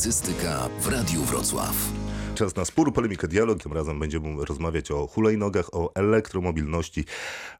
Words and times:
Publicystyka 0.00 0.68
w 0.80 0.88
Radiu 0.88 1.24
Wrocław. 1.24 1.92
Czas 2.34 2.56
na 2.56 2.64
spór, 2.64 2.92
polemikę, 2.92 3.28
dialog. 3.28 3.62
Tym 3.62 3.72
razem 3.72 3.98
będziemy 3.98 4.44
rozmawiać 4.44 4.90
o 4.90 5.06
hulajnogach, 5.06 5.74
o 5.74 5.94
elektromobilności, 5.94 7.04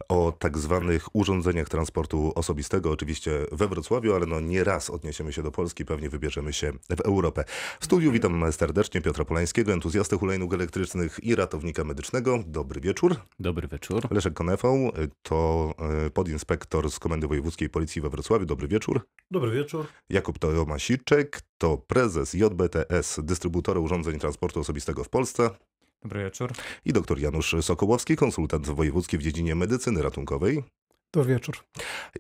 o 0.09 0.33
tak 0.39 0.59
zwanych 0.59 1.17
urządzeniach 1.17 1.69
transportu 1.69 2.33
osobistego. 2.35 2.91
Oczywiście 2.91 3.31
we 3.53 3.69
Wrocławiu, 3.69 4.15
ale 4.15 4.27
no 4.27 4.41
nie 4.41 4.65
raz 4.65 4.91
odniesiemy 4.91 5.33
się 5.33 5.43
do 5.43 5.51
Polski, 5.51 5.85
pewnie 5.85 6.09
wybierzemy 6.09 6.53
się 6.53 6.73
w 6.97 7.01
Europę. 7.01 7.45
W 7.81 7.85
studiu 7.85 8.13
witam 8.13 8.53
serdecznie 8.53 9.01
Piotra 9.01 9.25
Polańskiego, 9.25 9.73
entuzjastę 9.73 10.19
hulajnóg 10.19 10.55
elektrycznych 10.55 11.21
i 11.23 11.35
ratownika 11.35 11.85
medycznego. 11.85 12.39
Dobry 12.47 12.81
wieczór. 12.81 13.17
Dobry 13.41 13.69
wieczór. 13.69 14.09
Leszek 14.11 14.35
Konefą 14.35 14.91
to 15.23 15.75
e, 16.07 16.11
podinspektor 16.11 16.91
z 16.91 16.99
Komendy 16.99 17.27
Wojewódzkiej 17.27 17.69
Policji 17.69 18.03
we 18.03 18.11
Wrocławiu. 18.11 18.47
Dobry 18.47 18.69
wieczór. 18.69 19.01
Dobry 19.31 19.51
wieczór. 19.51 19.87
Jakub 20.11 20.39
Tomasiczek 20.39 21.50
to 21.61 21.79
prezes 21.79 22.35
JBTS, 22.35 23.21
dystrybutora 23.23 23.81
urządzeń 23.81 24.19
transportu 24.19 24.61
osobistego 24.61 25.05
w 25.05 25.09
Polsce. 25.09 25.51
Dobry 26.03 26.25
wieczór. 26.25 26.53
I 26.85 26.93
dr 26.93 27.19
Janusz 27.19 27.55
Sokołowski, 27.61 28.17
konsultant 28.17 28.67
wojewódzki 28.67 29.19
w 29.19 29.23
dziedzinie 29.23 29.55
medycyny 29.55 30.03
ratunkowej. 30.03 30.63
Dobry 31.13 31.35
wieczór. 31.35 31.57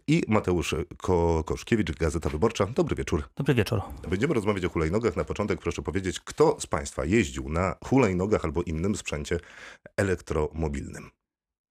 I 0.07 0.23
Mateusz 0.29 0.75
Ko 0.97 1.45
Koszkiewicz, 1.47 1.93
Gazeta 1.93 2.31
Wyborcza. 2.31 2.67
Dobry 2.67 2.97
wieczór. 2.97 3.25
Dobry 3.37 3.55
wieczór. 3.55 3.81
Będziemy 4.09 4.35
rozmawiać 4.35 4.65
o 4.65 4.69
hulajnogach. 4.69 5.17
Na 5.17 5.25
początek 5.25 5.61
proszę 5.61 5.83
powiedzieć, 5.83 6.21
kto 6.21 6.57
z 6.61 6.67
Państwa 6.67 7.05
jeździł 7.05 7.49
na 7.49 7.77
hulajnogach 7.85 8.45
albo 8.45 8.63
innym 8.63 8.97
sprzęcie 8.97 9.41
elektromobilnym? 9.97 11.11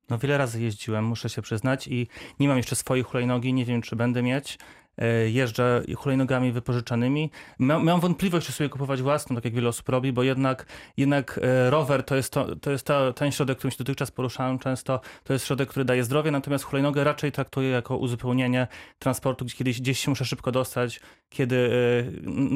No 0.10 0.18
wiele 0.18 0.38
razy 0.38 0.62
jeździłem, 0.62 1.06
muszę 1.06 1.30
się 1.30 1.42
przyznać 1.42 1.88
i 1.88 2.08
nie 2.40 2.48
mam 2.48 2.58
jeszcze 2.58 2.76
swojej 2.76 3.04
hulajnogi, 3.04 3.54
nie 3.54 3.66
wiem 3.66 3.82
czy 3.82 3.96
będę 3.96 4.24
mieć. 4.24 4.58
E, 5.00 5.30
jeżdżę 5.30 5.84
hulajnogami 5.98 6.52
wypożyczanymi. 6.52 7.32
Miałem 7.60 8.00
wątpliwość, 8.00 8.48
czy 8.48 8.54
sobie 8.54 8.70
kupować 8.70 9.02
własną, 9.02 9.36
tak 9.36 9.46
jak 9.46 9.54
wiele 9.54 9.70
osób 9.70 9.90
robi, 9.90 10.14
bo 10.14 10.24
jednak, 10.24 10.66
jednak 10.98 11.40
e, 11.44 11.70
rower 11.70 12.04
to 12.04 12.16
jest, 12.16 12.34
to, 12.34 12.56
to 12.56 12.72
jest 12.72 12.86
ta, 12.86 13.14
ten 13.14 13.32
środek, 13.32 13.58
którym 13.58 13.72
się 13.72 13.78
dotychczas 13.78 14.12
poruszałem 14.12 14.60
często. 14.60 15.02
To 15.24 15.34
jest 15.34 15.46
środek, 15.46 15.70
który 15.70 15.86
daje 15.86 16.04
zdrowie, 16.04 16.32
natomiast 16.32 16.64
hulajnogę 16.64 17.04
raczej 17.04 17.32
traktuję 17.32 17.70
jako 17.70 17.98
uzupełnienie 17.98 18.68
transportu, 19.00 19.46
gdzie 19.46 19.56
kiedyś 19.56 19.82
gdzieś 19.82 20.00
się 20.00 20.12
muszę 20.12 20.26
szybko 20.26 20.52
dostać, 20.52 21.00
kiedy, 21.30 21.72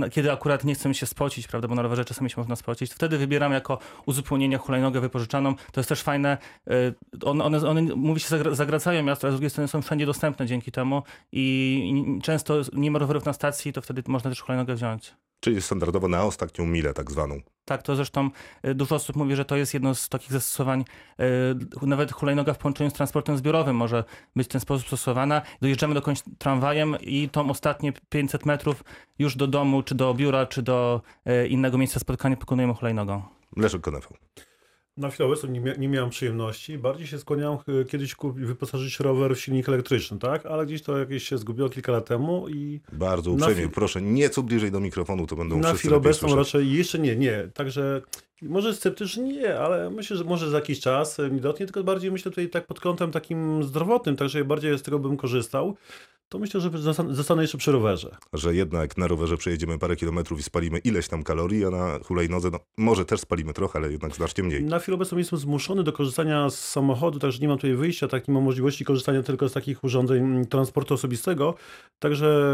e, 0.04 0.10
kiedy 0.10 0.32
akurat 0.32 0.64
nie 0.64 0.76
chcę 0.76 0.90
mi 0.90 0.96
się 0.96 1.06
spocić, 1.06 1.48
prawda, 1.48 1.68
bo 1.68 1.76
na 1.76 1.82
rowerze 1.82 2.06
czasami 2.06 2.30
się 2.30 2.36
można 2.38 2.56
spocić. 2.56 2.94
Wtedy 2.94 3.18
wybieram 3.18 3.52
jako 3.52 3.80
uzupełnienie 4.06 4.58
hulajnogę 4.58 5.02
wypożyczaną. 5.02 5.56
To 5.72 5.80
jest 5.80 5.90
też 5.90 6.02
fajne. 6.02 6.38
One, 7.24 7.44
one, 7.44 7.70
one 7.70 7.82
mówi 7.82 8.20
się, 8.20 8.56
zagracają 8.56 9.04
miasto, 9.04 9.28
ale 9.28 9.32
z 9.32 9.36
drugiej 9.36 9.50
strony 9.50 9.68
są 9.68 9.82
wszędzie 9.82 10.06
dostępne 10.06 10.48
dzięki 10.48 10.72
temu 10.72 11.04
i 11.32 12.20
często 12.24 12.62
nie 12.74 12.92
ma 12.92 13.00
rowerów 13.00 13.26
na 13.26 13.34
stacji, 13.34 13.74
to 13.74 13.82
wtedy 13.82 14.04
można 14.08 14.30
też 14.30 14.42
hulajnogę 14.42 14.76
wziąć. 14.76 15.14
Czyli 15.44 15.62
standardowo 15.62 16.08
na 16.08 16.24
ostatnią 16.24 16.66
milę 16.66 16.94
tak 16.94 17.12
zwaną. 17.12 17.40
Tak, 17.66 17.84
to 17.84 17.96
zresztą 17.96 18.30
y, 18.66 18.76
dużo 18.76 18.96
osób 18.96 19.16
mówi, 19.16 19.36
że 19.36 19.46
to 19.46 19.56
jest 19.56 19.74
jedno 19.74 19.96
z 19.96 20.10
takich 20.10 20.32
zastosowań. 20.32 20.86
Y, 21.82 21.86
nawet 21.86 22.12
hulajnoga 22.12 22.54
w 22.54 22.58
połączeniu 22.58 22.90
z 22.90 22.94
transportem 22.94 23.38
zbiorowym 23.38 23.76
może 23.76 24.04
być 24.36 24.48
w 24.48 24.52
ten 24.52 24.62
sposób 24.62 24.88
stosowana. 24.88 25.42
Dojeżdżamy 25.62 25.94
dokądś 25.94 26.22
tramwajem 26.38 26.98
i 27.02 27.30
tą 27.30 27.50
ostatnie 27.50 27.94
500 28.10 28.46
metrów 28.46 28.84
już 29.20 29.36
do 29.36 29.48
domu, 29.48 29.84
czy 29.84 29.96
do 29.96 30.14
biura, 30.14 30.46
czy 30.46 30.62
do 30.62 31.02
y, 31.44 31.48
innego 31.48 31.78
miejsca 31.78 32.00
spotkania 32.00 32.36
pokonujemy 32.36 32.74
hulajnogą. 32.74 33.22
Leszek 33.58 33.82
Konefał. 33.82 34.18
Na 34.98 35.10
chwilę 35.10 35.28
obecną 35.28 35.50
nie, 35.50 35.60
mia 35.60 35.76
nie 35.76 35.88
miałem 35.88 36.10
przyjemności. 36.10 36.78
Bardziej 36.78 37.08
się 37.08 37.20
skłaniałem 37.20 37.58
kiedyś 37.90 38.16
kupić, 38.16 38.46
wyposażyć 38.46 39.00
rower 39.00 39.36
w 39.36 39.40
silnik 39.40 39.70
elektryczny, 39.70 40.20
tak? 40.20 40.46
Ale 40.46 40.66
gdzieś 40.66 40.82
to 40.82 40.98
jakieś 40.98 41.24
się 41.28 41.38
zgubiło 41.38 41.70
kilka 41.70 41.92
lat 41.92 42.06
temu 42.06 42.50
i... 42.50 42.82
Bardzo 42.92 43.32
uprzejmie, 43.32 43.70
proszę 43.70 44.02
nieco 44.02 44.44
bliżej 44.44 44.72
do 44.72 44.80
mikrofonu, 44.80 45.28
to 45.28 45.36
będą 45.36 45.60
Na 45.60 45.74
chwilę 45.74 45.96
obecną 45.96 46.30
słyszeć. 46.30 46.38
raczej 46.54 46.74
jeszcze 46.74 47.00
nie, 47.00 47.16
nie. 47.16 47.48
Także 47.54 48.02
może 48.42 48.74
sceptycznie 48.74 49.24
nie, 49.24 49.60
ale 49.60 49.90
myślę, 49.90 50.18
że 50.18 50.24
może 50.24 50.50
za 50.50 50.58
jakiś 50.58 50.80
czas 50.80 51.18
mi 51.32 51.42
dotknie, 51.42 51.66
tylko 51.66 51.84
bardziej 51.84 52.12
myślę 52.12 52.32
tutaj 52.32 52.50
tak 52.50 52.68
pod 52.68 52.80
kątem 52.80 53.12
takim 53.12 53.64
zdrowotnym, 53.64 54.16
także 54.16 54.46
bardziej 54.46 54.78
z 54.78 54.82
tego 54.82 55.00
bym 55.00 55.18
korzystał 55.18 55.76
to 56.34 56.40
myślę, 56.40 56.62
że 56.62 56.70
zostanę 57.10 57.42
jeszcze 57.42 57.58
przy 57.58 57.72
rowerze. 57.72 58.16
Że 58.34 58.56
jednak 58.56 58.98
na 58.98 59.08
rowerze 59.08 59.38
przejedziemy 59.38 59.80
parę 59.80 59.96
kilometrów 59.96 60.40
i 60.40 60.44
spalimy 60.44 60.80
ileś 60.80 61.08
tam 61.08 61.24
kalorii, 61.24 61.66
a 61.66 61.70
na 61.70 62.00
hulajnodze 62.04 62.50
no, 62.52 62.60
może 62.78 63.06
też 63.06 63.20
spalimy 63.20 63.54
trochę, 63.54 63.80
ale 63.80 63.92
jednak 63.92 64.16
znacznie 64.16 64.44
mniej. 64.44 64.64
Na 64.64 64.80
chwilę 64.80 64.96
obecną 64.96 65.18
jestem 65.18 65.40
zmuszony 65.40 65.84
do 65.84 65.94
korzystania 65.94 66.50
z 66.50 66.60
samochodu, 66.60 67.20
także 67.20 67.40
nie 67.40 67.48
mam 67.48 67.58
tutaj 67.58 67.76
wyjścia, 67.76 68.08
tak 68.08 68.28
nie 68.28 68.34
mam 68.34 68.44
możliwości 68.44 68.86
korzystania 68.86 69.24
tylko 69.24 69.50
z 69.50 69.54
takich 69.54 69.84
urządzeń 69.84 70.18
mm, 70.18 70.46
transportu 70.46 70.94
osobistego. 70.94 71.56
Także 72.00 72.54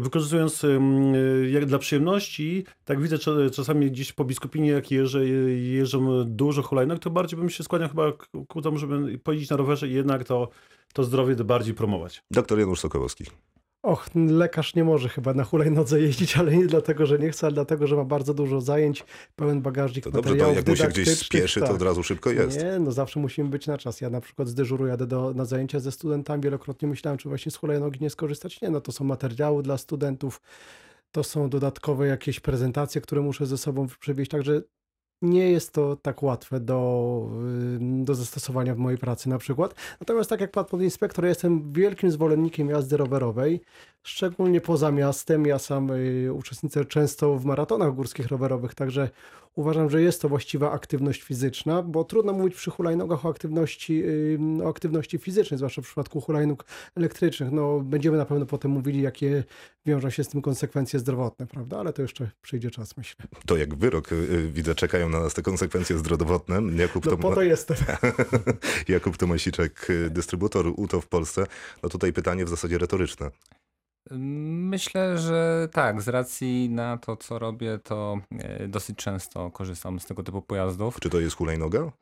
wykorzystując 0.00 0.64
mm, 0.64 1.14
jak 1.52 1.66
dla 1.66 1.78
przyjemności, 1.78 2.64
tak 2.84 3.00
widzę 3.00 3.18
czasami 3.52 3.90
gdzieś 3.90 4.12
po 4.12 4.24
Biskupinie, 4.24 4.70
jak 4.70 4.90
jeżdżę, 4.90 5.19
jeżdżą 5.56 6.24
dużo 6.24 6.62
hulajnóg, 6.62 6.98
to 6.98 7.10
bardziej 7.10 7.38
bym 7.38 7.50
się 7.50 7.64
skłaniał 7.64 7.88
chyba 7.88 8.12
ku 8.48 8.62
temu, 8.62 8.78
żeby 8.78 9.18
pojeździć 9.18 9.50
na 9.50 9.56
rowerze 9.56 9.88
i 9.88 9.92
jednak 9.92 10.24
to 10.24 10.48
to 10.92 11.04
zdrowie 11.04 11.36
bardziej 11.36 11.74
promować. 11.74 12.22
Doktor 12.30 12.58
Janusz 12.58 12.80
Sokołowski. 12.80 13.24
Och, 13.82 14.08
lekarz 14.14 14.74
nie 14.74 14.84
może 14.84 15.08
chyba 15.08 15.34
na 15.34 15.44
hulajnodze 15.44 16.00
jeździć, 16.00 16.36
ale 16.36 16.56
nie 16.56 16.66
dlatego, 16.66 17.06
że 17.06 17.18
nie 17.18 17.30
chce, 17.30 17.46
ale 17.46 17.54
dlatego, 17.54 17.86
że 17.86 17.96
ma 17.96 18.04
bardzo 18.04 18.34
dużo 18.34 18.60
zajęć, 18.60 19.04
pełen 19.36 19.62
bagażnik 19.62 20.04
to 20.04 20.10
dobrze, 20.10 20.36
to 20.36 20.52
jak 20.52 20.68
mu 20.68 20.76
się 20.76 20.88
gdzieś 20.88 21.18
spieszy, 21.18 21.60
tak. 21.60 21.68
to 21.68 21.74
od 21.74 21.82
razu 21.82 22.02
szybko 22.02 22.30
jest. 22.30 22.58
Nie, 22.62 22.78
no 22.78 22.92
zawsze 22.92 23.20
musimy 23.20 23.50
być 23.50 23.66
na 23.66 23.78
czas. 23.78 24.00
Ja 24.00 24.10
na 24.10 24.20
przykład 24.20 24.48
z 24.48 24.54
dyżuru 24.54 24.86
jadę 24.86 25.06
do, 25.06 25.34
na 25.34 25.44
zajęcia 25.44 25.80
ze 25.80 25.92
studentami, 25.92 26.42
wielokrotnie 26.42 26.88
myślałem, 26.88 27.18
czy 27.18 27.28
właśnie 27.28 27.52
z 27.52 27.56
hulajnogi 27.56 28.00
nie 28.00 28.10
skorzystać. 28.10 28.60
Nie, 28.60 28.70
no 28.70 28.80
to 28.80 28.92
są 28.92 29.04
materiały 29.04 29.62
dla 29.62 29.78
studentów, 29.78 30.40
to 31.12 31.24
są 31.24 31.48
dodatkowe 31.48 32.06
jakieś 32.06 32.40
prezentacje, 32.40 33.00
które 33.00 33.20
muszę 33.20 33.46
ze 33.46 33.58
sobą 33.58 33.86
przewieźć, 34.00 34.30
także 34.30 34.62
nie 35.22 35.50
jest 35.50 35.72
to 35.72 35.96
tak 35.96 36.22
łatwe 36.22 36.60
do, 36.60 37.28
do 37.80 38.14
zastosowania 38.14 38.74
w 38.74 38.78
mojej 38.78 38.98
pracy 38.98 39.28
na 39.28 39.38
przykład. 39.38 39.74
Natomiast 40.00 40.30
tak 40.30 40.40
jak 40.40 40.50
pan 40.50 40.64
podinspektor, 40.64 41.24
ja 41.24 41.28
jestem 41.28 41.72
wielkim 41.72 42.10
zwolennikiem 42.10 42.68
jazdy 42.68 42.96
rowerowej, 42.96 43.60
szczególnie 44.02 44.60
poza 44.60 44.90
miastem. 44.90 45.46
Ja 45.46 45.58
sam 45.58 45.90
y, 45.90 46.32
uczestniczę 46.32 46.84
często 46.84 47.34
w 47.36 47.44
maratonach 47.44 47.94
górskich 47.94 48.28
rowerowych, 48.28 48.74
także 48.74 49.10
uważam, 49.54 49.90
że 49.90 50.02
jest 50.02 50.22
to 50.22 50.28
właściwa 50.28 50.72
aktywność 50.72 51.22
fizyczna, 51.22 51.82
bo 51.82 52.04
trudno 52.04 52.32
mówić 52.32 52.54
przy 52.54 52.70
hulajnogach 52.70 53.26
o 53.26 53.28
aktywności, 53.28 54.04
o 54.64 54.68
aktywności 54.68 55.18
fizycznej, 55.18 55.58
zwłaszcza 55.58 55.82
w 55.82 55.84
przypadku 55.84 56.20
hulajnóg 56.20 56.64
elektrycznych. 56.96 57.52
No, 57.52 57.80
będziemy 57.80 58.16
na 58.16 58.24
pewno 58.24 58.46
potem 58.46 58.70
mówili, 58.70 59.02
jakie 59.02 59.44
wiążą 59.86 60.10
się 60.10 60.24
z 60.24 60.28
tym 60.28 60.42
konsekwencje 60.42 60.98
zdrowotne, 60.98 61.46
prawda? 61.46 61.78
Ale 61.78 61.92
to 61.92 62.02
jeszcze 62.02 62.30
przyjdzie 62.42 62.70
czas, 62.70 62.96
myślę. 62.96 63.26
To 63.46 63.56
jak 63.56 63.74
wyrok, 63.74 64.12
y, 64.12 64.14
y, 64.14 64.48
widzę, 64.48 64.74
czekają 64.74 65.08
na 65.08 65.20
nas 65.20 65.34
te 65.34 65.42
konsekwencje 65.42 65.98
zdrowotne. 65.98 66.60
Jakub 66.76 67.04
no, 67.04 67.10
Tom... 67.10 67.20
po 67.20 67.34
to 67.34 67.42
jestem. 67.42 67.76
Jakub 68.88 69.16
Tomasiczek, 69.16 69.88
dystrybutor 70.10 70.66
UTO 70.76 71.00
w 71.00 71.06
Polsce. 71.06 71.46
No 71.82 71.88
tutaj 71.88 72.12
pytanie 72.12 72.44
w 72.44 72.48
zasadzie 72.48 72.78
retoryczne. 72.78 73.30
Myślę, 74.10 75.18
że 75.18 75.68
tak. 75.72 76.02
Z 76.02 76.08
racji 76.08 76.70
na 76.70 76.98
to, 76.98 77.16
co 77.16 77.38
robię, 77.38 77.78
to 77.78 78.18
e, 78.38 78.68
dosyć 78.68 78.96
często 78.96 79.50
korzystam 79.50 80.00
z 80.00 80.06
tego 80.06 80.22
typu 80.22 80.42
pojazdów. 80.42 81.00
Czy 81.00 81.10
to 81.10 81.20
jest 81.20 81.36
hulajnoga? 81.36 81.92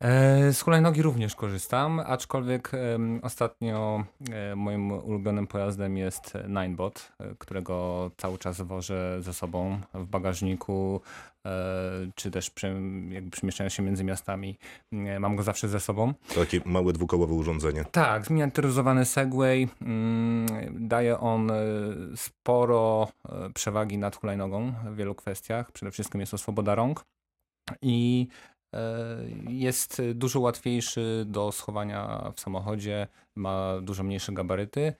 E, 0.00 0.52
z 0.52 0.60
hulajnogi 0.60 1.02
również 1.02 1.34
korzystam, 1.34 2.00
aczkolwiek 2.06 2.72
ostatnio 3.22 4.04
e, 4.30 4.56
moim 4.56 4.92
ulubionym 4.92 5.46
pojazdem 5.46 5.96
jest 5.96 6.38
Ninebot, 6.48 7.12
którego 7.38 8.10
cały 8.16 8.38
czas 8.38 8.60
wożę 8.60 9.22
ze 9.22 9.32
sobą 9.34 9.80
w 9.94 10.06
bagażniku, 10.06 11.00
czy 12.14 12.30
też 12.30 12.50
przy, 12.50 12.74
jakby 13.08 13.30
przemieszczając 13.30 13.74
się 13.74 13.82
między 13.82 14.04
miastami. 14.04 14.58
Mam 15.20 15.36
go 15.36 15.42
zawsze 15.42 15.68
ze 15.68 15.80
sobą. 15.80 16.14
Takie 16.34 16.60
małe 16.64 16.92
dwukołowe 16.92 17.34
urządzenie. 17.34 17.84
Tak, 17.92 18.26
zminiaturyzowany 18.26 19.04
Segway. 19.04 19.68
Mm, 19.82 20.46
daje 20.88 21.20
on 21.20 21.52
sporo 22.16 23.08
przewagi 23.54 23.98
nad 23.98 24.16
hulajnogą 24.16 24.72
w 24.84 24.96
wielu 24.96 25.14
kwestiach. 25.14 25.72
Przede 25.72 25.92
wszystkim 25.92 26.20
jest 26.20 26.30
to 26.30 26.38
swoboda 26.38 26.74
rąk. 26.74 27.04
I 27.82 28.28
E, 28.28 28.49
jest 29.48 30.02
dużo 30.14 30.40
łatwiejszy 30.40 31.24
do 31.26 31.52
schowania 31.52 32.32
w 32.36 32.40
samochodzie, 32.40 33.06
ma 33.34 33.80
dużo 33.82 34.02
mniejsze 34.02 34.32
gabaryty 34.32 34.94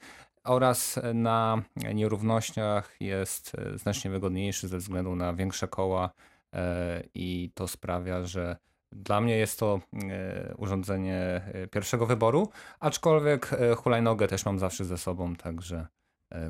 oraz 0.45 1.01
na 1.15 1.63
nierównościach 1.95 2.97
jest 3.01 3.57
znacznie 3.75 4.11
wygodniejszy 4.11 4.69
ze 4.69 4.79
względu 4.79 5.17
na 5.17 5.35
większe 5.35 5.69
koła 5.69 6.11
e, 6.53 7.03
i 7.15 7.51
to 7.55 7.69
sprawia, 7.69 8.25
że 8.25 8.57
dla 8.93 9.21
mnie 9.21 9.37
jest 9.37 9.59
to 9.59 9.81
e, 10.11 10.55
urządzenie 10.57 11.41
pierwszego 11.71 12.07
wyboru, 12.07 12.49
aczkolwiek 12.81 13.51
hulajnogę 13.77 14.29
też 14.29 14.45
mam 14.45 14.59
zawsze 14.59 14.85
ze 14.85 14.99
sobą, 14.99 15.37
także 15.37 15.77
e, 15.77 16.00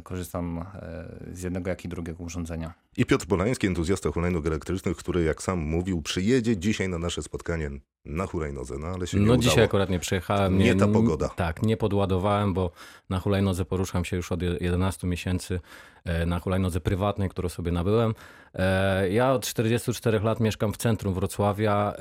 korzystam 0.03 0.59
e, 0.59 0.65
z 1.33 1.43
jednego, 1.43 1.71
jak 1.71 1.85
i 1.85 1.89
drugiego 1.89 2.25
urządzenia. 2.25 2.73
I 2.97 3.07
Piotr 3.07 3.27
Polański, 3.27 3.67
entuzjasta 3.67 4.11
hulajnóg 4.11 4.47
elektrycznych, 4.47 4.97
który 4.97 5.25
jak 5.25 5.43
sam 5.43 5.59
mówił, 5.59 6.03
przyjedzie 6.03 6.57
dzisiaj 6.57 6.89
na 6.89 6.99
nasze 6.99 7.23
spotkanie 7.23 7.71
na 8.05 8.27
hulajnodze, 8.27 8.75
no 8.79 8.87
ale 8.87 9.07
się 9.07 9.19
nie 9.19 9.27
No 9.27 9.33
udało. 9.33 9.43
dzisiaj 9.43 9.65
akurat 9.65 9.91
nie 9.91 9.99
przyjechałem. 9.99 10.59
Nie 10.59 10.75
ta 10.75 10.89
pogoda. 10.89 11.29
Tak, 11.29 11.63
nie 11.63 11.77
podładowałem, 11.77 12.55
bo 12.55 12.71
na 13.11 13.19
hulajnodze 13.21 13.65
poruszam 13.65 14.05
się 14.05 14.17
już 14.17 14.33
od 14.33 14.43
11 14.43 15.07
miesięcy 15.07 15.61
e, 16.05 16.27
na 16.27 16.39
hulajnodze 16.39 16.81
prywatnej, 16.81 17.29
którą 17.29 17.49
sobie 17.49 17.73
nabyłem. 17.73 18.15
E, 18.55 19.11
Ja 19.11 19.33
od 19.33 19.47
44 19.47 20.21
lat 20.21 20.41
mieszkam 20.41 20.73
w 20.73 20.77
centrum 20.77 21.15
Wrocławia. 21.15 21.95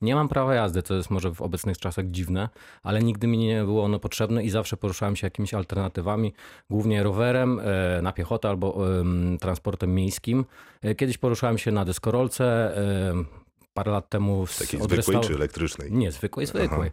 Nie 0.00 0.14
mam 0.14 0.28
prawa 0.28 0.54
jazdy, 0.54 0.82
co 0.82 0.94
jest 0.94 1.10
może 1.10 1.34
w 1.34 1.42
obecnych 1.42 1.78
czasach 1.78 2.06
dziwne, 2.06 2.48
ale 2.82 3.02
nigdy 3.02 3.26
mi 3.26 3.38
nie 3.38 3.64
było 3.64 3.84
ono 3.84 3.98
potrzebne 3.98 4.44
i 4.44 4.50
zawsze 4.50 4.76
poruszałem 4.76 5.16
się 5.16 5.26
jakimiś 5.26 5.54
alternatywami, 5.54 6.32
głównie 6.70 7.02
rowerem, 7.02 7.60
e, 7.64 8.02
na 8.02 8.12
piechotę 8.12 8.48
albo 8.48 8.98
em, 9.00 9.38
transportem 9.40 9.94
miejskim. 9.94 10.44
E, 10.82 10.94
Kiedyś 10.94 11.18
poruszałem 11.18 11.58
się 11.58 11.72
na 11.72 11.84
deskorolce, 11.84 12.76
e, 12.76 13.14
parę 13.74 13.92
lat 13.92 14.08
temu... 14.08 14.46
z- 14.46 14.58
Takiej 14.58 14.80
zwykłej 14.82 15.20
czy 15.20 15.34
elektrycznej? 15.34 15.92
nie, 15.92 16.12
zwykłej, 16.12 16.46
zwykłej. 16.46 16.90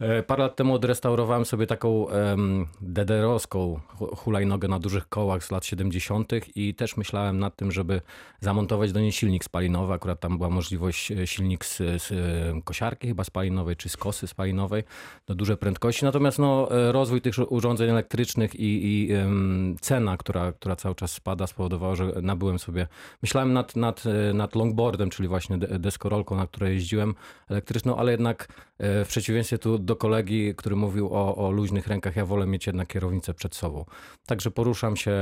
E, 0.00 0.22
Parę 0.22 0.42
lat 0.42 0.56
temu 0.56 0.74
odrestaurowałem 0.74 1.44
sobie 1.44 1.66
taką 1.66 1.88
um, 1.90 2.66
DDR-owską 2.80 3.80
hu- 3.98 4.16
hulajnogę 4.16 4.68
na 4.68 4.78
dużych 4.78 5.08
kołach 5.08 5.44
z 5.44 5.50
lat 5.50 5.64
70. 5.64 6.32
i 6.56 6.74
też 6.74 6.96
myślałem 6.96 7.38
nad 7.38 7.56
tym, 7.56 7.72
żeby 7.72 8.00
zamontować 8.40 8.92
do 8.92 9.00
niej 9.00 9.12
silnik 9.12 9.44
spalinowy. 9.44 9.92
Akurat 9.92 10.20
tam 10.20 10.36
była 10.38 10.50
możliwość 10.50 11.12
e, 11.12 11.26
silnik 11.26 11.64
z, 11.64 11.76
z 11.76 12.12
e, 12.12 12.62
kosiarki 12.64 13.08
chyba 13.08 13.24
spalinowej, 13.24 13.76
czy 13.76 13.88
z 13.88 13.96
kosy 13.96 14.26
spalinowej 14.26 14.82
do 15.26 15.34
dużej 15.34 15.56
prędkości. 15.56 16.04
Natomiast 16.04 16.38
no, 16.38 16.68
rozwój 16.92 17.20
tych 17.20 17.52
urządzeń 17.52 17.90
elektrycznych 17.90 18.54
i, 18.54 18.84
i 18.86 19.12
em, 19.12 19.76
cena, 19.80 20.16
która, 20.16 20.52
która 20.52 20.76
cały 20.76 20.94
czas 20.94 21.12
spada, 21.12 21.46
spowodowała, 21.46 21.94
że 21.94 22.12
nabyłem 22.22 22.58
sobie. 22.58 22.86
Myślałem 23.22 23.52
nad, 23.52 23.76
nad, 23.76 24.04
nad 24.34 24.54
longboardem, 24.54 25.10
czyli 25.10 25.28
właśnie 25.28 25.58
de- 25.58 25.78
deskorolką, 25.78 26.36
na 26.36 26.46
której 26.46 26.74
jeździłem 26.74 27.14
elektryczną, 27.48 27.96
ale 27.96 28.10
jednak 28.10 28.48
w 28.78 29.06
przeciwieństwie 29.08 29.58
tu 29.58 29.78
do 29.88 29.96
kolegi, 29.96 30.54
który 30.54 30.76
mówił 30.76 31.08
o, 31.14 31.36
o 31.36 31.50
luźnych 31.50 31.86
rękach, 31.86 32.16
ja 32.16 32.26
wolę 32.26 32.46
mieć 32.46 32.66
jednak 32.66 32.88
kierownicę 32.88 33.34
przed 33.34 33.54
sobą. 33.54 33.84
Także 34.26 34.50
poruszam 34.50 34.96
się 34.96 35.12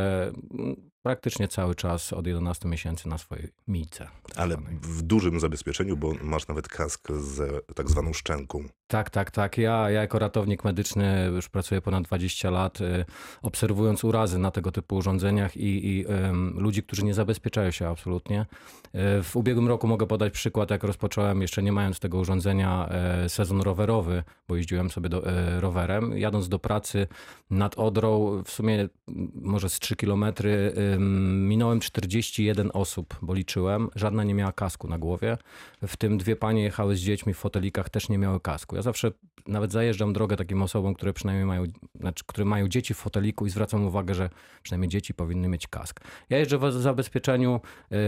praktycznie 1.06 1.48
cały 1.48 1.74
czas 1.74 2.12
od 2.12 2.26
11 2.26 2.68
miesięcy 2.68 3.08
na 3.08 3.18
swojej 3.18 3.48
mijce. 3.68 4.08
tak 4.22 4.38
Ale 4.38 4.56
w 4.82 5.02
dużym 5.02 5.40
zabezpieczeniu, 5.40 5.96
bo 5.96 6.12
masz 6.22 6.48
nawet 6.48 6.68
kask 6.68 7.08
z 7.12 7.66
tak 7.74 7.90
zwaną 7.90 8.12
szczęką. 8.12 8.64
Tak, 8.86 9.10
tak, 9.10 9.30
tak. 9.30 9.58
Ja, 9.58 9.90
ja 9.90 10.00
jako 10.00 10.18
ratownik 10.18 10.64
medyczny 10.64 11.30
już 11.34 11.48
pracuję 11.48 11.80
ponad 11.80 12.04
20 12.04 12.50
lat, 12.50 12.80
y, 12.80 13.04
obserwując 13.42 14.04
urazy 14.04 14.38
na 14.38 14.50
tego 14.50 14.72
typu 14.72 14.96
urządzeniach 14.96 15.56
i, 15.56 15.86
i 15.86 16.06
ym, 16.06 16.54
ludzi, 16.58 16.82
którzy 16.82 17.04
nie 17.04 17.14
zabezpieczają 17.14 17.70
się 17.70 17.88
absolutnie. 17.88 18.40
Y, 18.40 19.22
w 19.22 19.36
ubiegłym 19.36 19.68
roku 19.68 19.86
mogę 19.86 20.06
podać 20.06 20.32
przykład, 20.32 20.70
jak 20.70 20.84
rozpocząłem, 20.84 21.42
jeszcze 21.42 21.62
nie 21.62 21.72
mając 21.72 22.00
tego 22.00 22.18
urządzenia, 22.18 22.88
y, 23.24 23.28
sezon 23.28 23.60
rowerowy, 23.60 24.22
bo 24.48 24.56
jeździłem 24.56 24.90
sobie 24.90 25.08
do, 25.08 25.30
y, 25.30 25.60
rowerem. 25.60 26.18
Jadąc 26.18 26.48
do 26.48 26.58
pracy 26.58 27.06
nad 27.50 27.78
Odrą, 27.78 28.42
w 28.44 28.50
sumie 28.50 28.88
może 29.34 29.68
z 29.68 29.78
3 29.78 29.96
kilometry, 29.96 30.72
ym, 30.94 30.95
minąłem 30.98 31.80
41 31.80 32.70
osób, 32.74 33.18
bo 33.22 33.34
liczyłem. 33.34 33.88
Żadna 33.94 34.24
nie 34.24 34.34
miała 34.34 34.52
kasku 34.52 34.88
na 34.88 34.98
głowie. 34.98 35.38
W 35.86 35.96
tym 35.96 36.18
dwie 36.18 36.36
panie 36.36 36.62
jechały 36.62 36.96
z 36.96 37.00
dziećmi 37.00 37.34
w 37.34 37.38
fotelikach, 37.38 37.90
też 37.90 38.08
nie 38.08 38.18
miały 38.18 38.40
kasku. 38.40 38.76
Ja 38.76 38.82
zawsze 38.82 39.12
nawet 39.48 39.72
zajeżdżam 39.72 40.12
drogę 40.12 40.36
takim 40.36 40.62
osobom, 40.62 40.94
które 40.94 41.12
przynajmniej 41.12 41.46
mają, 41.46 41.64
znaczy, 42.00 42.24
które 42.26 42.44
mają 42.44 42.68
dzieci 42.68 42.94
w 42.94 42.96
foteliku 42.96 43.46
i 43.46 43.50
zwracam 43.50 43.86
uwagę, 43.86 44.14
że 44.14 44.30
przynajmniej 44.62 44.88
dzieci 44.88 45.14
powinny 45.14 45.48
mieć 45.48 45.66
kask. 45.66 46.00
Ja 46.30 46.38
jeżdżę 46.38 46.58
w 46.58 46.72
zabezpieczeniu, 46.72 47.60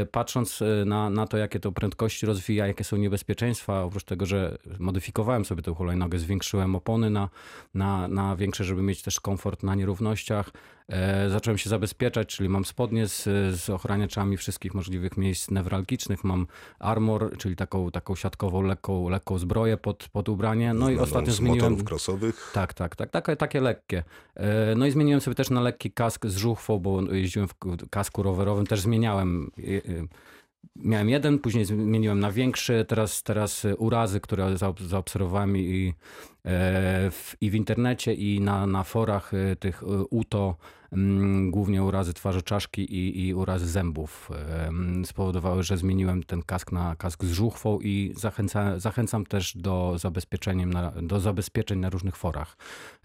y, 0.03 0.07
patrząc 0.07 0.63
y, 0.63 0.85
na, 0.87 1.11
na 1.11 1.27
to, 1.27 1.37
jakie 1.37 1.61
to 1.61 1.73
prędkości 1.73 2.27
rozwija, 2.27 2.67
jakie 2.67 2.85
są 2.85 2.97
niebezpieczeństwa. 2.97 3.83
Oprócz 3.83 4.05
tego, 4.05 4.27
że 4.27 4.59
modyfikowałem 4.79 5.45
sobie 5.45 5.63
tę 5.63 5.75
hulajnogę, 5.75 6.19
zwiększyłem 6.19 6.77
opony 6.77 7.11
na, 7.11 7.29
na, 7.75 8.09
na 8.09 8.37
większe, 8.37 8.65
żeby 8.65 8.83
mieć 8.83 9.03
też 9.03 9.21
komfort 9.21 9.63
na 9.63 9.75
nierównościach. 9.75 10.51
E, 10.93 11.31
zacząłem 11.31 11.59
się 11.59 11.71
zabezpieczać, 11.71 12.37
czyli 12.37 12.49
mam 12.49 12.65
spodnie 12.65 13.07
z, 13.09 13.23
z 13.61 13.71
ochraniaczami 13.71 14.37
wszystkich 14.37 14.75
możliwych 14.75 15.17
miejsc 15.17 15.51
newralgicznych, 15.51 16.25
mam 16.25 16.47
armor, 16.79 17.37
czyli 17.39 17.57
taką, 17.57 17.91
taką 17.91 18.15
siatkową, 18.17 18.63
lekką, 18.63 19.09
lekką 19.09 19.39
zbroję 19.39 19.77
pod, 19.77 20.09
pod 20.13 20.29
ubranie. 20.29 20.75
No 20.75 20.91
i 20.91 20.99
ostatnio 20.99 21.33
zmieniłem... 21.33 21.85
crossowych. 21.85 22.51
Tak, 22.55 22.75
tak, 22.75 22.97
tak, 22.97 23.11
takie, 23.11 23.37
takie 23.37 23.61
lekkie. 23.61 24.05
E, 24.35 24.75
No 24.75 24.87
i 24.87 24.91
zmieniłem 24.91 25.21
sobie 25.21 25.35
też 25.35 25.51
na 25.51 25.61
lekki 25.61 25.91
kask 25.91 26.27
z 26.27 26.37
żuchwą, 26.37 26.79
bo 26.79 27.03
jeździłem 27.15 27.49
w 27.49 27.55
kasku 27.91 28.23
rowerowym, 28.23 28.67
też 28.67 28.81
zmieniałem. 28.81 29.51
e, 29.59 29.63
Miałem 30.77 31.09
jeden, 31.09 31.39
później 31.39 31.65
zmieniłem 31.65 32.21
na 32.21 32.33
większy, 32.33 32.85
teraz, 32.89 33.23
teraz 33.23 33.67
urazy, 33.79 34.21
które 34.21 34.45
zaob- 34.55 34.83
zaobserwowałem 34.87 35.57
i, 35.57 35.95
w, 37.11 37.35
i 37.41 37.51
w 37.51 37.55
internecie, 37.55 38.15
i 38.15 38.41
na, 38.41 38.67
na 38.67 38.83
forach 38.83 39.33
tych 39.61 39.83
UTO, 40.11 40.57
głównie 41.47 41.83
urazy 41.83 42.15
twarzy 42.15 42.43
czaszki 42.43 42.95
i, 42.95 43.27
i 43.27 43.35
urazy 43.35 43.69
zębów, 43.69 44.31
spowodowały, 45.05 45.63
że 45.63 45.77
zmieniłem 45.77 46.23
ten 46.23 46.43
kask 46.43 46.73
na 46.73 46.97
kask 46.97 47.25
z 47.25 47.33
żuchwą 47.33 47.79
i 47.81 48.15
zachęca, 48.17 48.79
zachęcam 48.79 49.27
też 49.27 49.57
do, 49.57 49.97
na, 50.67 50.91
do 50.91 51.21
zabezpieczeń 51.21 51.79
na 51.79 51.91
różnych 51.91 52.17
forach 52.17 52.57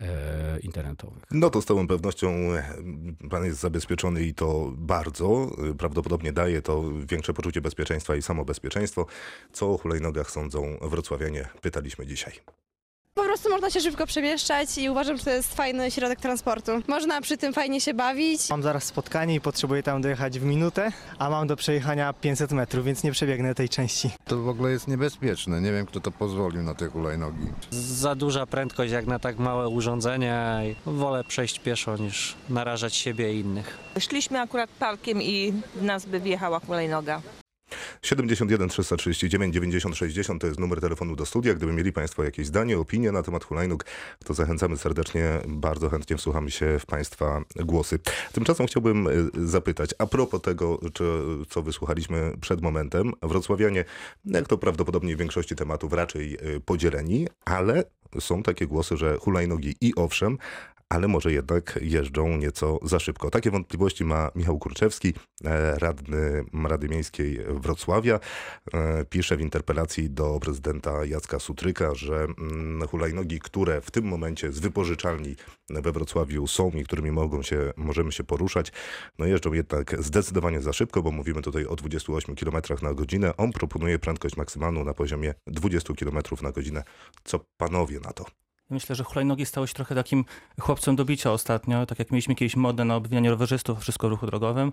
e, 0.02 0.60
internetowych. 0.60 1.24
No 1.32 1.50
to 1.50 1.62
z 1.62 1.66
całą 1.66 1.88
pewnością 1.88 2.30
e, 2.30 2.64
pan 3.30 3.46
jest 3.46 3.60
zabezpieczony 3.60 4.24
i 4.24 4.34
to 4.34 4.74
bardzo. 4.78 5.52
E, 5.72 5.74
Prawdopodobnie 5.74 6.34
daje 6.34 6.62
to 6.62 6.84
większe 7.10 7.34
poczucie 7.34 7.62
bezpieczeństwa 7.62 8.16
i 8.16 8.22
samobezpieczeństwo. 8.22 9.06
Co 9.52 9.72
o 9.72 9.78
hulajnogach 9.78 10.32
sądzą 10.32 10.78
wrocławianie? 10.82 11.48
Pytaliśmy 11.62 12.06
dzisiaj. 12.06 12.34
Po 13.16 13.24
prostu 13.24 13.50
można 13.50 13.70
się 13.70 13.82
szybko 13.82 14.06
przemieszczać 14.08 14.78
i 14.78 14.90
uważam, 14.90 15.18
że 15.18 15.24
to 15.24 15.30
jest 15.30 15.56
fajny 15.56 15.92
środek 15.92 16.20
transportu. 16.20 16.72
Można 16.88 17.22
przy 17.22 17.38
tym 17.38 17.54
fajnie 17.54 17.82
się 17.82 17.94
bawić. 17.94 18.50
Mam 18.50 18.64
zaraz 18.64 18.84
spotkanie 18.84 19.36
i 19.36 19.42
potrzebuję 19.42 19.84
tam 19.84 20.02
dojechać 20.02 20.40
w 20.40 20.44
minutę, 20.44 20.92
a 21.20 21.30
mam 21.30 21.48
do 21.48 21.56
przejechania 21.56 22.14
500 22.14 22.52
metrów, 22.52 22.86
więc 22.86 23.04
nie 23.04 23.12
przebiegnę 23.12 23.56
tej 23.56 23.70
części. 23.70 24.10
To 24.26 24.38
w 24.38 24.48
ogóle 24.48 24.72
jest 24.72 24.88
niebezpieczne. 24.88 25.62
Nie 25.62 25.72
wiem, 25.72 25.86
kto 25.86 26.00
to 26.00 26.12
pozwolił 26.12 26.64
na 26.64 26.76
te 26.76 26.88
hulajnogi. 26.88 27.48
Za 27.72 28.16
duża 28.16 28.46
prędkość 28.46 28.92
jak 28.92 29.08
na 29.08 29.20
tak 29.20 29.38
małe 29.40 29.70
urządzenia 29.70 30.66
i 30.66 30.76
wolę 30.86 31.24
przejść 31.24 31.60
pieszo 31.60 31.98
niż 31.98 32.36
narażać 32.50 32.96
siebie 32.96 33.34
i 33.34 33.40
innych. 33.40 33.78
Szliśmy 34.00 34.42
akurat 34.42 34.70
parkiem 34.70 35.22
i 35.22 35.54
w 35.76 35.84
nas 35.84 36.06
by 36.06 36.20
wjechała 36.20 36.60
hulajnoga. 36.60 37.22
71 38.02 38.70
339 38.70 39.54
90 39.54 39.98
60 39.98 40.42
to 40.42 40.48
jest 40.48 40.60
numer 40.60 40.82
telefonu 40.82 41.16
do 41.16 41.26
studia. 41.26 41.54
Gdyby 41.54 41.74
mieli 41.74 41.92
Państwo 41.92 42.24
jakieś 42.24 42.48
zdanie, 42.48 42.80
opinie 42.80 43.12
na 43.12 43.24
temat 43.24 43.44
hulajnóg, 43.44 43.86
to 44.26 44.34
zachęcamy 44.34 44.78
serdecznie. 44.78 45.30
Bardzo 45.48 45.90
chętnie 45.90 46.18
wsłuchamy 46.18 46.52
się 46.52 46.80
w 46.80 46.86
Państwa 46.86 47.42
głosy. 47.56 48.00
Tymczasem 48.32 48.68
chciałbym 48.68 49.08
y, 49.08 49.30
zapytać, 49.50 49.90
a 49.98 50.06
propos 50.06 50.42
tego, 50.42 50.80
czy, 50.94 51.04
co 51.50 51.62
wysłuchaliśmy 51.62 52.34
przed 52.42 52.62
momentem, 52.62 53.12
wrocławianie, 53.22 53.86
jak 54.26 54.48
to 54.48 54.58
prawdopodobnie 54.58 55.16
w 55.16 55.20
większości 55.20 55.56
tematów, 55.56 55.94
raczej 55.94 56.38
y, 56.56 56.60
podzieleni, 56.60 57.28
ale 57.46 57.84
są 58.20 58.44
takie 58.44 58.68
głosy, 58.68 58.98
że 58.98 59.18
hulajnogi 59.18 59.76
i 59.82 59.96
owszem, 59.96 60.38
ale 60.94 61.08
może 61.08 61.32
jednak 61.32 61.80
jeżdżą 61.82 62.38
nieco 62.38 62.80
za 62.84 63.00
szybko. 63.00 63.30
Takie 63.30 63.52
wątpliwości 63.52 64.06
ma 64.06 64.32
Michał 64.36 64.60
Kurczewski, 64.60 65.14
e, 65.46 65.80
radny 65.80 66.44
Rady 66.68 66.90
Miejskiej 66.90 67.40
Wrocławia. 67.50 68.20
E, 68.74 69.06
Pisze 69.06 69.38
w 69.38 69.42
interpelacji 69.42 70.10
do 70.10 70.40
prezydenta 70.40 71.06
Jacka 71.06 71.40
Sutryka, 71.40 71.96
że 71.96 72.28
mm, 72.38 72.88
hulajnogi, 72.88 73.40
które 73.40 73.82
w 73.82 73.92
tym 73.92 74.06
momencie 74.06 74.52
z 74.52 74.60
wypożyczalni 74.60 75.36
we 75.70 75.92
Wrocławiu 75.92 76.48
są 76.48 76.72
i 76.72 76.84
którymi 76.84 77.12
mogą 77.12 77.44
się, 77.44 77.74
możemy 77.78 78.12
się 78.12 78.24
poruszać, 78.24 78.72
no 79.20 79.26
jeżdżą 79.26 79.54
jednak 79.54 80.04
zdecydowanie 80.04 80.62
za 80.62 80.74
szybko, 80.74 81.02
bo 81.02 81.12
mówimy 81.12 81.42
tutaj 81.42 81.66
o 81.66 81.76
28 81.76 82.36
km 82.36 82.62
na 82.82 82.94
godzinę. 82.94 83.38
On 83.38 83.52
proponuje 83.52 84.00
prędkość 84.00 84.38
maksymalną 84.38 84.84
na 84.84 84.94
poziomie 84.94 85.34
20 85.48 85.94
km 85.94 86.18
na 86.42 86.52
godzinę. 86.52 86.84
Co 87.24 87.40
panowie 87.58 88.00
na 88.00 88.12
to? 88.12 88.43
Myślę, 88.74 88.96
że 88.96 89.04
hulajnogi 89.04 89.46
stały 89.46 89.68
się 89.68 89.74
trochę 89.74 89.96
takim 89.96 90.26
chłopcem 90.60 90.96
do 90.96 91.06
bicia 91.06 91.32
ostatnio. 91.32 91.86
Tak 91.86 92.00
jak 92.00 92.12
mieliśmy 92.12 92.36
kiedyś 92.36 92.56
modę 92.56 92.86
na 92.86 92.96
obwinianie 92.96 93.30
rowerzystów, 93.30 93.80
wszystko 93.80 94.08
w 94.08 94.12
ruchu 94.12 94.26
drogowym, 94.26 94.72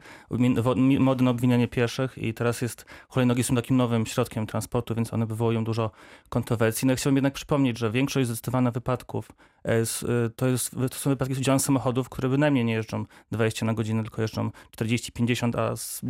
modę 0.99 1.25
na 1.25 1.30
obwinianie 1.30 1.69
pieszych 1.69 2.19
i 2.19 2.35
teraz 2.35 2.62
jest, 2.62 2.85
hulajnogi 3.09 3.42
są 3.42 3.54
takim 3.54 3.76
nowym 3.76 4.07
środkiem 4.07 4.47
transportu, 4.47 4.95
więc 4.95 5.14
one 5.14 5.26
wywołują 5.26 5.64
dużo 5.64 5.90
kontrowersji. 6.28 6.87
No, 6.87 6.92
i 6.92 6.97
chciałbym 6.97 7.16
jednak 7.16 7.35
przypomnieć, 7.35 7.78
że 7.78 7.90
większość 7.90 8.26
zdecydowana 8.26 8.71
wypadków 8.71 9.28
e, 9.64 9.73
e, 9.73 9.85
to, 10.37 10.47
jest, 10.47 10.71
to 10.71 10.95
są 10.95 11.11
wypadki 11.11 11.35
z 11.35 11.38
udziałem 11.38 11.61
samochodów, 11.61 12.09
które 12.09 12.28
bynajmniej 12.28 12.64
nie 12.64 12.73
jeżdżą 12.73 13.04
20 13.33 13.66
na 13.66 13.75
godzinę, 13.75 14.02
tylko 14.02 14.23
jeżdżą 14.23 14.50
40-50, 14.76 15.59
a 15.59 15.76
z, 15.76 16.00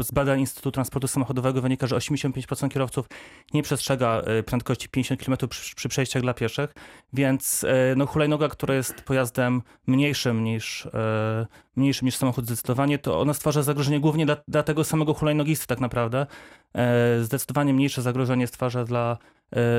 z 0.00 0.10
badań 0.10 0.40
Instytutu 0.40 0.70
Transportu 0.70 1.08
Samochodowego 1.08 1.62
wynika, 1.62 1.86
że 1.86 1.96
85% 1.96 2.68
kierowców 2.68 3.06
nie 3.54 3.62
przestrzega 3.62 4.20
e, 4.20 4.42
prędkości 4.42 4.88
50 4.88 5.24
km 5.24 5.48
przy, 5.48 5.74
przy 5.74 5.88
przejściach 5.88 6.22
dla 6.22 6.34
pieszych, 6.34 6.74
więc 7.20 7.64
e, 7.64 7.94
no, 7.96 8.06
hulajnoga, 8.06 8.48
która 8.48 8.74
jest 8.74 9.02
pojazdem 9.02 9.62
mniejszym 9.86 10.44
niż, 10.44 10.86
e, 10.86 11.46
mniejszym 11.76 12.06
niż 12.06 12.16
samochód 12.16 12.46
zdecydowanie, 12.46 12.98
to 12.98 13.20
ona 13.20 13.34
stwarza 13.34 13.62
zagrożenie 13.62 14.00
głównie 14.00 14.26
dla, 14.26 14.36
dla 14.48 14.62
tego 14.62 14.84
samego 14.84 15.14
hulajnogisty 15.14 15.66
tak 15.66 15.80
naprawdę. 15.80 16.26
E, 16.74 17.20
Zdecydowanie 17.22 17.74
mniejsze 17.74 18.02
zagrożenie 18.02 18.46
stwarza 18.46 18.84
dla, 18.84 19.18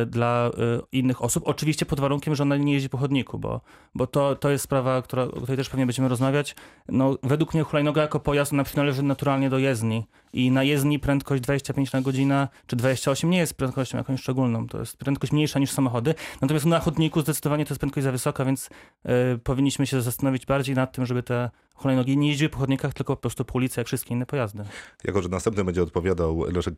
dla 0.07 0.51
e, 0.57 0.81
innych 0.91 1.23
osób. 1.23 1.43
Oczywiście 1.47 1.85
pod 1.85 1.99
warunkiem, 1.99 2.35
że 2.35 2.43
ona 2.43 2.57
nie 2.57 2.73
jeździ 2.73 2.89
po 2.89 2.97
chodniku, 2.97 3.39
bo, 3.39 3.61
bo 3.95 4.07
to, 4.07 4.35
to 4.35 4.49
jest 4.49 4.63
sprawa, 4.63 5.01
która, 5.01 5.23
o 5.23 5.41
której 5.41 5.57
też 5.57 5.69
pewnie 5.69 5.85
będziemy 5.85 6.07
rozmawiać. 6.07 6.55
No, 6.89 7.17
według 7.23 7.53
mnie 7.53 7.63
hulajnoga 7.63 8.01
jako 8.01 8.19
pojazd 8.19 8.53
na 8.53 8.63
przykład 8.63 8.83
należy 8.83 9.03
naturalnie 9.03 9.49
do 9.49 9.57
jezdni 9.57 10.07
i 10.33 10.51
na 10.51 10.63
jezdni 10.63 10.99
prędkość 10.99 11.43
25 11.43 11.93
na 11.93 12.01
godzinę 12.01 12.47
czy 12.67 12.75
28 12.75 13.29
nie 13.29 13.37
jest 13.37 13.53
prędkością 13.53 13.97
jakąś 13.97 14.21
szczególną, 14.21 14.67
to 14.67 14.79
jest 14.79 14.97
prędkość 14.97 15.33
mniejsza 15.33 15.59
niż 15.59 15.71
samochody. 15.71 16.15
Natomiast 16.41 16.65
na 16.65 16.79
chodniku 16.79 17.21
zdecydowanie 17.21 17.65
to 17.65 17.73
jest 17.73 17.79
prędkość 17.79 18.03
za 18.03 18.11
wysoka, 18.11 18.45
więc 18.45 18.69
e, 19.05 19.37
powinniśmy 19.37 19.87
się 19.87 20.01
zastanowić 20.01 20.45
bardziej 20.45 20.75
nad 20.75 20.91
tym, 20.91 21.05
żeby 21.05 21.23
te 21.23 21.49
hulajnogi 21.81 22.17
nie 22.17 22.27
jeździły 22.27 22.49
po 22.49 22.57
chodnikach, 22.57 22.93
tylko 22.93 23.15
po 23.15 23.21
prostu 23.21 23.45
po 23.45 23.53
ulicy, 23.53 23.79
jak 23.79 23.87
wszystkie 23.87 24.13
inne 24.13 24.25
pojazdy. 24.25 24.63
Jako, 25.03 25.21
że 25.21 25.29
następny 25.29 25.63
będzie 25.63 25.83
odpowiadał 25.83 26.43
Leszek 26.51 26.75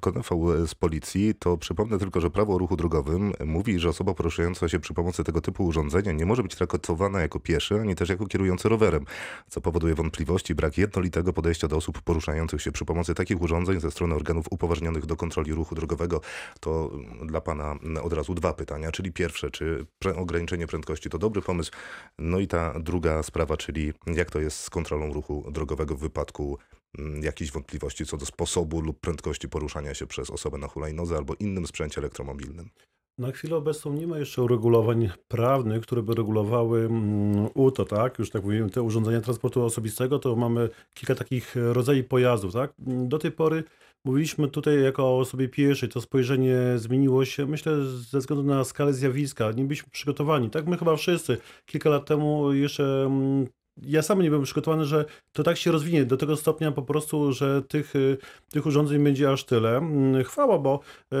Konefał 0.00 0.66
z 0.66 0.74
policji, 0.74 1.34
to 1.34 1.56
przypomnę 1.56 1.98
tylko, 1.98 2.20
że 2.20 2.30
prawo 2.30 2.54
o 2.54 2.58
ruchu 2.58 2.76
drogowym 2.76 3.32
mówi, 3.44 3.78
że 3.78 3.88
osoba 3.88 4.14
poruszająca 4.14 4.68
się 4.68 4.78
przy 4.78 4.94
pomocy 4.94 5.24
tego 5.24 5.40
typu 5.40 5.64
urządzenia 5.64 6.12
nie 6.12 6.26
może 6.26 6.42
być 6.42 6.54
traktowana 6.54 7.20
jako 7.20 7.40
pieszy, 7.40 7.80
ani 7.80 7.94
też 7.94 8.08
jako 8.08 8.26
kierujący 8.26 8.68
rowerem, 8.68 9.04
co 9.48 9.60
powoduje 9.60 9.94
wątpliwości 9.94 10.54
brak 10.54 10.78
jednolitego 10.78 11.32
podejścia 11.32 11.68
do 11.68 11.76
osób 11.76 12.02
poruszających 12.02 12.62
się 12.62 12.72
przy 12.72 12.84
pomocy 12.84 13.14
takich 13.14 13.42
urządzeń 13.42 13.80
ze 13.80 13.90
strony 13.90 14.14
organów 14.14 14.46
upoważnionych 14.50 15.06
do 15.06 15.16
kontroli 15.16 15.52
ruchu 15.52 15.74
drogowego. 15.74 16.20
To 16.60 16.90
dla 17.26 17.40
pana 17.40 17.74
od 18.02 18.12
razu 18.12 18.34
dwa 18.34 18.52
pytania, 18.52 18.92
czyli 18.92 19.12
pierwsze, 19.12 19.50
czy 19.50 19.86
ograniczenie 20.16 20.66
prędkości 20.66 21.10
to 21.10 21.18
dobry 21.18 21.42
pomysł? 21.42 21.70
No 22.18 22.38
i 22.38 22.46
ta 22.46 22.80
druga 22.80 23.22
sprawa, 23.22 23.56
czyli 23.56 23.92
jak 24.06 24.30
to 24.30 24.40
jest 24.42 24.60
z 24.60 24.70
kontrolą 24.70 25.12
ruchu 25.12 25.50
drogowego 25.50 25.96
w 25.96 26.00
wypadku 26.00 26.58
mm, 26.98 27.22
jakichś 27.22 27.52
wątpliwości 27.52 28.06
co 28.06 28.16
do 28.16 28.26
sposobu 28.26 28.80
lub 28.80 29.00
prędkości 29.00 29.48
poruszania 29.48 29.94
się 29.94 30.06
przez 30.06 30.30
osobę 30.30 30.58
na 30.58 30.68
hulajnodze 30.68 31.16
albo 31.16 31.34
innym 31.34 31.66
sprzęcie 31.66 32.00
elektromobilnym. 32.00 32.70
Na 33.18 33.32
chwilę 33.32 33.56
obecną 33.56 33.92
nie 33.92 34.06
ma 34.06 34.18
jeszcze 34.18 34.42
uregulowań 34.42 35.10
prawnych, 35.28 35.82
które 35.82 36.02
by 36.02 36.14
regulowały 36.14 36.80
mm, 36.80 37.48
UTO, 37.54 37.84
tak? 37.84 38.18
Już 38.18 38.30
tak 38.30 38.44
mówimy, 38.44 38.70
te 38.70 38.82
urządzenia 38.82 39.20
transportu 39.20 39.64
osobistego, 39.64 40.18
to 40.18 40.36
mamy 40.36 40.68
kilka 40.94 41.14
takich 41.14 41.54
rodzajów 41.56 42.06
pojazdów, 42.06 42.52
tak? 42.52 42.72
Do 42.78 43.18
tej 43.18 43.32
pory 43.32 43.64
mówiliśmy 44.04 44.48
tutaj 44.48 44.82
jako 44.82 45.04
o 45.04 45.18
osobie 45.18 45.48
pieszej, 45.48 45.88
to 45.88 46.00
spojrzenie 46.00 46.56
zmieniło 46.76 47.24
się, 47.24 47.46
myślę, 47.46 47.84
ze 47.84 48.18
względu 48.18 48.44
na 48.44 48.64
skalę 48.64 48.92
zjawiska. 48.92 49.52
Nie 49.52 49.64
byliśmy 49.64 49.90
przygotowani, 49.90 50.50
tak? 50.50 50.66
My 50.66 50.78
chyba 50.78 50.96
wszyscy. 50.96 51.38
Kilka 51.66 51.90
lat 51.90 52.06
temu 52.06 52.52
jeszcze 52.52 53.04
mm, 53.06 53.46
ja 53.86 54.02
sam 54.02 54.22
nie 54.22 54.28
byłem 54.28 54.44
przygotowany, 54.44 54.84
że 54.84 55.04
to 55.32 55.42
tak 55.42 55.56
się 55.56 55.72
rozwinie 55.72 56.04
do 56.04 56.16
tego 56.16 56.36
stopnia 56.36 56.72
po 56.72 56.82
prostu, 56.82 57.32
że 57.32 57.62
tych, 57.62 57.96
y, 57.96 58.16
tych 58.50 58.66
urządzeń 58.66 59.04
będzie 59.04 59.30
aż 59.30 59.44
tyle. 59.44 59.76
Mm, 59.76 60.24
Chwała, 60.24 60.58
bo 60.58 60.80
e, 61.12 61.16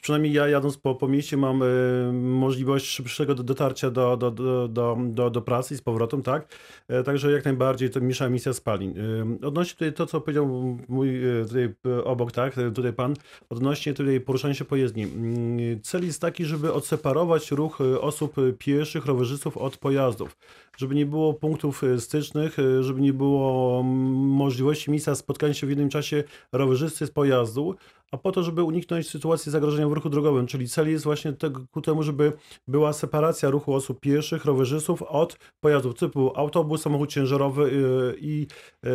przynajmniej 0.00 0.32
ja 0.32 0.48
jadąc 0.48 0.76
po, 0.76 0.94
po 0.94 1.08
mieście 1.08 1.36
mam 1.36 1.62
e, 1.62 1.66
możliwość 2.12 2.86
szybszego 2.86 3.34
do- 3.34 3.42
dotarcia 3.42 3.90
do, 3.90 4.16
do, 4.16 4.30
do, 4.30 4.98
do, 5.04 5.30
do, 5.30 5.42
pracy 5.42 5.74
i 5.74 5.76
z 5.76 5.82
powrotem, 5.82 6.22
tak? 6.22 6.48
E, 6.88 7.02
Także 7.02 7.32
jak 7.32 7.44
najbardziej 7.44 7.90
to 7.90 8.00
mniejsza 8.00 8.26
emisja 8.26 8.52
spalin. 8.52 8.94
Odnośnie 9.42 9.72
tutaj 9.74 9.92
to, 9.92 10.06
co 10.06 10.20
powiedział 10.20 10.78
mój 10.88 11.20
tutaj 11.48 11.74
obok, 12.04 12.32
tak, 12.32 12.54
tutaj 12.74 12.92
pan, 12.92 13.14
odnośnie 13.50 13.94
tutaj 13.94 14.20
poruszania 14.20 14.54
się 14.54 14.64
po 14.64 14.76
jezdni. 14.76 15.02
Mm, 15.02 15.80
Cel 15.82 16.04
jest 16.04 16.20
taki, 16.20 16.44
żeby 16.44 16.72
odseparować 16.72 17.50
ruch 17.50 17.78
osób 18.00 18.36
pieszych, 18.58 19.06
rowerzystów 19.06 19.56
od 19.56 19.76
pojazdów 19.76 20.36
żeby 20.76 20.94
nie 20.94 21.06
było 21.06 21.34
punktów 21.34 21.81
stycznych, 21.98 22.58
e, 22.58 22.82
żeby 22.82 23.00
nie 23.00 23.12
było 23.12 23.80
mm, 23.80 23.94
możliwości 24.28 24.90
miejsca 24.90 25.14
spotkania 25.14 25.54
się 25.54 25.66
w 25.66 25.70
jednym 25.70 25.88
czasie 25.88 26.24
rowerzysty 26.52 27.06
z 27.06 27.10
pojazdu, 27.10 27.74
a 28.12 28.18
po 28.18 28.32
to, 28.32 28.42
żeby 28.42 28.62
uniknąć 28.62 29.08
sytuacji 29.08 29.52
zagrożenia 29.52 29.88
w 29.88 29.92
ruchu 29.92 30.08
drogowym. 30.08 30.46
Czyli 30.46 30.68
cel 30.68 30.90
jest 30.90 31.04
właśnie 31.04 31.32
tego, 31.32 31.60
ku 31.70 31.80
temu, 31.80 32.02
żeby 32.02 32.32
była 32.68 32.92
separacja 32.92 33.50
ruchu 33.50 33.74
osób 33.74 34.00
pieszych, 34.00 34.44
rowerzystów 34.44 35.02
od 35.02 35.38
pojazdów 35.60 35.94
typu 35.94 36.32
autobus, 36.34 36.82
samochód 36.82 37.10
ciężarowy 37.10 37.64
e, 37.64 38.18
i 38.18 38.46
e, 38.84 38.88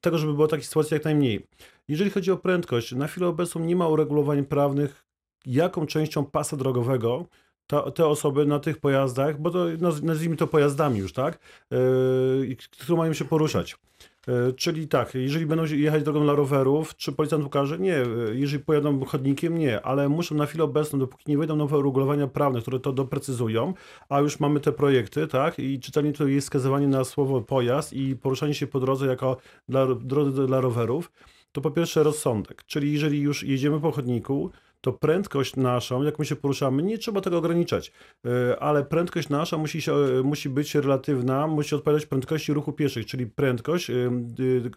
tego, 0.00 0.18
żeby 0.18 0.34
było 0.34 0.48
takich 0.48 0.66
sytuacji 0.66 0.94
jak 0.94 1.04
najmniej. 1.04 1.46
Jeżeli 1.88 2.10
chodzi 2.10 2.30
o 2.30 2.36
prędkość, 2.36 2.92
na 2.92 3.06
chwilę 3.06 3.28
obecną 3.28 3.64
nie 3.64 3.76
ma 3.76 3.88
uregulowań 3.88 4.44
prawnych, 4.44 5.04
jaką 5.46 5.86
częścią 5.86 6.24
pasa 6.24 6.56
drogowego 6.56 7.26
ta, 7.66 7.90
te 7.90 8.06
osoby 8.06 8.46
na 8.46 8.58
tych 8.58 8.78
pojazdach, 8.78 9.40
bo 9.40 9.50
to 9.50 9.64
naz- 9.64 10.02
nazwijmy 10.02 10.36
to 10.36 10.46
pojazdami 10.46 10.98
już, 10.98 11.12
tak, 11.12 11.38
yy, 11.70 12.56
które 12.70 12.98
mają 12.98 13.12
się 13.12 13.24
poruszać. 13.24 13.76
Yy, 14.26 14.52
czyli 14.52 14.88
tak, 14.88 15.14
jeżeli 15.14 15.46
będą 15.46 15.64
jechać 15.64 16.02
drogą 16.02 16.22
dla 16.22 16.34
rowerów, 16.34 16.96
czy 16.96 17.12
policjant 17.12 17.44
ukaże? 17.44 17.78
Nie. 17.78 17.92
Yy, 17.92 18.32
Jeżeli 18.34 18.64
pojadą 18.64 19.04
chodnikiem? 19.04 19.58
Nie. 19.58 19.82
Ale 19.82 20.08
muszą 20.08 20.34
na 20.34 20.46
chwilę 20.46 20.64
obecną, 20.64 20.98
dopóki 20.98 21.24
nie 21.30 21.38
wejdą 21.38 21.56
nowe 21.56 21.78
uregulowania 21.78 22.26
prawne, 22.26 22.60
które 22.60 22.80
to 22.80 22.92
doprecyzują, 22.92 23.74
a 24.08 24.20
już 24.20 24.40
mamy 24.40 24.60
te 24.60 24.72
projekty, 24.72 25.26
tak, 25.26 25.58
i 25.58 25.80
czytelnie 25.80 26.12
to 26.12 26.26
jest 26.26 26.46
wskazywanie 26.46 26.88
na 26.88 27.04
słowo 27.04 27.40
pojazd 27.40 27.92
i 27.92 28.16
poruszanie 28.16 28.54
się 28.54 28.66
po 28.66 28.80
drodze 28.80 29.06
jako 29.06 29.36
dla, 29.68 29.86
drodze 29.94 30.46
dla 30.46 30.60
rowerów, 30.60 31.12
to 31.52 31.60
po 31.60 31.70
pierwsze 31.70 32.02
rozsądek. 32.02 32.64
Czyli 32.66 32.92
jeżeli 32.92 33.20
już 33.20 33.42
jedziemy 33.42 33.80
po 33.80 33.92
chodniku, 33.92 34.50
to 34.86 34.92
prędkość 34.92 35.56
naszą, 35.56 36.02
jak 36.02 36.18
my 36.18 36.24
się 36.24 36.36
poruszamy, 36.36 36.82
nie 36.82 36.98
trzeba 36.98 37.20
tego 37.20 37.38
ograniczać, 37.38 37.92
e, 38.26 38.60
ale 38.60 38.84
prędkość 38.84 39.28
nasza 39.28 39.58
musi, 39.58 39.82
się, 39.82 39.94
e, 39.94 40.22
musi 40.22 40.48
być 40.48 40.74
relatywna, 40.74 41.46
musi 41.46 41.74
odpowiadać 41.74 42.06
prędkości 42.06 42.52
ruchu 42.52 42.72
pieszych, 42.72 43.06
czyli 43.06 43.26
prędkość 43.26 43.90
e, 43.90 43.94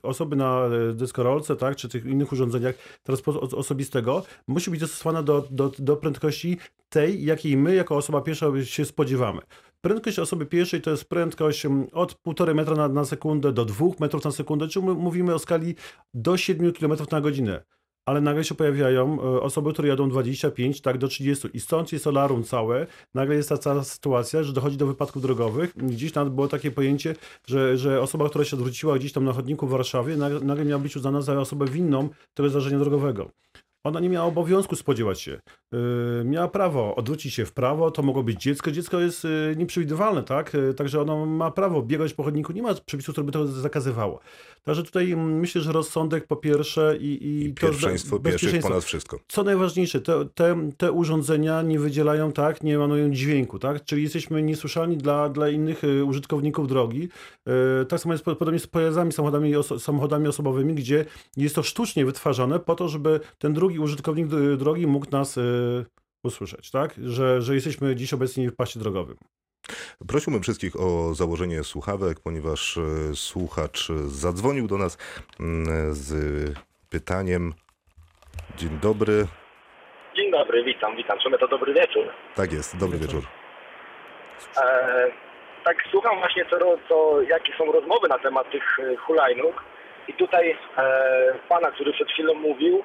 osoby 0.03 0.35
na 0.35 0.69
deskorolce, 0.93 1.55
tak, 1.55 1.75
czy 1.75 1.89
tych 1.89 2.05
innych 2.05 2.31
urządzeniach 2.31 2.75
transportu 3.03 3.41
os- 3.41 3.53
osobistego 3.53 4.23
musi 4.47 4.71
być 4.71 4.79
dostosowana 4.79 5.23
do, 5.23 5.47
do, 5.51 5.71
do 5.79 5.95
prędkości 5.95 6.57
tej, 6.89 7.25
jakiej 7.25 7.57
my 7.57 7.75
jako 7.75 7.95
osoba 7.95 8.21
piesza 8.21 8.47
się 8.63 8.85
spodziewamy. 8.85 9.41
Prędkość 9.81 10.19
osoby 10.19 10.45
pieszej 10.45 10.81
to 10.81 10.91
jest 10.91 11.09
prędkość 11.09 11.65
od 11.93 12.15
1,5 12.27 12.55
metra 12.55 12.75
na, 12.75 12.87
na 12.87 13.05
sekundę 13.05 13.53
do 13.53 13.65
2 13.65 13.85
metrów 13.99 14.23
na 14.23 14.31
sekundę, 14.31 14.67
my 14.83 14.93
mówimy 14.93 15.33
o 15.33 15.39
skali 15.39 15.75
do 16.13 16.37
7 16.37 16.73
km 16.73 16.93
na 17.11 17.21
godzinę 17.21 17.63
ale 18.09 18.21
nagle 18.21 18.43
się 18.43 18.55
pojawiają 18.55 19.21
e, 19.21 19.41
osoby, 19.41 19.73
które 19.73 19.87
jadą 19.87 20.09
25, 20.09 20.81
tak 20.81 20.97
do 20.97 21.07
30 21.07 21.47
i 21.53 21.59
stąd 21.59 21.93
jest 21.93 22.07
alarm 22.07 22.43
całe. 22.43 22.87
Nagle 23.13 23.35
jest 23.35 23.49
ta 23.49 23.57
cała 23.57 23.83
sytuacja, 23.83 24.43
że 24.43 24.53
dochodzi 24.53 24.77
do 24.77 24.87
wypadków 24.87 25.21
drogowych. 25.21 25.73
Gdzieś 25.77 26.11
tam 26.11 26.29
było 26.29 26.47
takie 26.47 26.71
pojęcie, 26.71 27.15
że, 27.47 27.77
że 27.77 28.01
osoba, 28.01 28.29
która 28.29 28.45
się 28.45 28.55
odwróciła 28.57 28.97
gdzieś 28.97 29.13
tam 29.13 29.25
na 29.25 29.33
chodniku 29.33 29.67
w 29.67 29.69
Warszawie, 29.69 30.17
nagle, 30.17 30.39
nagle 30.39 30.65
miała 30.65 30.81
być 30.81 30.95
uznana 30.95 31.21
za 31.21 31.39
osobę 31.39 31.65
winną 31.65 32.09
tego 32.33 32.49
zdarzenia 32.49 32.79
drogowego. 32.79 33.29
Ona 33.83 33.99
nie 33.99 34.09
miała 34.09 34.27
obowiązku 34.27 34.75
spodziewać 34.75 35.21
się. 35.21 35.39
Yy, 35.71 35.79
miała 36.25 36.47
prawo 36.47 36.95
odwrócić 36.95 37.33
się 37.33 37.45
w 37.45 37.53
prawo, 37.53 37.91
to 37.91 38.01
mogło 38.01 38.23
być 38.23 38.41
dziecko. 38.41 38.71
Dziecko 38.71 38.99
jest 38.99 39.23
yy, 39.23 39.55
nieprzewidywalne, 39.57 40.23
tak? 40.23 40.53
Yy, 40.53 40.73
także 40.73 41.01
ono 41.01 41.25
ma 41.25 41.51
prawo 41.51 41.81
biegać 41.81 42.13
po 42.13 42.23
chodniku. 42.23 42.53
Nie 42.53 42.61
ma 42.61 42.73
przepisów, 42.85 43.13
które 43.13 43.25
by 43.25 43.31
to 43.31 43.47
zakazywało. 43.47 44.19
Także 44.63 44.83
tutaj 44.83 45.11
mm, 45.11 45.39
myślę, 45.39 45.61
że 45.61 45.71
rozsądek 45.71 46.27
po 46.27 46.35
pierwsze 46.35 46.97
i, 46.99 47.05
i, 47.05 47.45
I 47.45 47.53
pierwszeństwo 47.53 48.19
bezpieczeństwo. 48.19 48.69
ponad 48.69 48.83
wszystko. 48.83 49.19
Co 49.27 49.43
najważniejsze, 49.43 50.01
te, 50.01 50.25
te, 50.25 50.69
te 50.77 50.91
urządzenia 50.91 51.61
nie 51.61 51.79
wydzielają, 51.79 52.31
tak, 52.31 52.63
nie 52.63 52.75
emanują 52.75 53.11
dźwięku, 53.11 53.59
tak? 53.59 53.83
Czyli 53.85 54.03
jesteśmy 54.03 54.41
niesłyszalni 54.41 54.97
dla, 54.97 55.29
dla 55.29 55.49
innych 55.49 55.83
y, 55.83 56.05
użytkowników 56.05 56.67
drogi. 56.67 57.09
Y, 57.81 57.85
tak 57.85 57.99
samo 57.99 58.13
jest 58.13 58.25
po- 58.25 58.35
podobnie 58.35 58.59
z 58.59 58.67
pojazdami, 58.67 59.11
samochodami, 59.11 59.55
oso, 59.55 59.79
samochodami 59.79 60.27
osobowymi, 60.27 60.73
gdzie 60.75 61.05
jest 61.37 61.55
to 61.55 61.63
sztucznie 61.63 62.05
wytwarzane 62.05 62.59
po 62.59 62.75
to, 62.75 62.87
żeby 62.87 63.19
ten 63.37 63.53
drugi 63.53 63.68
użytkownik 63.77 64.27
d- 64.27 64.57
drogi 64.57 64.87
mógł 64.87 65.05
nas 65.11 65.37
y, 65.37 65.85
usłyszeć, 66.23 66.71
tak? 66.71 66.93
Że, 67.03 67.41
że 67.41 67.55
jesteśmy 67.55 67.95
dziś 67.95 68.13
obecni 68.13 68.49
w 68.49 68.55
pasie 68.55 68.79
drogowym. 68.79 69.17
Prosiłbym 70.07 70.41
wszystkich 70.41 70.75
o 70.79 71.13
założenie 71.13 71.63
słuchawek, 71.63 72.19
ponieważ 72.23 72.77
e, 72.77 72.81
słuchacz 73.15 73.87
zadzwonił 74.05 74.67
do 74.67 74.77
nas 74.77 74.97
mm, 75.39 75.93
z 75.93 76.13
pytaniem. 76.89 77.53
Dzień 78.57 78.69
dobry. 78.81 79.27
Dzień 80.15 80.31
dobry, 80.31 80.63
witam, 80.63 80.95
witam. 80.95 81.19
Czemu 81.19 81.37
to 81.37 81.47
dobry 81.47 81.73
wieczór. 81.73 82.03
Tak 82.35 82.53
jest, 82.53 82.77
dobry 82.77 82.97
wieczór. 82.97 83.23
E, 84.57 85.11
tak 85.63 85.77
słucham 85.91 86.19
właśnie, 86.19 86.45
co, 86.49 86.57
co, 86.89 87.21
jakie 87.21 87.53
są 87.57 87.71
rozmowy 87.71 88.07
na 88.07 88.19
temat 88.19 88.51
tych 88.51 88.79
e, 88.79 88.95
hulajnóg 88.95 89.63
i 90.07 90.13
tutaj 90.13 90.57
e, 90.77 91.33
pana, 91.49 91.71
który 91.71 91.93
przed 91.93 92.09
chwilą 92.11 92.33
mówił, 92.33 92.77
e, 92.77 92.83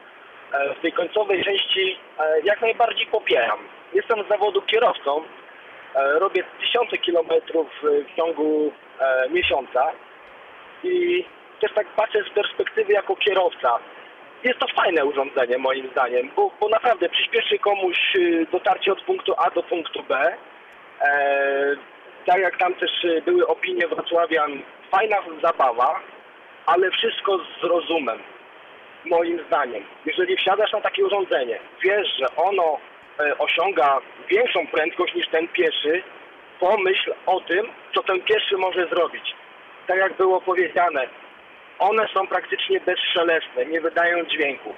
w 0.79 0.81
tej 0.83 0.93
końcowej 0.93 1.45
części 1.45 1.99
e, 2.19 2.41
jak 2.45 2.61
najbardziej 2.61 3.07
popieram. 3.07 3.59
Jestem 3.93 4.25
z 4.25 4.29
zawodu 4.29 4.63
kierowcą, 4.63 5.23
e, 5.95 6.19
robię 6.19 6.45
tysiące 6.61 6.99
kilometrów 6.99 7.69
e, 7.85 8.05
w 8.05 8.17
ciągu 8.17 8.73
e, 9.01 9.29
miesiąca 9.31 9.93
i 10.85 11.25
też 11.61 11.73
tak 11.75 11.87
patrzę 11.87 12.19
z 12.23 12.35
perspektywy 12.35 12.93
jako 12.93 13.17
kierowca. 13.17 13.79
Jest 14.45 14.59
to 14.59 14.67
fajne 14.77 15.05
urządzenie 15.05 15.59
moim 15.59 15.91
zdaniem, 15.91 16.31
bo, 16.37 16.51
bo 16.61 16.69
naprawdę 16.69 17.09
przyspieszy 17.09 17.59
komuś 17.59 17.99
dotarcie 18.53 18.93
od 18.93 19.01
punktu 19.01 19.35
A 19.39 19.51
do 19.51 19.63
punktu 19.63 20.03
B 20.03 20.35
E, 21.01 21.77
tak 22.27 22.39
jak 22.41 22.59
tam 22.59 22.75
też 22.75 22.91
e, 23.05 23.23
były 23.23 23.47
opinie 23.47 23.89
wrocławian, 23.89 24.63
fajna 24.91 25.17
zabawa, 25.43 26.01
ale 26.67 26.91
wszystko 26.91 27.39
z 27.39 27.65
rozumem, 27.65 28.19
moim 29.05 29.45
zdaniem. 29.47 29.85
Jeżeli 30.07 30.37
wsiadasz 30.37 30.73
na 30.73 30.81
takie 30.81 31.05
urządzenie, 31.05 31.59
wiesz, 31.83 32.09
że 32.19 32.37
ono 32.37 32.79
e, 33.21 33.39
osiąga 33.39 34.01
większą 34.29 34.67
prędkość 34.67 35.15
niż 35.15 35.29
ten 35.29 35.49
pieszy, 35.49 36.03
pomyśl 36.61 37.15
o 37.27 37.41
tym, 37.41 37.67
co 37.95 38.03
ten 38.03 38.21
pieszy 38.21 38.57
może 38.57 38.87
zrobić. 38.87 39.35
Tak 39.87 39.99
jak 39.99 40.17
było 40.17 40.41
powiedziane, 40.41 41.09
one 41.79 42.09
są 42.15 42.27
praktycznie 42.27 42.81
bezszelestne, 42.81 43.67
nie 43.67 43.81
wydają 43.81 44.25
dźwięku. 44.25 44.75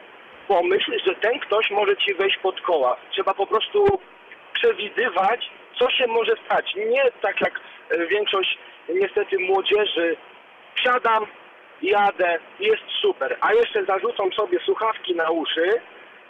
Pomyśl, 0.48 0.92
że 1.06 1.14
ten 1.14 1.38
ktoś 1.38 1.70
może 1.70 1.96
ci 1.96 2.14
wejść 2.14 2.38
pod 2.38 2.60
koła. 2.60 2.96
Trzeba 3.10 3.34
po 3.34 3.46
prostu 3.46 4.00
przewidywać, 4.52 5.50
co 5.78 5.90
się 5.90 6.06
może 6.06 6.32
stać. 6.44 6.74
Nie 6.74 7.02
tak 7.22 7.40
jak 7.40 7.60
e, 7.90 8.06
większość 8.06 8.58
niestety 8.88 9.38
młodzieży, 9.38 10.16
wsiadam, 10.74 11.26
jadę, 11.82 12.38
jest 12.60 12.82
super, 13.00 13.36
a 13.40 13.54
jeszcze 13.54 13.84
zarzucą 13.84 14.30
sobie 14.30 14.58
słuchawki 14.64 15.14
na 15.14 15.30
uszy, 15.30 15.80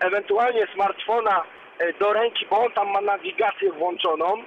ewentualnie 0.00 0.66
smartfona 0.74 1.42
e, 1.78 1.92
do 1.92 2.12
ręki, 2.12 2.46
bo 2.50 2.64
on 2.64 2.72
tam 2.72 2.90
ma 2.90 3.00
nawigację 3.00 3.72
włączoną 3.72 4.42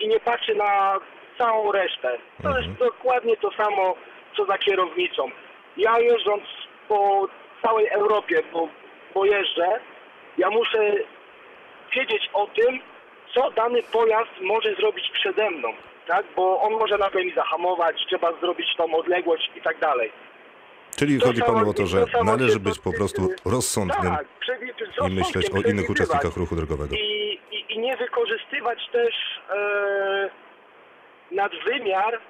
i 0.00 0.08
nie 0.08 0.20
patrzy 0.20 0.54
na 0.54 1.00
całą 1.38 1.72
resztę. 1.72 2.18
To 2.42 2.58
jest 2.58 2.72
dokładnie 2.78 3.36
to 3.36 3.50
samo, 3.52 3.94
co 4.36 4.44
za 4.44 4.58
kierownicą. 4.58 5.30
Ja 5.76 5.98
jeżdżąc 5.98 6.42
po 6.88 7.28
całej 7.62 7.88
Europie, 7.88 8.42
bo, 8.52 8.68
bo 9.14 9.24
jeżdżę, 9.24 9.80
ja 10.38 10.50
muszę 10.50 10.92
wiedzieć 11.94 12.30
o 12.32 12.46
tym, 12.46 12.80
co 13.34 13.50
dany 13.50 13.82
pojazd 13.82 14.40
może 14.40 14.74
zrobić 14.74 15.10
przede 15.10 15.50
mną, 15.50 15.68
tak? 16.06 16.26
Bo 16.36 16.60
on 16.60 16.72
może 16.72 16.98
nagle 16.98 17.24
mi 17.24 17.32
zahamować, 17.32 18.06
trzeba 18.06 18.32
zrobić 18.32 18.76
tą 18.76 18.94
odległość 18.94 19.50
i 19.56 19.60
tak 19.60 19.78
dalej. 19.78 20.12
Czyli 20.96 21.20
chodzi 21.20 21.42
panu 21.42 21.70
o 21.70 21.74
to, 21.74 21.86
że 21.86 22.04
należy 22.24 22.60
być 22.60 22.78
po 22.78 22.92
prostu 22.92 23.28
rozsądnym 23.44 24.12
Tak, 24.12 24.26
i 25.10 25.14
myśleć 25.14 25.50
o 25.50 25.68
innych 25.70 25.90
uczestnikach 25.90 26.36
ruchu 26.36 26.56
drogowego. 26.56 26.94
I, 26.96 27.40
i, 27.50 27.72
i 27.72 27.78
nie 27.78 27.96
wykorzystywać 27.96 28.78
też 28.92 29.14
e, 29.50 30.30
nadwymiar 31.30 32.20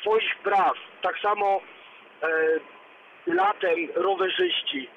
swoich 0.00 0.36
praw. 0.44 0.72
Tak 1.02 1.14
samo 1.22 1.60
e, 2.22 2.28
latem 3.26 3.88
rowerzyści. 3.94 4.88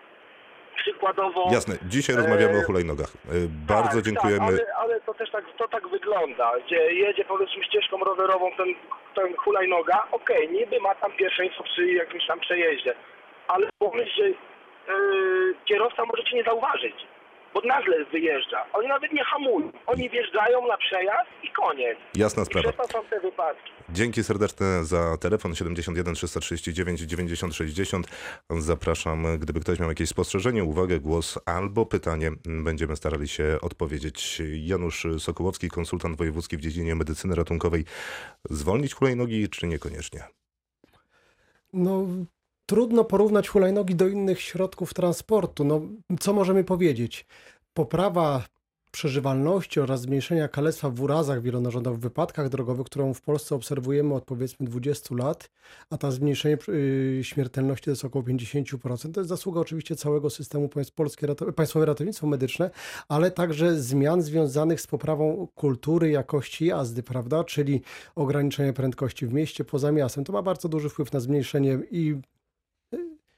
Przykładowo... 0.76 1.50
Jasne, 1.52 1.76
dzisiaj 1.84 2.16
rozmawiamy 2.16 2.54
e, 2.54 2.60
o 2.60 2.64
hulajnogach. 2.64 3.08
E, 3.10 3.32
Bardzo 3.68 3.96
tak, 3.96 4.02
dziękujemy. 4.02 4.40
Tak, 4.40 4.50
ale, 4.50 4.76
ale 4.78 5.02
to 5.02 5.14
też 5.14 5.32
tak, 5.32 5.46
to 5.58 5.68
tak 5.68 5.88
wygląda, 5.88 6.52
gdzie 6.66 6.94
jedzie 6.94 7.26
powiedzmy 7.26 7.64
ścieżką 7.64 7.98
rowerową 8.00 8.52
ten, 8.58 8.68
ten 9.16 9.36
hulajnoga, 9.36 10.08
okej, 10.12 10.50
niby 10.50 10.80
ma 10.80 10.96
tam 10.96 11.12
pierwszeństwo 11.12 11.64
przy 11.64 11.92
jakimś 11.92 12.28
tam 12.28 12.40
przejeździe, 12.40 12.96
ale 13.48 13.70
pomyśl, 13.80 14.12
że 14.18 14.28
yy, 14.30 14.36
kierowca 15.66 16.06
może 16.06 16.24
cię 16.24 16.36
nie 16.36 16.44
zauważyć, 16.44 16.96
bo 17.54 17.62
nagle 17.62 18.06
wyjeżdża. 18.06 18.66
Oni 18.74 18.88
nawet 18.88 19.14
nie 19.14 19.24
hamują, 19.24 19.72
oni 19.86 20.10
wjeżdżają 20.10 20.68
na 20.68 20.78
przejazd 20.78 21.30
i 21.44 21.52
koniec. 21.52 21.98
Jasna 22.16 22.44
I 22.44 22.46
sprawa. 22.46 22.72
przez 22.72 22.88
to 22.88 22.94
są 22.94 23.06
te 23.10 23.20
wypadki. 23.20 23.72
Dzięki 23.90 24.24
serdeczne 24.24 24.84
za 24.84 25.18
telefon 25.18 25.56
71 25.56 26.16
339 26.16 27.00
90 27.02 27.56
60. 27.56 28.08
Zapraszam, 28.50 29.40
gdyby 29.40 29.60
ktoś 29.60 29.80
miał 29.80 29.90
jakieś 29.90 30.10
spostrzeżenie, 30.10 30.64
uwagę, 30.64 31.00
głos 31.00 31.40
albo 31.46 31.86
pytanie, 31.86 32.32
będziemy 32.46 32.96
starali 32.96 33.28
się 33.28 33.58
odpowiedzieć. 33.62 34.42
Janusz 34.54 35.08
Sokołowski, 35.20 35.70
konsultant 35.70 36.18
wojewódzki 36.18 36.58
w 36.58 36.62
dziedzinie 36.62 36.96
medycyny 36.96 37.36
ratunkowej. 37.36 37.86
Zwolnić 38.50 38.94
hulajnogi 38.94 39.50
czy 39.50 39.68
niekoniecznie? 39.68 40.24
No, 41.74 42.06
trudno 42.66 43.04
porównać 43.04 43.48
hulajnogi 43.48 43.96
do 43.96 44.08
innych 44.08 44.42
środków 44.42 44.94
transportu. 44.94 45.64
No, 45.64 45.82
co 46.20 46.34
możemy 46.34 46.64
powiedzieć? 46.64 47.26
Poprawa 47.74 48.44
przeżywalności 48.96 49.80
oraz 49.80 50.02
zmniejszenia 50.02 50.48
kalectwa 50.48 50.90
w 50.90 51.02
urazach 51.02 51.42
wielonarządowych, 51.42 52.00
w 52.00 52.04
wypadkach 52.04 52.50
drogowych, 52.50 52.86
którą 52.86 53.14
w 53.14 53.22
Polsce 53.22 53.56
obserwujemy 53.56 54.14
od 54.14 54.26
powiedzmy 54.26 54.66
20 54.66 55.16
lat, 55.16 55.50
a 55.90 55.98
ta 55.98 56.12
zmniejszenie 56.12 56.58
y, 56.70 57.20
śmiertelności 57.24 57.86
to 57.86 57.92
jest 57.92 58.06
około 58.06 58.26
50%. 58.26 59.12
To 59.12 59.20
jest 59.22 59.30
zasługa 59.30 59.62
oczywiście 59.62 59.96
całego 59.96 60.30
systemu 60.30 60.70
polskie, 60.96 61.28
Państwowe 61.56 61.86
Ratownictwo 61.86 62.28
Medyczne, 62.28 62.70
ale 63.08 63.32
także 63.32 63.82
zmian 63.82 64.22
związanych 64.22 64.82
z 64.82 64.88
poprawą 64.88 65.48
kultury, 65.56 66.10
jakości 66.10 66.66
jazdy, 66.66 67.04
prawda? 67.04 67.44
Czyli 67.44 67.82
ograniczenie 68.16 68.74
prędkości 68.74 69.28
w 69.28 69.34
mieście, 69.34 69.66
poza 69.66 69.92
miastem. 69.92 70.24
To 70.24 70.34
ma 70.34 70.42
bardzo 70.42 70.70
duży 70.70 70.90
wpływ 70.90 71.14
na 71.14 71.20
zmniejszenie 71.20 71.80
i 71.92 72.16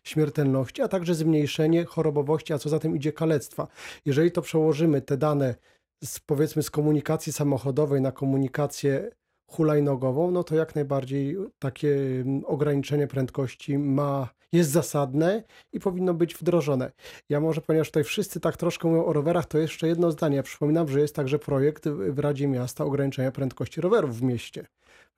śmiertelności, 0.08 0.82
a 0.82 0.88
także 0.88 1.16
zmniejszenie 1.16 1.86
chorobowości, 1.86 2.54
a 2.54 2.58
co 2.58 2.70
za 2.70 2.80
tym 2.80 2.96
idzie 2.96 3.14
kalectwa. 3.14 3.68
Jeżeli 4.06 4.32
to 4.32 4.42
przełożymy 4.42 5.02
te 5.02 5.18
dane 5.18 5.56
z, 6.04 6.20
powiedzmy 6.20 6.64
z 6.64 6.70
komunikacji 6.70 7.34
samochodowej 7.34 8.02
na 8.02 8.12
komunikację 8.12 9.12
hulajnogową, 9.50 10.32
no 10.32 10.44
to 10.44 10.56
jak 10.56 10.76
najbardziej 10.76 11.38
takie 11.60 11.96
mm, 11.96 12.46
ograniczenie 12.46 13.08
prędkości 13.08 13.78
ma, 13.78 14.30
jest 14.52 14.70
zasadne 14.70 15.44
i 15.74 15.80
powinno 15.80 16.14
być 16.14 16.36
wdrożone. 16.36 16.92
Ja 17.30 17.40
może, 17.40 17.62
ponieważ 17.62 17.88
tutaj 17.88 18.04
wszyscy 18.04 18.40
tak 18.40 18.58
troszkę 18.58 18.88
mówią 18.88 19.06
o 19.06 19.14
rowerach, 19.14 19.46
to 19.46 19.58
jeszcze 19.58 19.88
jedno 19.88 20.12
zdanie. 20.12 20.36
Ja 20.36 20.44
przypominam, 20.44 20.88
że 20.88 21.00
jest 21.00 21.16
także 21.16 21.40
projekt 21.40 21.88
w 21.88 22.16
w 22.16 22.20
Radzie 22.20 22.48
Miasta 22.48 22.86
ograniczenia 22.86 23.32
prędkości 23.32 23.82
rowerów 23.82 24.18
w 24.18 24.22
mieście. 24.22 24.66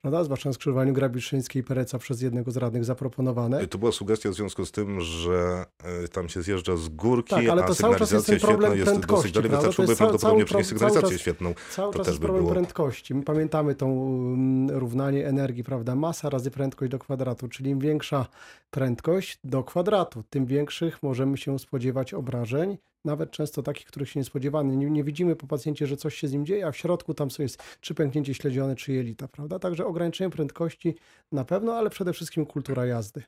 Prawda? 0.02 0.24
Zwłaszcza 0.24 0.50
na 0.50 0.54
skrzyżowaniu 0.54 0.94
Grabiszyńskiej 0.94 1.60
i 1.62 1.64
Pereca 1.66 1.98
przez 2.00 2.22
jednego 2.22 2.52
z 2.52 2.58
radnych 2.58 2.86
zaproponowane. 2.86 3.68
To 3.68 3.78
była 3.78 3.92
sugestia 3.92 4.30
w 4.30 4.34
związku 4.34 4.66
z 4.66 4.72
tym, 4.72 5.02
że 5.02 5.66
e, 5.84 6.08
tam 6.08 6.30
się 6.30 6.42
zjeżdża 6.42 6.78
z 6.78 6.90
górki, 6.90 7.30
Tak, 7.36 7.46
ale 7.50 7.64
a 7.64 7.68
to 7.68 7.76
cały 7.76 7.96
czas 7.96 8.12
jest 8.12 8.26
sygnalizacja 8.26 8.40
ten 8.40 8.40
problem 8.60 8.72
świetna 8.72 8.76
jest 8.76 8.92
prędkości, 8.92 9.32
dosyć 9.34 9.34
dalej. 9.34 9.50
Wystarczyłoby 9.52 9.96
prawdopodobnie 9.96 10.46
cały 10.46 10.46
pro- 10.46 10.54
cały 10.54 10.64
sygnalizację 10.64 11.10
czas- 11.10 11.22
świetną. 11.22 11.54
Cały 11.72 11.94
to 11.94 11.98
czas 12.00 12.06
też 12.06 12.12
jest 12.14 12.20
by 12.22 12.26
problem 12.26 12.44
było. 12.44 12.54
prędkości. 12.54 13.16
My 13.16 13.24
pamiętamy 13.24 13.76
tą 13.76 13.88
mm, 13.88 14.78
równanie 14.78 15.28
energii, 15.28 15.64
prawda? 15.64 15.96
Masa 15.96 16.30
razy 16.30 16.52
prędkość 16.52 16.92
do 16.92 17.00
kwadratu, 17.00 17.48
czyli 17.48 17.70
im 17.72 17.80
większa 17.80 18.26
prędkość 18.72 19.40
do 19.44 19.64
kwadratu, 19.64 20.24
tym 20.30 20.46
większych 20.46 21.04
możemy 21.04 21.38
się 21.38 21.60
spodziewać 21.60 22.14
obrażeń, 22.14 22.78
nawet 23.06 23.32
często 23.32 23.64
takich, 23.64 23.86
których 23.86 24.10
się 24.10 24.20
nie 24.20 24.24
spodziewamy. 24.24 24.78
Nie, 24.78 24.90
nie 24.90 25.04
widzimy 25.04 25.36
po 25.36 25.48
pacjencie, 25.48 25.88
że 25.88 25.98
coś 25.98 26.16
się 26.16 26.28
z 26.28 26.34
nim 26.34 26.46
dzieje, 26.46 26.68
a 26.68 26.72
w 26.72 26.78
środku 26.78 27.14
tam 27.14 27.32
są 27.32 27.44
jest 27.44 27.64
czy 27.82 27.94
pęknięcie 27.94 28.34
śledzione, 28.34 28.76
czy 28.76 28.94
jelita, 28.94 29.28
prawda? 29.28 29.60
Także 29.60 29.86
ograniczenie 29.86 30.30
prędkości 30.30 30.96
na 31.32 31.46
pewno, 31.46 31.74
ale 31.74 31.90
przede 31.90 32.14
wszystkim 32.14 32.46
kultura 32.46 32.86
jazdy. 32.86 33.24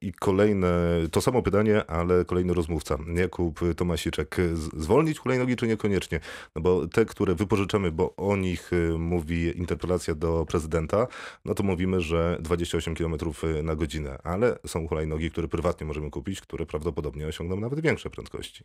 I 0.00 0.12
kolejne, 0.12 0.68
to 1.12 1.20
samo 1.20 1.42
pytanie, 1.42 1.90
ale 1.90 2.24
kolejny 2.24 2.54
rozmówca, 2.54 2.98
Jakub 3.14 3.60
Tomasiczek. 3.76 4.36
Zwolnić 4.76 5.18
hulajnogi 5.18 5.56
czy 5.56 5.66
niekoniecznie? 5.66 6.20
No 6.56 6.62
bo 6.62 6.88
te, 6.88 7.04
które 7.04 7.34
wypożyczamy, 7.34 7.92
bo 7.92 8.16
o 8.16 8.36
nich 8.36 8.72
y, 8.72 8.98
mówi 8.98 9.58
interpelacja 9.58 10.14
do 10.14 10.46
prezydenta, 10.48 11.06
no 11.44 11.54
to 11.54 11.62
mówimy, 11.62 12.00
że 12.00 12.36
28 12.40 12.94
km 12.94 13.16
na 13.62 13.76
godzinę, 13.76 14.18
ale 14.24 14.58
są 14.66 14.88
hulajnogi, 14.88 15.30
które 15.30 15.48
prywatnie 15.48 15.86
możemy 15.86 16.10
kupić, 16.10 16.40
które 16.40 16.66
prawdopodobnie 16.66 17.26
osiągną 17.26 17.60
nawet 17.60 17.80
większe 17.80 18.10
prędkości. 18.10 18.64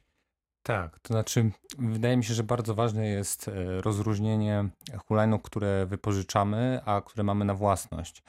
Tak, 0.63 0.99
to 0.99 1.13
znaczy 1.13 1.51
wydaje 1.77 2.17
mi 2.17 2.23
się, 2.23 2.33
że 2.33 2.43
bardzo 2.43 2.75
ważne 2.75 3.07
jest 3.07 3.47
e, 3.47 3.81
rozróżnienie 3.81 4.69
hulajnóg, 5.07 5.41
które 5.43 5.85
wypożyczamy, 5.85 6.79
a 6.85 7.01
które 7.01 7.23
mamy 7.23 7.45
na 7.45 7.53
własność. 7.53 8.23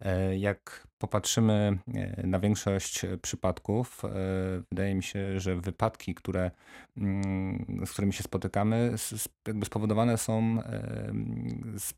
E, 0.00 0.36
Jak 0.36 0.86
popatrzymy 0.98 1.78
e, 1.94 2.26
na 2.26 2.40
większość 2.40 3.06
przypadków, 3.22 4.04
e, 4.04 4.08
wydaje 4.70 4.94
mi 4.94 5.02
się, 5.02 5.40
że 5.40 5.56
wypadki, 5.56 6.14
które, 6.14 6.50
mm, 6.96 7.82
z 7.86 7.90
którymi 7.90 8.12
się 8.12 8.22
spotykamy, 8.22 8.94
jakby 9.46 9.66
spowodowane 9.66 10.18
są 10.18 10.58
z 11.76 11.92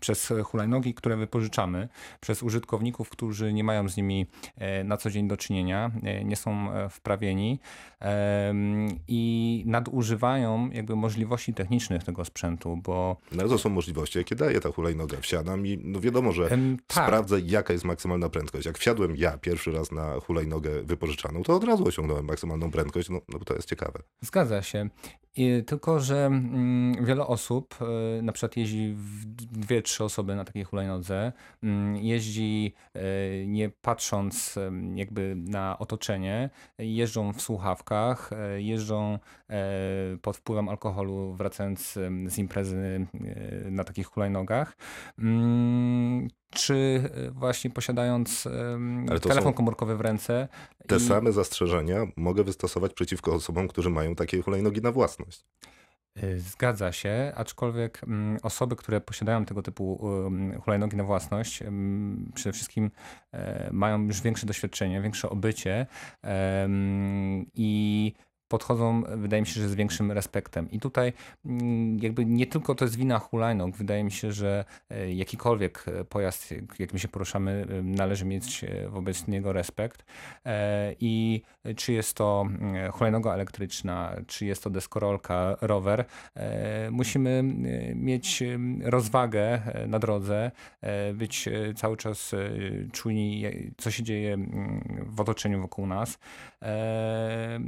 przez 0.00 0.32
hulajnogi, 0.44 0.94
które 0.94 1.16
wypożyczamy, 1.16 1.88
przez 2.20 2.42
użytkowników, 2.42 3.08
którzy 3.10 3.52
nie 3.52 3.64
mają 3.64 3.88
z 3.88 3.96
nimi 3.96 4.26
e, 4.56 4.84
na 4.84 4.96
co 4.96 5.10
dzień 5.10 5.28
do 5.28 5.36
czynienia, 5.36 5.90
e, 6.02 6.24
nie 6.24 6.36
są 6.36 6.72
e, 6.72 6.88
wprawieni 6.88 7.60
i 9.08 9.62
nadużywają 9.66 10.70
jakby 10.70 10.96
możliwości 10.96 11.54
technicznych 11.54 12.04
tego 12.04 12.24
sprzętu, 12.24 12.76
bo 12.76 13.16
No 13.32 13.40
ale 13.40 13.50
to 13.50 13.58
są 13.58 13.68
możliwości, 13.68 14.18
jakie 14.18 14.36
daje 14.36 14.60
ta 14.60 14.72
hulajnoga. 14.72 15.16
Wsiadam 15.20 15.66
i 15.66 15.78
no 15.84 16.00
wiadomo, 16.00 16.32
że 16.32 16.48
Em, 16.50 16.76
tak. 16.86 17.06
sprawdzę, 17.06 17.40
jaka 17.40 17.72
jest 17.72 17.84
maksymalna 17.84 18.28
prędkość. 18.28 18.66
Jak 18.66 18.78
wsiadłem 18.78 19.16
ja 19.16 19.38
pierwszy 19.38 19.72
raz 19.72 19.92
na 19.92 20.20
hulajnogę 20.20 20.82
wypożyczaną, 20.82 21.42
to 21.42 21.56
od 21.56 21.64
razu 21.64 21.86
osiągnąłem 21.86 22.24
maksymalną 22.24 22.70
prędkość, 22.70 23.08
no, 23.08 23.20
no 23.28 23.38
bo 23.38 23.44
to 23.44 23.54
jest 23.54 23.68
ciekawe. 23.68 23.98
Zgadza 24.20 24.62
się. 24.62 24.88
I, 25.36 25.64
tylko, 25.66 26.00
że 26.00 26.26
mm, 26.26 27.04
wiele 27.04 27.26
osób 27.26 27.78
y, 28.18 28.22
na 28.22 28.32
przykład 28.32 28.56
jeździ 28.56 28.96
dwie, 29.52 29.82
trzy 29.82 30.04
osoby 30.04 30.34
na 30.34 30.44
takiej 30.44 30.64
hulajnodze, 30.64 31.32
mm, 31.62 31.96
jeździ 31.96 32.74
y, 32.96 33.00
nie 33.46 33.70
patrząc 33.70 34.58
jakby 34.94 35.34
na 35.36 35.78
otoczenie, 35.78 36.50
jeżdżą 36.78 37.32
w 37.32 37.42
słuchawkach, 37.42 38.30
y, 38.56 38.62
jeżdżą 38.62 39.18
pod 40.22 40.36
wpływem 40.36 40.68
alkoholu 40.68 41.34
wracając 41.34 41.92
z 42.26 42.38
imprezy 42.38 43.06
na 43.70 43.84
takich 43.84 44.06
hulajnogach. 44.06 44.76
Czy 46.50 46.74
y, 46.74 47.30
właśnie 47.30 47.70
posiadając 47.70 48.48
telefon 49.22 49.52
komórkowy 49.52 49.96
w 49.96 50.00
ręce. 50.00 50.48
Te 50.86 50.96
i- 50.96 51.00
same 51.00 51.32
zastrzeżenia 51.32 52.06
mogę 52.16 52.44
wystosować 52.44 52.92
przeciwko 52.92 53.34
osobom, 53.34 53.68
którzy 53.68 53.90
mają 53.90 54.14
takie 54.14 54.42
hulajnogi 54.42 54.80
na 54.80 54.92
własność. 54.92 55.44
Y, 56.22 56.40
Zgadza 56.40 56.92
się, 56.92 57.32
aczkolwiek 57.36 58.00
mm, 58.04 58.38
osoby, 58.42 58.76
które 58.76 59.00
posiadają 59.00 59.44
tego 59.44 59.62
typu 59.62 60.08
hulajnogi 60.64 60.96
na 60.96 61.04
własność, 61.04 61.62
przede 62.34 62.52
wszystkim 62.52 62.90
e, 63.32 63.68
mają 63.72 64.02
już 64.06 64.20
większe 64.22 64.46
doświadczenie, 64.46 65.00
większe 65.02 65.30
obycie 65.30 65.86
i 67.54 68.12
podchodzą, 68.48 69.02
wydaje 69.16 69.42
mi 69.42 69.46
się, 69.46 69.60
że 69.60 69.68
z 69.68 69.74
większym 69.74 70.12
respektem. 70.12 70.70
I 70.70 70.80
tutaj 70.80 71.12
mm, 71.46 71.98
jakby 71.98 72.24
nie 72.24 72.46
tylko 72.46 72.74
to 72.74 72.84
jest 72.84 72.96
wina 72.96 73.18
hulajnóg, 73.18 73.76
wydaje 73.76 74.04
mi 74.04 74.12
się, 74.12 74.32
że 74.32 74.64
e, 74.90 75.12
jakikolwiek 75.12 75.84
e, 75.88 76.04
pojazd, 76.04 76.50
jak- 76.50 76.80
jakim 76.80 76.98
się 76.98 77.08
poruszamy, 77.08 77.66
e, 77.70 77.82
należy 77.82 78.24
mieć 78.24 78.64
wobec 78.88 79.28
niego 79.28 79.52
respekt. 79.52 80.04
I 81.00 81.42
czy 81.76 81.92
jest 81.92 82.14
to 82.16 82.46
hulajnoga 82.92 83.32
elektryczna, 83.34 84.16
czy 84.26 84.46
jest 84.46 84.64
to 84.64 84.70
deskorolka, 84.70 85.56
rower, 85.60 86.04
musimy 86.90 87.42
mieć 87.94 88.42
rozwagę 88.82 89.62
na 89.88 89.98
drodze, 89.98 90.50
być 91.14 91.48
cały 91.76 91.96
czas 91.96 92.34
czujni, 92.92 93.44
co 93.76 93.90
się 93.90 94.02
dzieje 94.02 94.34
mm, 94.34 95.04
w 95.06 95.20
otoczeniu 95.20 95.60
wokół 95.60 95.86
nas 95.86 96.18
e, 96.62 97.60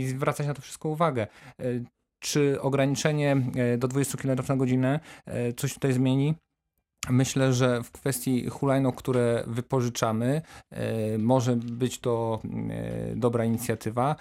i 0.00 0.08
zwracać 0.08 0.46
na 0.46 0.54
to 0.54 0.62
wszystko 0.62 0.88
uwagę. 0.88 1.26
E, 1.60 1.64
Czy 2.22 2.60
ograniczenie 2.60 3.36
e, 3.56 3.78
do 3.78 3.88
20 3.88 4.18
km 4.18 4.38
na 4.48 4.56
godzinę 4.56 5.00
e, 5.26 5.52
coś 5.52 5.74
tutaj 5.74 5.92
zmieni? 5.92 6.34
Myślę, 7.10 7.52
że 7.52 7.82
w 7.82 7.90
kwestii 7.90 8.46
hulajnóg, 8.46 8.96
które 8.96 9.44
wypożyczamy, 9.46 10.42
może 11.18 11.56
być 11.56 11.98
to 11.98 12.40
dobra 13.16 13.44
inicjatywa. 13.44 14.16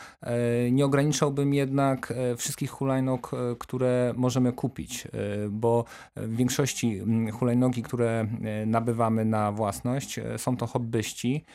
Nie 0.72 0.86
ograniczałbym 0.86 1.54
jednak 1.54 2.14
wszystkich 2.38 2.72
hulajnóg, 2.72 3.32
które 3.60 4.14
możemy 4.18 4.54
kupić, 4.54 5.08
bo 5.50 5.86
w 6.16 6.36
większości 6.36 7.02
hulajnogi, 7.34 7.84
które 7.84 8.28
nabywamy 8.66 9.26
na 9.26 9.52
własność, 9.52 10.20
są 10.38 10.58
to 10.58 10.68
hobbyści, 10.68 11.46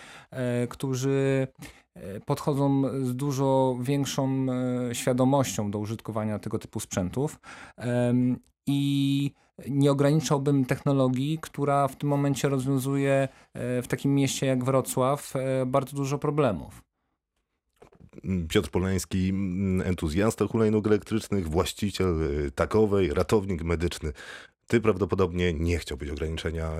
którzy 0.68 1.48
podchodzą 2.26 2.82
z 3.04 3.16
dużo 3.16 3.78
większą 3.80 4.46
e, 4.90 4.94
świadomością 4.94 5.70
do 5.70 5.78
użytkowania 5.78 6.38
tego 6.38 6.58
typu 6.58 6.80
sprzętów. 6.80 7.38
I 8.66 9.30
nie 9.68 9.90
ograniczałbym 9.90 10.64
technologii, 10.64 11.38
która 11.42 11.88
w 11.88 11.96
tym 11.96 12.08
momencie 12.08 12.48
rozwiązuje 12.48 13.28
e, 13.54 13.82
w 13.82 13.88
takim 13.88 14.14
mieście 14.14 14.46
jak 14.46 14.64
Wrocław 14.64 15.36
e, 15.36 15.66
bardzo 15.66 15.96
dużo 15.96 16.18
problemów. 16.18 16.82
Piotr 18.48 18.70
Polański, 18.70 19.28
mm, 19.28 19.86
entuzjasta 19.86 20.46
hulajnóg 20.46 20.86
elektrycznych, 20.86 21.48
właściciel 21.48 22.14
takowej, 22.54 23.14
ratownik 23.14 23.62
medyczny. 23.62 24.12
Ty 24.66 24.80
prawdopodobnie 24.80 25.52
nie 25.52 25.78
chciałbyś 25.78 26.10
ograniczenia 26.10 26.70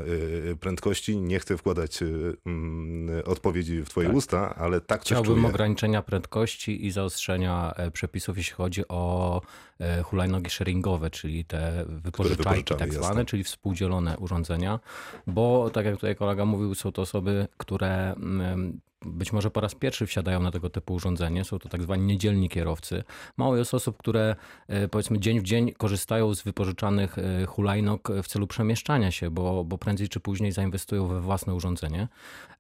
y, 0.52 0.56
prędkości, 0.60 1.16
nie 1.16 1.38
chcę 1.40 1.56
wkładać 1.56 2.02
y, 2.02 2.36
mm, 2.46 3.22
odpowiedzi 3.26 3.80
w 3.82 3.88
twoje 3.88 4.06
Tak. 4.08 4.16
usta, 4.16 4.54
ale 4.54 4.80
tak 4.80 5.00
Chciałbym 5.02 5.34
czuję. 5.34 5.46
ograniczenia 5.48 6.02
prędkości 6.02 6.86
i 6.86 6.90
zaostrzenia 6.90 7.72
e, 7.76 7.90
przepisów, 7.90 8.36
jeśli 8.36 8.54
chodzi 8.54 8.88
o 8.88 9.40
e, 9.80 10.02
hulajnogi 10.02 10.50
sharingowe, 10.50 11.10
czyli 11.10 11.44
te 11.44 11.84
wypożyczajki 11.88 12.74
tak 12.74 12.92
zwane, 12.92 13.08
jasne. 13.08 13.24
czyli 13.24 13.44
współdzielone 13.44 14.18
urządzenia, 14.18 14.80
bo 15.26 15.70
tak 15.70 15.86
jak 15.86 15.94
tutaj 15.94 16.16
kolega 16.16 16.44
mówił, 16.44 16.74
są 16.74 16.92
to 16.92 17.02
osoby, 17.02 17.46
które 17.56 18.12
mm, 18.12 18.80
być 19.06 19.32
może 19.32 19.50
po 19.50 19.60
raz 19.60 19.74
pierwszy 19.74 20.06
wsiadają 20.06 20.40
na 20.40 20.50
tego 20.50 20.70
typu 20.70 20.94
urządzenie. 20.94 21.44
Są 21.44 21.58
to 21.58 21.68
tak 21.68 21.82
zwani 21.82 22.02
niedzielni 22.02 22.48
kierowcy. 22.48 23.04
Mało 23.36 23.56
jest 23.56 23.74
osób, 23.74 23.96
które 23.96 24.36
e, 24.68 24.88
powiedzmy 24.88 25.18
dzień 25.18 25.40
w 25.40 25.42
dzień 25.42 25.72
korzystają 25.72 26.34
z 26.34 26.42
wypożyczanych 26.42 27.18
e, 27.18 27.46
hulajnog 27.46 28.08
w 28.22 28.26
celu 28.26 28.46
przemieszczania 28.46 29.10
się, 29.10 29.30
bo, 29.30 29.64
bo 29.64 29.78
prędzej 29.78 30.08
czy 30.08 30.20
później 30.20 30.52
zainwestują 30.52 31.06
we 31.06 31.20
własne 31.20 31.54
urządzenie. 31.54 32.08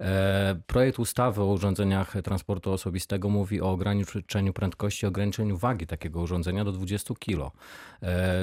E, 0.00 0.60
Projekt 0.66 0.98
ustawy 0.98 1.42
o 1.42 1.46
urządzeniach 1.46 2.14
transportu 2.24 2.72
osobistego 2.72 3.28
mówi 3.28 3.60
o 3.60 3.70
ograniczeniu 3.70 4.52
prędkości, 4.52 5.06
ograniczeniu 5.06 5.56
wagi 5.56 5.86
takiego 5.86 6.20
urządzenia 6.20 6.64
do 6.64 6.72
20 6.72 7.14
kg. 7.14 7.50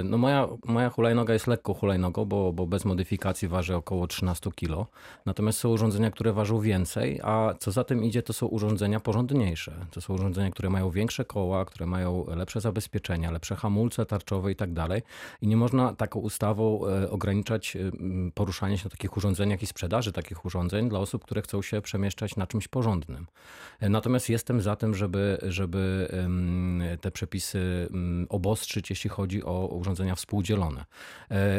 No 0.03 0.17
moja, 0.17 0.47
moja 0.65 0.89
hulajnoga 0.89 1.33
jest 1.33 1.47
lekką 1.47 1.73
hulajnogą, 1.73 2.25
bo, 2.25 2.53
bo 2.53 2.67
bez 2.67 2.85
modyfikacji 2.85 3.47
waży 3.47 3.75
około 3.75 4.07
13 4.07 4.51
kg. 4.51 4.91
Natomiast 5.25 5.59
są 5.59 5.69
urządzenia, 5.69 6.11
które 6.11 6.33
ważą 6.33 6.59
więcej, 6.59 7.19
a 7.23 7.53
co 7.59 7.71
za 7.71 7.83
tym 7.83 7.90
idzie, 7.95 8.23
to 8.23 8.33
są 8.33 8.47
urządzenia 8.47 8.99
porządniejsze. 8.99 9.73
To 9.91 10.01
są 10.01 10.13
urządzenia, 10.13 10.51
które 10.51 10.69
mają 10.69 10.89
większe 10.89 11.25
koła, 11.25 11.65
które 11.65 11.85
mają 11.85 12.25
lepsze 12.35 12.61
zabezpieczenia, 12.61 13.31
lepsze 13.31 13.55
hamulce 13.55 14.05
tarczowe 14.05 14.51
i 14.51 14.55
tak 14.55 14.73
dalej. 14.73 15.01
I 15.41 15.47
nie 15.47 15.57
można 15.57 15.93
taką 15.93 16.19
ustawą 16.19 16.87
e, 16.87 17.09
ograniczać 17.09 17.75
e, 17.75 17.79
m, 17.79 18.31
poruszanie 18.35 18.77
się 18.77 18.83
na 18.83 18.89
takich 18.89 19.17
urządzeniach 19.17 19.63
i 19.63 19.67
sprzedaży 19.67 20.11
takich 20.11 20.45
urządzeń 20.45 20.89
dla 20.89 20.99
osób, 20.99 21.23
które 21.23 21.41
chcą 21.41 21.61
się 21.61 21.81
przemieszczać 21.81 22.35
na 22.35 22.47
czymś 22.47 22.67
porządnym. 22.67 23.27
E, 23.79 23.89
Natomiast 23.89 24.29
jestem 24.29 24.61
za 24.61 24.75
tym, 24.75 24.95
żeby, 24.95 25.37
żeby 25.41 25.81
te 27.01 27.11
przepisy 27.11 27.89
obostrzyć, 28.29 28.89
jeśli 28.89 29.09
chodzi 29.09 29.43
o 29.43 29.67
urządzenia 29.67 30.15
współdzielone. 30.15 30.85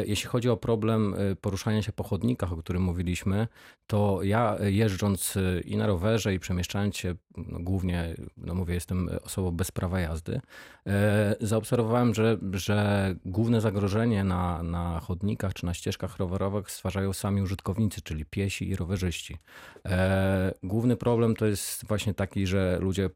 Jeśli 0.05 0.29
chodzi 0.29 0.49
o 0.49 0.57
problem 0.57 1.15
poruszania 1.41 1.81
się 1.81 1.91
po 1.91 2.03
chodnikach, 2.03 2.53
o 2.53 2.57
którym 2.57 2.81
mówiliśmy, 2.81 3.47
to 3.87 4.19
ja 4.23 4.57
jeżdżąc 4.61 5.37
i 5.65 5.77
na 5.77 5.87
rowerze, 5.87 6.22
i 6.31 6.39
przemieszczając 6.39 6.97
się, 6.97 7.15
no, 7.37 7.59
głównie, 7.59 8.15
no 8.37 8.55
mówię, 8.55 8.73
jestem 8.73 9.09
osobą 9.23 9.51
bez 9.51 9.71
prawa 9.71 9.99
jazdy, 9.99 10.41
e, 10.87 11.35
zaobserwowałem, 11.41 12.13
że, 12.13 12.37
że 12.53 13.15
główne 13.25 13.61
zagrożenie 13.61 14.23
na, 14.23 14.63
na 14.63 14.99
chodnikach 14.99 15.53
czy 15.53 15.65
na 15.65 15.73
ścieżkach 15.73 16.17
rowerowych 16.17 16.71
stwarzają 16.71 17.13
sami 17.13 17.41
użytkownicy, 17.41 18.01
czyli 18.01 18.25
piesi 18.25 18.69
i 18.69 18.75
rowerzyści. 18.75 19.37
E, 19.85 20.53
Główny 20.63 20.95
problem 20.97 21.35
to 21.35 21.45
jest 21.45 21.87
właśnie 21.87 22.13
taki, 22.13 22.47
że 22.47 22.77
ludzie 22.81 23.05
e, 23.05 23.09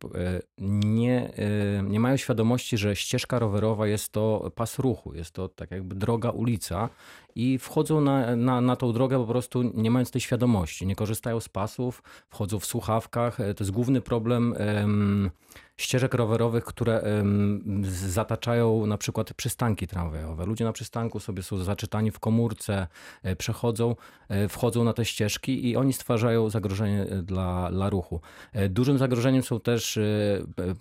nie, 0.57 1.31
nie 1.83 1.99
mają 1.99 2.17
świadomości, 2.17 2.77
że 2.77 2.95
ścieżka 2.95 3.39
rowerowa 3.39 3.87
jest 3.87 4.11
to 4.11 4.51
pas 4.55 4.79
ruchu, 4.79 5.13
jest 5.13 5.31
to 5.31 5.49
tak 5.49 5.71
jakby 5.71 5.95
droga, 5.95 6.29
ulica 6.29 6.89
i 7.37 7.57
wchodzą 7.57 8.01
na, 8.01 8.35
na, 8.35 8.61
na 8.61 8.75
tą 8.75 8.93
drogę 8.93 9.17
po 9.17 9.25
prostu 9.25 9.71
nie 9.73 9.91
mając 9.91 10.11
tej 10.11 10.21
świadomości, 10.21 10.87
nie 10.87 10.95
korzystają 10.95 11.39
z 11.39 11.49
pasów, 11.49 12.03
wchodzą 12.29 12.59
w 12.59 12.65
słuchawkach. 12.65 13.39
E, 13.39 13.53
To 13.53 13.63
jest 13.63 13.71
główny 13.71 14.01
problem 14.01 14.53
em, 14.57 15.31
ścieżek 15.77 16.13
rowerowych, 16.13 16.63
które 16.63 17.03
zataczają 17.91 18.85
na 18.85 18.97
przykład 18.97 19.33
przystanki 19.33 19.87
tramwajowe. 19.87 20.45
Ludzie 20.45 20.65
na 20.65 20.73
przystanku 20.73 21.19
sobie 21.19 21.43
są 21.43 21.57
zaczytani 21.57 22.11
w 22.11 22.19
komórce, 22.19 22.87
e, 23.23 23.35
przechodzą, 23.35 23.95
e, 24.29 24.47
wchodzą 24.47 24.83
na 24.83 24.93
te 24.93 25.05
ścieżki 25.05 25.69
i 25.69 25.77
oni 25.77 25.93
stwarzają 25.93 26.49
zagrożenie 26.49 27.01
e, 27.01 27.21
dla, 27.21 27.71
dla 27.71 27.89
ruchu. 27.89 28.21
Dużym 28.69 28.97
zagrożeniem 28.97 29.43
są 29.43 29.59
też 29.59 29.99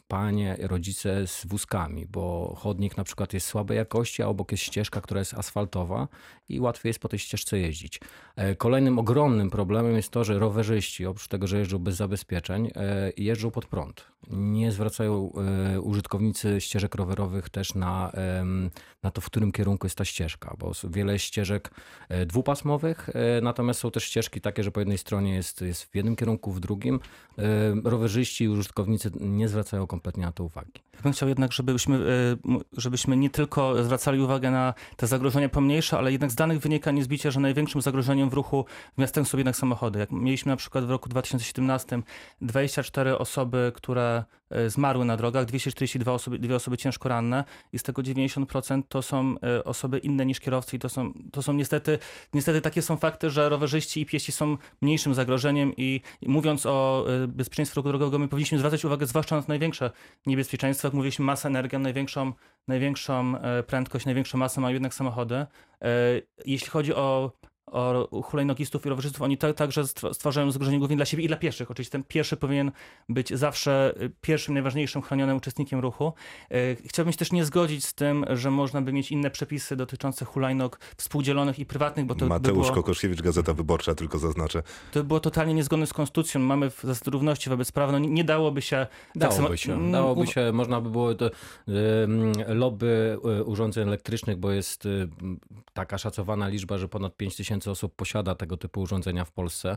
panie, 0.08 0.56
rodzice 0.60 1.26
z 1.26 1.46
wózkami, 1.46 2.06
bo 2.06 2.54
chodnik 2.58 2.96
na 2.96 3.04
przykład 3.04 3.32
jest 3.32 3.46
słabej 3.46 3.76
jakości, 3.76 4.22
a 4.22 4.26
obok 4.26 4.52
jest 4.52 4.64
ścieżka, 4.64 5.00
która 5.00 5.18
jest 5.18 5.34
asfaltowa 5.34 6.08
i 6.48 6.60
łatwiej 6.60 6.90
jest 6.90 6.98
po 6.98 7.08
tej 7.08 7.18
ścieżce 7.18 7.58
jeździć. 7.58 8.00
Kolejnym 8.58 8.98
ogromnym 8.98 9.50
problemem 9.50 9.96
jest 9.96 10.10
to, 10.10 10.24
że 10.24 10.38
rowerzyści, 10.38 11.06
oprócz 11.06 11.28
tego, 11.28 11.46
że 11.46 11.58
jeżdżą 11.58 11.78
bez 11.78 11.96
zabezpieczeń, 11.96 12.70
jeżdżą 13.16 13.50
pod 13.50 13.66
prąd. 13.66 14.06
Nie 14.30 14.72
zwracają 14.72 14.85
e, 14.86 15.80
użytkownicy 15.80 16.60
ścieżek 16.60 16.94
rowerowych 16.94 17.50
też 17.50 17.74
na, 17.74 18.12
na 19.02 19.10
to, 19.10 19.20
w 19.20 19.26
którym 19.26 19.52
kierunku 19.52 19.86
jest 19.86 19.98
ta 19.98 20.04
ścieżka, 20.04 20.56
bo 20.58 20.72
wiele 20.84 21.18
ścieżek 21.18 21.70
e, 22.08 22.26
dwupasmowych, 22.26 23.08
e, 23.08 23.40
natomiast 23.40 23.80
są 23.80 23.90
też 23.90 24.04
ścieżki 24.04 24.40
takie, 24.40 24.62
że 24.62 24.70
po 24.70 24.80
jednej 24.80 24.98
stronie 24.98 25.34
jest, 25.34 25.60
jest 25.60 25.84
w 25.84 25.94
jednym 25.94 26.16
kierunku, 26.16 26.52
w 26.52 26.60
drugim. 26.60 27.00
Rowerzyści 27.84 28.44
i 28.44 28.48
użytkownicy 28.48 29.10
nie 29.20 29.48
zwracają 29.48 29.86
kompletnie 29.86 30.24
na 30.24 30.32
to 30.32 30.44
uwagi. 30.44 30.72
Ja 30.94 31.00
bym 31.02 31.12
chciał 31.12 31.28
jednak, 31.28 31.52
żebyśmy, 31.52 31.98
żebyśmy 32.72 33.16
nie 33.16 33.30
tylko 33.30 33.84
zwracali 33.84 34.20
uwagę 34.20 34.50
na 34.50 34.74
te 34.96 35.06
zagrożenia 35.06 35.48
pomniejsze, 35.48 35.98
ale 35.98 36.12
jednak 36.12 36.30
z 36.30 36.34
danych 36.34 36.58
wynika 36.58 36.90
niezbicie, 36.90 37.32
że 37.32 37.40
największym 37.40 37.82
zagrożeniem 37.82 38.30
w 38.30 38.32
ruchu 38.32 38.64
w 38.94 38.98
miastach 38.98 39.26
są 39.26 39.38
jednak 39.38 39.56
samochody. 39.56 39.98
Jak 39.98 40.12
mieliśmy 40.12 40.50
na 40.50 40.56
przykład 40.56 40.84
w 40.84 40.90
roku 40.90 41.08
2017 41.08 42.02
24 42.40 43.18
osoby, 43.18 43.72
które 43.74 44.24
zmarły 44.66 45.04
na 45.04 45.16
drogach, 45.16 45.44
242 45.44 46.12
osoby, 46.12 46.38
dwie 46.38 46.56
osoby 46.56 46.76
ciężko 46.76 47.08
ranne 47.08 47.44
i 47.72 47.78
z 47.78 47.82
tego 47.82 48.02
90% 48.02 48.82
to 48.88 49.02
są 49.02 49.34
e, 49.42 49.64
osoby 49.64 49.98
inne 49.98 50.26
niż 50.26 50.40
kierowcy 50.40 50.76
i 50.76 50.78
to 50.78 50.88
są, 50.88 51.12
to 51.32 51.42
są 51.42 51.52
niestety, 51.52 51.98
niestety 52.34 52.60
takie 52.60 52.82
są 52.82 52.96
fakty, 52.96 53.30
że 53.30 53.48
rowerzyści 53.48 54.00
i 54.00 54.06
piesi 54.06 54.32
są 54.32 54.56
mniejszym 54.82 55.14
zagrożeniem 55.14 55.72
i, 55.76 56.00
i 56.20 56.28
mówiąc 56.28 56.66
o 56.66 57.06
e, 57.08 57.28
bezpieczeństwie 57.28 57.76
ruchu 57.76 57.88
drogowego, 57.88 58.18
my 58.18 58.28
powinniśmy 58.28 58.58
zwracać 58.58 58.84
uwagę 58.84 59.06
zwłaszcza 59.06 59.36
na 59.36 59.42
największe 59.48 59.90
niebezpieczeństwa, 60.26 60.88
jak 60.88 60.94
mówiliśmy, 60.94 61.24
masę 61.24 61.48
energii, 61.48 61.78
największą, 61.78 62.32
największą 62.68 63.38
e, 63.38 63.62
prędkość, 63.62 64.06
największą 64.06 64.38
masę 64.38 64.60
mają 64.60 64.74
jednak 64.74 64.94
samochody. 64.94 65.34
E, 65.34 65.46
Jeśli 66.46 66.68
chodzi 66.68 66.94
o 66.94 67.32
hulajnogistów 68.24 68.86
i 68.86 68.88
rowerzystów, 68.88 69.22
oni 69.22 69.38
tak, 69.38 69.56
także 69.56 69.82
stwa- 69.84 70.14
stwarzają 70.14 70.50
zagrożenie 70.50 70.78
głównie 70.78 70.96
dla 70.96 71.04
siebie 71.06 71.24
i 71.24 71.28
dla 71.28 71.36
pieszych. 71.36 71.70
Oczywiście 71.70 71.92
ten 71.92 72.04
pieszy 72.04 72.36
powinien 72.36 72.72
być 73.08 73.34
zawsze 73.34 73.94
y, 74.02 74.10
pierwszym, 74.20 74.54
najważniejszym 74.54 75.02
chronionym 75.02 75.36
uczestnikiem 75.36 75.80
ruchu. 75.80 76.12
Y, 76.52 76.76
Chciałbym 76.86 77.12
się 77.12 77.18
też 77.18 77.32
nie 77.32 77.44
zgodzić 77.44 77.84
z 77.84 77.94
tym, 77.94 78.24
że 78.30 78.50
można 78.50 78.82
by 78.82 78.92
mieć 78.92 79.12
inne 79.12 79.30
przepisy 79.30 79.76
dotyczące 79.76 80.24
hulajnóg 80.24 80.80
współdzielonych 80.96 81.58
i 81.58 81.66
prywatnych, 81.66 82.06
bo 82.06 82.14
to 82.14 82.20
by 82.20 82.28
Mateusz 82.28 82.62
było... 82.66 82.74
Kokoszkiewicz, 82.74 83.22
Gazeta 83.22 83.54
Wyborcza, 83.54 83.94
tylko 83.94 84.18
zaznaczę. 84.18 84.62
To 84.92 85.00
by 85.00 85.04
było 85.04 85.20
totalnie 85.20 85.54
niezgodne 85.54 85.86
z 85.86 85.92
konstytucją. 85.92 86.40
Mamy 86.40 86.70
w- 86.70 86.82
zasady 86.82 87.10
równości 87.10 87.50
wobec 87.50 87.72
prawa. 87.72 87.92
No 87.92 87.98
nie, 87.98 88.08
nie 88.08 88.24
dałoby 88.24 88.62
się... 88.62 88.76
tak 88.76 89.16
Dałoby 89.16 89.36
samo- 89.42 89.56
się, 89.56 89.72
Mm, 89.74 89.92
dałoby 89.92 90.26
się, 90.26 90.52
można 90.52 90.80
by 90.80 90.90
było 90.90 91.14
to, 91.14 91.30
lobby 92.48 93.18
y, 93.40 93.44
urządzeń 93.44 93.88
elektrycznych, 93.88 94.36
bo 94.36 94.50
jest 94.52 94.88
taka 95.72 95.98
szacowana 95.98 96.48
liczba, 96.48 96.78
że 96.78 96.88
ponad 96.88 97.16
5 97.16 97.36
tysięcy 97.36 97.55
osób 97.68 97.94
posiada 97.96 98.34
tego 98.34 98.56
typu 98.56 98.80
urządzenia 98.80 99.24
w 99.24 99.32
Polsce. 99.32 99.76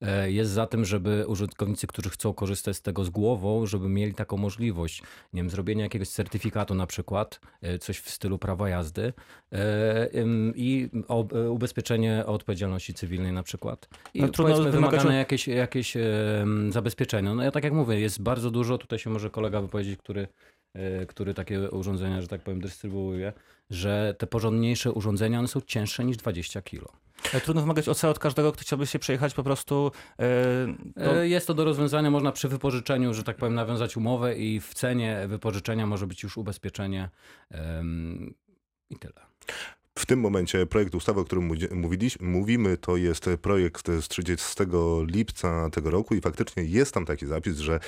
E, 0.00 0.30
Jest 0.32 0.50
za 0.50 0.66
tym, 0.66 0.84
żeby 0.84 1.24
użytkownicy, 1.26 1.86
którzy 1.86 2.10
chcą 2.10 2.34
korzystać 2.34 2.76
z 2.76 2.82
tego 2.82 3.04
z 3.04 3.10
głową, 3.10 3.66
żeby 3.66 3.88
mieli 3.88 4.14
taką 4.14 4.36
możliwość, 4.36 5.02
nie 5.32 5.42
wiem, 5.42 5.50
zrobienia 5.50 5.84
jakiegoś 5.84 6.08
certyfikatu 6.08 6.74
na 6.74 6.86
przykład, 6.86 7.40
e, 7.62 7.78
coś 7.78 7.98
w 7.98 8.10
stylu 8.10 8.38
prawa 8.38 8.68
jazdy 8.68 9.12
e, 9.52 10.08
i 10.54 10.88
ubezpieczenie 11.50 12.22
o 12.26 12.32
odpowiedzialności 12.32 12.94
cywilnej 12.94 13.32
na 13.32 13.42
przykład. 13.42 13.88
I 14.14 14.20
No, 14.22 14.28
trudno 14.28 14.62
wymagane 14.62 15.04
od- 15.08 15.12
jakieś, 15.14 15.48
jakieś 15.48 15.94
zabezpieczenia. 16.68 17.34
No 17.34 17.42
ja 17.42 17.50
tak 17.50 17.64
jak 17.64 17.72
mówię, 17.72 18.00
jest 18.00 18.22
bardzo 18.22 18.50
dużo, 18.50 18.78
tutaj 18.78 18.98
się 18.98 19.10
może 19.10 19.30
kolega 19.30 19.60
wypowiedzieć, 19.60 19.98
który, 19.98 20.28
który 21.08 21.34
takie 21.34 21.70
urządzenia, 21.70 22.22
że 22.22 22.28
tak 22.28 22.40
powiem, 22.42 22.60
dystrybuuje, 22.60 23.32
że 23.70 24.14
te 24.18 24.26
porządniejsze 24.26 24.92
urządzenia, 24.92 25.38
one 25.38 25.48
są 25.48 25.60
cięższe 25.60 26.04
niż 26.04 26.16
20 26.16 26.62
kilo. 26.62 26.88
Ale 27.32 27.40
Trudno 27.40 27.62
wymagać 27.62 27.88
OC 27.88 28.04
od 28.04 28.18
każdego, 28.18 28.52
kto 28.52 28.62
chciałby 28.62 28.86
się 28.86 28.98
przejechać 28.98 29.34
po 29.34 29.42
prostu... 29.42 29.92
e, 30.20 30.24
to- 31.04 31.16
E, 31.22 31.28
Jest 31.28 31.46
to 31.46 31.54
do 31.54 31.64
rozwiązania, 31.64 32.10
można 32.10 32.32
przy 32.32 32.48
wypożyczeniu, 32.48 33.14
że 33.14 33.22
tak 33.22 33.36
powiem, 33.36 33.54
nawiązać 33.54 33.96
umowę 33.96 34.36
i 34.36 34.60
w 34.60 34.74
cenie 34.74 35.24
wypożyczenia 35.28 35.86
może 35.86 36.06
być 36.06 36.22
już 36.22 36.36
ubezpieczenie 36.36 37.08
i 38.90 38.96
tyle. 38.96 39.20
W 39.98 40.06
tym 40.06 40.20
momencie 40.20 40.66
projekt 40.66 40.94
ustawy, 40.94 41.20
o 41.20 41.24
którym 41.24 41.50
mówimy, 42.20 42.76
to 42.76 42.96
jest 42.96 43.26
projekt 43.42 43.86
z 44.00 44.08
30 44.08 44.54
lipca 45.06 45.70
tego 45.70 45.90
roku 45.90 46.14
i 46.14 46.20
faktycznie 46.20 46.64
jest 46.64 46.94
tam 46.94 47.06
taki 47.06 47.26
zapis, 47.26 47.58
że 47.58 47.80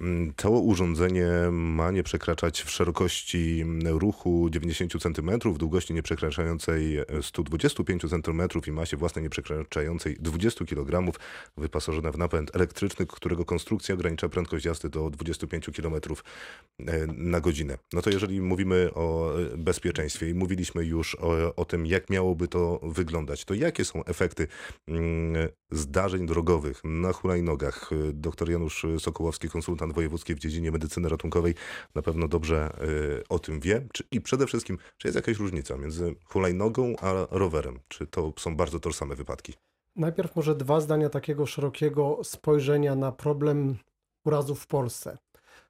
mm, 0.00 0.32
to 0.36 0.50
urządzenie 0.50 1.28
ma 1.52 1.90
nie 1.90 2.02
przekraczać 2.02 2.62
w 2.62 2.70
szerokości 2.70 3.64
ruchu 3.84 4.50
90 4.50 5.02
cm, 5.02 5.38
długości 5.38 5.94
nie 5.94 6.02
przekraczającej 6.02 6.98
125 7.22 8.02
cm 8.02 8.42
i 8.66 8.72
masie 8.72 8.96
własnej 8.96 9.22
nie 9.22 9.30
przekraczającej 9.30 10.16
20 10.20 10.64
kg, 10.64 11.18
wyposażone 11.56 12.12
w 12.12 12.18
napęd 12.18 12.56
elektryczny, 12.56 13.06
którego 13.06 13.44
konstrukcja 13.44 13.94
ogranicza 13.94 14.28
prędkość 14.28 14.64
jazdy 14.64 14.88
do 14.88 15.10
25 15.10 15.70
km 15.76 15.94
e, 15.94 17.06
na 17.06 17.40
godzinę. 17.40 17.78
No 17.92 18.02
to 18.02 18.10
jeżeli 18.10 18.40
mówimy 18.40 18.90
o 18.94 19.32
e, 19.40 19.56
bezpieczeństwie 19.56 20.28
i 20.28 20.34
mówiliśmy 20.34 20.84
już 20.84 21.14
o, 21.14 21.54
o 21.56 21.64
tym, 21.64 21.86
jak 21.86 22.10
miałoby 22.10 22.48
to 22.48 22.80
wyglądać, 22.82 23.44
to 23.44 23.54
jakie 23.54 23.84
są 23.84 24.04
efekty 24.04 24.46
mm, 24.88 25.48
zdarzeń 25.70 26.26
drogowych 26.26 26.80
na 26.84 27.12
hulajnogach? 27.12 27.90
E, 27.92 28.12
Dr 28.12 28.50
Janusz 28.50 28.86
Sokołowski, 28.98 29.48
konsultant 29.48 29.85
wojewódzki 29.92 30.34
w 30.34 30.38
dziedzinie 30.38 30.70
medycyny 30.70 31.08
ratunkowej, 31.08 31.54
na 31.94 32.02
pewno 32.02 32.28
dobrze 32.28 32.56
e, 32.56 33.28
o 33.28 33.38
tym 33.38 33.60
wie. 33.60 33.86
Czy, 33.92 34.04
I 34.10 34.20
przede 34.20 34.46
wszystkim, 34.46 34.78
czy 34.98 35.08
jest 35.08 35.16
jakaś 35.16 35.38
różnica 35.38 35.76
między 35.76 36.14
hulajnogą 36.24 36.96
a 37.00 37.26
rowerem? 37.30 37.78
Czy 37.88 38.06
to 38.06 38.32
są 38.38 38.56
bardzo 38.56 38.80
tożsame 38.80 39.14
wypadki? 39.14 39.54
Najpierw 39.96 40.36
może 40.36 40.54
dwa 40.54 40.80
zdania 40.80 41.08
takiego 41.08 41.46
szerokiego 41.46 42.20
spojrzenia 42.22 42.94
na 42.94 43.12
problem 43.12 43.76
urazów 44.24 44.60
w 44.60 44.66
Polsce. 44.66 45.18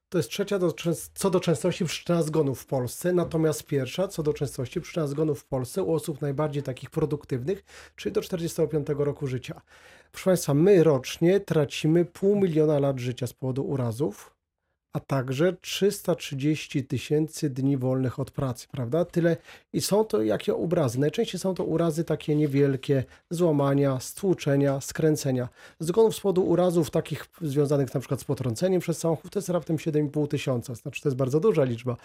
To 0.09 0.19
jest 0.19 0.31
trzecia 0.31 0.59
do, 0.59 0.75
co 1.15 1.31
do 1.31 1.41
częstości 1.41 1.85
przyczyna 1.85 2.23
zgonów 2.23 2.61
w 2.61 2.67
Polsce, 2.67 3.13
natomiast 3.13 3.67
pierwsza 3.67 4.09
co 4.09 4.23
do 4.23 4.33
częstości 4.33 4.81
przyczyna 4.81 5.07
zgonów 5.07 5.41
w 5.41 5.45
Polsce 5.45 5.83
u 5.83 5.95
osób 5.95 6.21
najbardziej 6.21 6.63
takich 6.63 6.91
produktywnych, 6.91 7.65
czyli 7.97 8.13
do 8.13 8.21
45 8.21 8.87
roku 8.99 9.27
życia. 9.27 9.61
Proszę 10.13 10.25
Państwa, 10.25 10.55
my 10.55 10.85
rocznie 10.85 11.41
tracimy 11.41 12.05
pół 12.05 12.41
miliona 12.41 12.79
lat 12.79 12.99
życia 12.99 13.27
z 13.27 13.33
powodu 13.33 13.65
urazów, 13.65 14.36
a 14.97 15.01
także 15.01 15.53
330 15.61 16.85
tysięcy 16.85 17.51
dni 17.51 17.77
wolnych 17.77 18.19
od 18.19 18.31
pracy, 18.31 18.67
prawda? 18.71 19.05
Tyle 19.05 19.37
i 19.73 19.81
są 19.81 20.05
to 20.05 20.23
jakie 20.23 20.55
urazy? 20.55 21.01
Najczęściej 21.01 21.41
są 21.41 21.55
to 21.55 21.65
urazy 21.65 22.05
takie 22.05 22.37
niewielkie, 22.37 23.05
złamania, 23.31 24.01
stłuczenia, 24.01 24.81
skręcenia. 24.81 25.49
Zgonów 25.81 26.17
z 26.17 26.21
powodu 26.21 26.43
urazów 26.43 26.91
takich 26.91 27.27
związanych 27.41 27.95
na 27.95 28.01
przykład 28.01 28.21
z 28.21 28.25
potrąceniem 28.25 28.81
przez 28.81 28.99
samochód 28.99 29.33
to 29.33 29.39
jest 29.39 29.49
raptem 29.49 29.77
7,5 29.77 30.29
tysiąca, 30.29 30.75
znaczy 30.75 31.03
to 31.03 31.09
jest 31.09 31.17
bardzo 31.17 31.41
duża 31.41 31.65
liczba, 31.65 31.97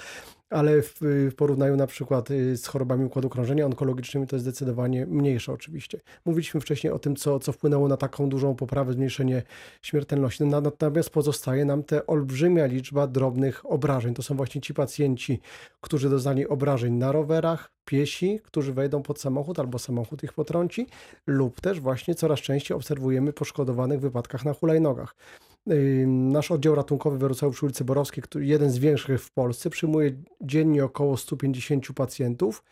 ale 0.49 0.81
w, 0.81 0.97
w 1.01 1.35
porównaniu 1.35 1.75
na 1.75 1.87
przykład 1.87 2.31
y, 2.31 2.57
z 2.57 2.67
chorobami 2.67 3.05
układu 3.05 3.29
krążenia 3.29 3.65
onkologicznymi 3.65 4.27
to 4.27 4.35
jest 4.35 4.45
zdecydowanie 4.45 5.05
mniejsza 5.05 5.53
oczywiście. 5.53 5.99
Mówiliśmy 6.25 6.61
wcześniej 6.61 6.93
o 6.93 6.99
tym, 6.99 7.15
co, 7.15 7.39
co 7.39 7.51
wpłynęło 7.51 7.87
na 7.87 7.97
taką 7.97 8.29
dużą 8.29 8.55
poprawę, 8.55 8.93
zmniejszenie 8.93 9.43
śmiertelności. 9.81 10.45
Na- 10.45 10.61
Natomiast 10.61 11.09
pozostaje 11.09 11.65
nam 11.65 11.83
te 11.83 12.07
olbrzymia 12.07 12.65
liczba 12.65 12.80
drobnych 13.11 13.71
obrażeń. 13.71 14.13
To 14.13 14.23
są 14.23 14.35
właśnie 14.35 14.61
ci 14.61 14.73
pacjenci, 14.73 15.39
którzy 15.81 16.09
doznali 16.09 16.47
obrażeń 16.47 16.93
na 16.93 17.11
rowerach, 17.11 17.71
piesi, 17.85 18.39
którzy 18.43 18.73
wejdą 18.73 19.03
pod 19.03 19.19
samochód 19.19 19.59
albo 19.59 19.79
samochód 19.79 20.23
ich 20.23 20.33
potrąci, 20.33 20.87
lub 21.27 21.61
też 21.61 21.79
właśnie 21.79 22.15
coraz 22.15 22.39
częściej 22.39 22.77
obserwujemy 22.77 23.33
poszkodowanych 23.33 23.99
w 23.99 24.01
wypadkach 24.01 24.45
na 24.45 24.53
hulajnogach. 24.53 25.15
Nasz 26.07 26.51
oddział 26.51 26.75
ratunkowy 26.75 27.29
w 27.29 27.51
przy 27.51 27.65
ulicy 27.65 27.83
Borowskiej, 27.83 28.23
jeden 28.35 28.69
z 28.69 28.77
większych 28.77 29.23
w 29.23 29.31
Polsce, 29.31 29.69
przyjmuje 29.69 30.11
dziennie 30.41 30.85
około 30.85 31.17
150 31.17 31.87
pacjentów 31.95 32.63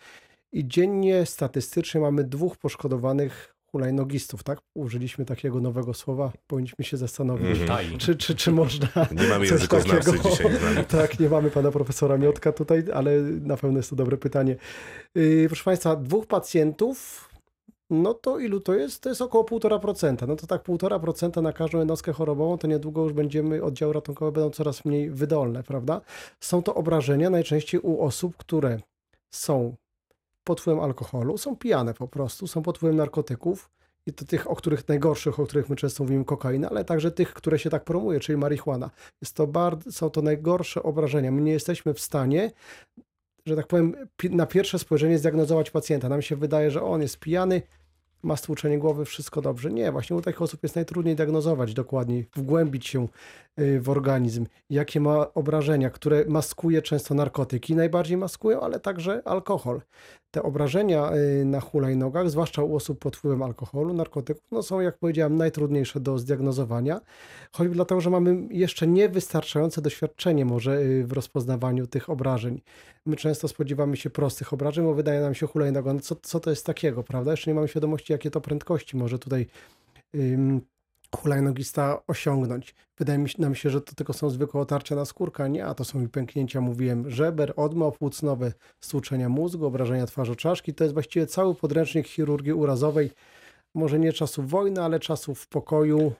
i 0.51 0.67
dziennie 0.67 1.25
statystycznie 1.25 2.01
mamy 2.01 2.23
dwóch 2.23 2.57
poszkodowanych 2.57 3.55
hulajnogistów, 3.71 4.43
tak? 4.43 4.59
Użyliśmy 4.75 5.25
takiego 5.25 5.61
nowego 5.61 5.93
słowa, 5.93 6.31
powinniśmy 6.47 6.85
się 6.85 6.97
zastanowić, 6.97 7.61
Mhm. 7.61 7.97
czy, 7.97 8.15
czy, 8.15 8.35
czy 8.35 8.51
można 8.51 8.87
Nie 8.95 9.27
mamy 9.27 9.39
coś 9.45 9.51
językoznawcy 9.51 10.11
takiego- 10.11 10.29
dzisiaj. 10.29 10.51
Tak, 10.87 11.19
nie 11.19 11.29
mamy 11.29 11.51
pana 11.51 11.71
profesora 11.71 12.17
Miotka 12.17 12.51
tutaj, 12.51 12.83
ale 12.93 13.21
na 13.21 13.57
pewno 13.57 13.77
jest 13.79 13.89
to 13.89 13.95
dobre 13.95 14.17
pytanie. 14.17 14.55
Yy, 15.15 15.45
Proszę 15.47 15.63
Państwa, 15.63 15.95
dwóch 15.95 16.27
pacjentów, 16.27 17.29
no 17.89 18.13
to 18.13 18.39
ilu 18.39 18.59
to 18.59 18.73
jest? 18.75 19.01
To 19.03 19.09
jest 19.09 19.21
około 19.21 19.43
1,5%. 19.43 20.27
No 20.27 20.35
to 20.35 20.47
tak 20.47 20.63
1,5% 20.63 21.41
na 21.41 21.53
każdą 21.53 21.77
jednostkę 21.79 22.13
chorobową, 22.13 22.57
to 22.57 22.67
niedługo 22.67 23.03
już 23.03 23.13
będziemy, 23.13 23.63
oddziały 23.63 23.93
ratunkowe 23.93 24.31
będą 24.31 24.49
coraz 24.49 24.85
mniej 24.85 25.09
wydolne, 25.09 25.63
prawda? 25.63 26.01
Są 26.39 26.63
to 26.63 26.75
obrażenia 26.75 27.29
najczęściej 27.29 27.79
u 27.81 28.01
osób, 28.01 28.37
które 28.37 28.79
są 29.31 29.75
pod 30.49 30.61
wpływem 30.61 30.83
alkoholu, 30.83 31.37
są 31.37 31.55
pijane 31.55 31.93
po 31.93 32.07
prostu, 32.07 32.47
są 32.47 32.63
pod 32.63 32.77
wpływem 32.77 32.97
narkotyków 32.97 33.69
i 34.05 34.13
to 34.13 34.25
tych, 34.25 34.51
o 34.51 34.55
których 34.55 34.87
najgorszych, 34.87 35.39
o 35.39 35.45
których 35.45 35.69
my 35.69 35.75
często 35.75 36.03
mówimy 36.03 36.25
kokaina, 36.25 36.69
ale 36.69 36.85
także 36.85 37.11
tych, 37.11 37.33
które 37.33 37.59
się 37.59 37.69
tak 37.69 37.83
promuje, 37.83 38.19
czyli 38.19 38.37
marihuana. 38.37 38.89
Jest 39.21 39.35
to 39.35 39.47
bardzo, 39.47 39.91
są 39.91 40.09
to 40.09 40.21
najgorsze 40.21 40.83
obrażenia. 40.83 41.31
My 41.31 41.41
nie 41.41 41.51
jesteśmy 41.51 41.93
w 41.93 41.99
stanie, 41.99 42.51
że 43.45 43.55
tak 43.55 43.67
powiem, 43.67 43.95
na 44.29 44.45
pierwsze 44.45 44.79
spojrzenie 44.79 45.17
zdiagnozować 45.19 45.71
pacjenta. 45.71 46.09
Nam 46.09 46.21
się 46.21 46.35
wydaje, 46.35 46.71
że 46.71 46.83
on 46.83 47.01
jest 47.01 47.19
pijany, 47.19 47.61
ma 48.23 48.35
stłuczenie 48.35 48.79
głowy, 48.79 49.05
wszystko 49.05 49.41
dobrze. 49.41 49.71
Nie, 49.71 49.91
właśnie 49.91 50.15
u 50.15 50.21
takich 50.21 50.41
osób 50.41 50.63
jest 50.63 50.75
najtrudniej 50.75 51.15
diagnozować 51.15 51.73
dokładniej, 51.73 52.27
wgłębić 52.35 52.87
się 52.87 53.07
w 53.79 53.89
organizm, 53.89 54.45
jakie 54.69 54.99
ma 54.99 55.33
obrażenia, 55.33 55.89
które 55.89 56.25
maskuje 56.27 56.81
często 56.81 57.13
narkotyki, 57.13 57.75
najbardziej 57.75 58.17
maskują, 58.17 58.61
ale 58.61 58.79
także 58.79 59.21
alkohol. 59.25 59.81
Te 60.31 60.43
obrażenia 60.43 61.11
y, 61.41 61.45
na 61.45 61.59
hulajnogach, 61.59 62.29
zwłaszcza 62.29 62.63
u 62.63 62.75
osób 62.75 62.99
pod 62.99 63.17
wpływem 63.17 63.43
alkoholu, 63.43 63.93
narkotyków, 63.93 64.43
no 64.51 64.63
są, 64.63 64.79
jak 64.79 64.97
powiedziałem, 64.97 65.35
najtrudniejsze 65.35 65.99
do 65.99 66.17
zdiagnozowania, 66.17 67.01
choćby 67.51 67.75
dlatego, 67.75 68.01
że 68.01 68.09
mamy 68.09 68.47
jeszcze 68.49 68.87
niewystarczające 68.87 69.81
doświadczenie 69.81 70.45
może 70.45 70.81
y, 70.81 71.03
w 71.07 71.11
rozpoznawaniu 71.11 71.87
tych 71.87 72.09
obrażeń. 72.09 72.61
My 73.05 73.15
często 73.15 73.47
spodziewamy 73.47 73.97
się 73.97 74.09
prostych 74.09 74.53
obrażeń, 74.53 74.85
bo 74.85 74.93
wydaje 74.93 75.21
nam 75.21 75.35
się 75.35 75.47
hulajnoga, 75.47 75.93
no 75.93 75.99
co, 75.99 76.15
co 76.15 76.39
to 76.39 76.49
jest 76.49 76.65
takiego, 76.65 77.03
prawda? 77.03 77.31
Jeszcze 77.31 77.51
nie 77.51 77.55
mamy 77.55 77.67
świadomości, 77.67 78.13
jakie 78.13 78.31
to 78.31 78.41
prędkości 78.41 78.97
może 78.97 79.19
tutaj 79.19 79.47
hulajnogista 81.15 82.01
osiągnąć. 82.07 82.75
Wydaje 82.97 83.19
mi 83.19 83.29
się, 83.29 83.41
nam 83.41 83.55
się, 83.55 83.69
że 83.69 83.81
to 83.81 83.95
tylko 83.95 84.13
są 84.13 84.29
zwykłe 84.29 84.61
otarcia 84.61 84.95
na 84.95 85.05
skórka. 85.05 85.47
Nie, 85.47 85.65
a 85.65 85.73
to 85.73 85.83
są 85.83 86.01
i 86.01 86.07
pęknięcia, 86.07 86.61
mówiłem, 86.61 87.11
żeber, 87.11 87.53
odmy 87.55 87.91
płucnowe, 87.91 88.53
stłuczenia 88.81 89.29
mózgu, 89.29 89.65
obrażenia 89.65 90.05
twarzy 90.05 90.35
czaszki. 90.35 90.73
To 90.73 90.83
jest 90.83 90.93
właściwie 90.93 91.27
cały 91.27 91.55
podręcznik 91.55 92.07
chirurgii 92.07 92.53
urazowej. 92.53 93.11
Może 93.75 93.99
nie 93.99 94.13
czasów 94.13 94.49
wojny, 94.49 94.81
ale 94.81 94.99
czasów 94.99 95.47
pokoju, 95.47 96.11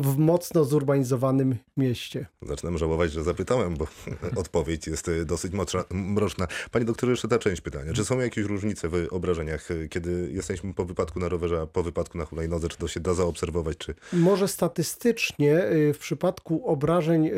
w 0.00 0.18
mocno 0.18 0.64
zurbanizowanym 0.64 1.56
mieście. 1.76 2.26
Zaczynam 2.42 2.78
żałować, 2.78 3.12
że 3.12 3.22
zapytałem, 3.22 3.74
bo 3.76 3.86
odpowiedź 4.40 4.86
jest 4.86 5.08
y, 5.08 5.24
dosyć 5.24 5.52
mroczna. 5.90 6.46
Panie 6.70 6.84
doktorze, 6.84 7.10
jeszcze 7.10 7.28
ta 7.28 7.38
część 7.38 7.60
pytania. 7.60 7.92
Czy 7.92 8.04
są 8.04 8.18
jakieś 8.18 8.44
różnice 8.44 8.88
w 8.88 9.06
obrażeniach, 9.10 9.70
y, 9.70 9.88
kiedy 9.88 10.30
jesteśmy 10.32 10.74
po 10.74 10.84
wypadku 10.84 11.20
na 11.20 11.28
rowerze, 11.28 11.60
a 11.60 11.66
po 11.66 11.82
wypadku 11.82 12.18
na 12.18 12.24
hulajnodze? 12.24 12.68
Czy 12.68 12.78
to 12.78 12.88
się 12.88 13.00
da 13.00 13.14
zaobserwować? 13.14 13.76
Czy... 13.76 13.94
Może 14.12 14.48
statystycznie 14.48 15.64
y, 15.64 15.94
w 15.94 15.98
przypadku 15.98 16.66
obrażeń, 16.66 17.30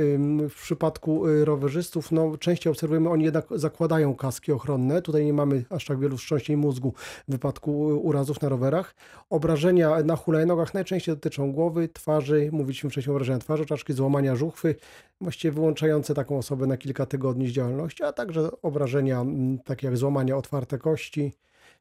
w 0.51 0.55
przypadku 0.55 1.23
rowerzystów, 1.45 2.13
no 2.13 2.37
częściej 2.37 2.71
obserwujemy, 2.71 3.11
oni 3.11 3.25
jednak 3.25 3.47
zakładają 3.51 4.15
kaski 4.15 4.53
ochronne. 4.53 5.03
Tutaj 5.03 5.25
nie 5.25 5.33
mamy 5.33 5.65
aż 5.71 5.85
tak 5.85 6.01
wielu 6.01 6.17
wstrząśnień 6.17 6.59
mózgu 6.59 6.95
w 7.29 7.33
wypadku 7.33 8.01
urazów 8.03 8.43
na 8.43 8.49
rowerach. 8.49 8.95
Obrażenia 9.31 10.03
na 10.05 10.17
hulajnogach 10.17 10.75
najczęściej 10.75 11.15
dotyczą 11.15 11.53
głowy, 11.53 11.89
twarzy, 12.03 12.49
mówiliśmy 12.53 12.91
wcześniej 12.91 13.11
o 13.11 13.15
wrażenia 13.15 13.39
twarzy, 13.39 13.67
czaszki, 13.67 13.93
złamania 13.93 14.37
żuchwy, 14.37 14.75
właściwie 15.21 15.53
wyłączające 15.53 16.15
taką 16.15 16.39
osobę 16.39 16.67
na 16.67 16.77
kilka 16.77 17.07
tygodni 17.07 17.49
z 17.49 17.53
działalności, 17.53 18.03
a 18.03 18.13
także 18.13 18.51
obrażenia 18.63 19.25
takie 19.65 19.87
jak 19.87 19.97
złamania 19.97 20.37
otwarte 20.37 20.79
kości. 20.79 21.33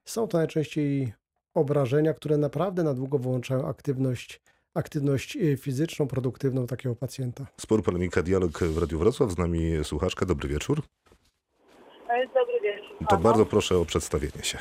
Są 0.05 0.27
to 0.27 0.37
najczęściej 0.37 1.13
obrażenia, 1.53 2.13
które 2.13 2.37
naprawdę 2.37 2.83
na 2.83 2.93
długo 2.93 3.19
wyłączają 3.19 3.67
aktywność 3.67 4.41
aktywność 4.73 5.35
y, 5.35 5.57
fizyczną, 5.57 6.07
produktywną 6.07 6.67
takiego 6.67 6.95
pacjenta. 6.95 7.45
Spór, 7.57 7.83
polemika, 7.83 8.23
dialog 8.23 8.59
w 8.59 8.77
Radiu 8.77 8.99
Wrocław. 8.99 9.31
Z 9.31 9.37
nami 9.37 9.71
słuchaczka. 9.83 10.25
Dobry 10.25 10.49
wieczór. 10.49 10.81
Dobry 12.33 12.61
wieczór. 12.63 13.07
To 13.09 13.17
bardzo 13.17 13.45
proszę 13.45 13.77
o 13.77 13.85
przedstawienie 13.85 14.43
się. 14.43 14.57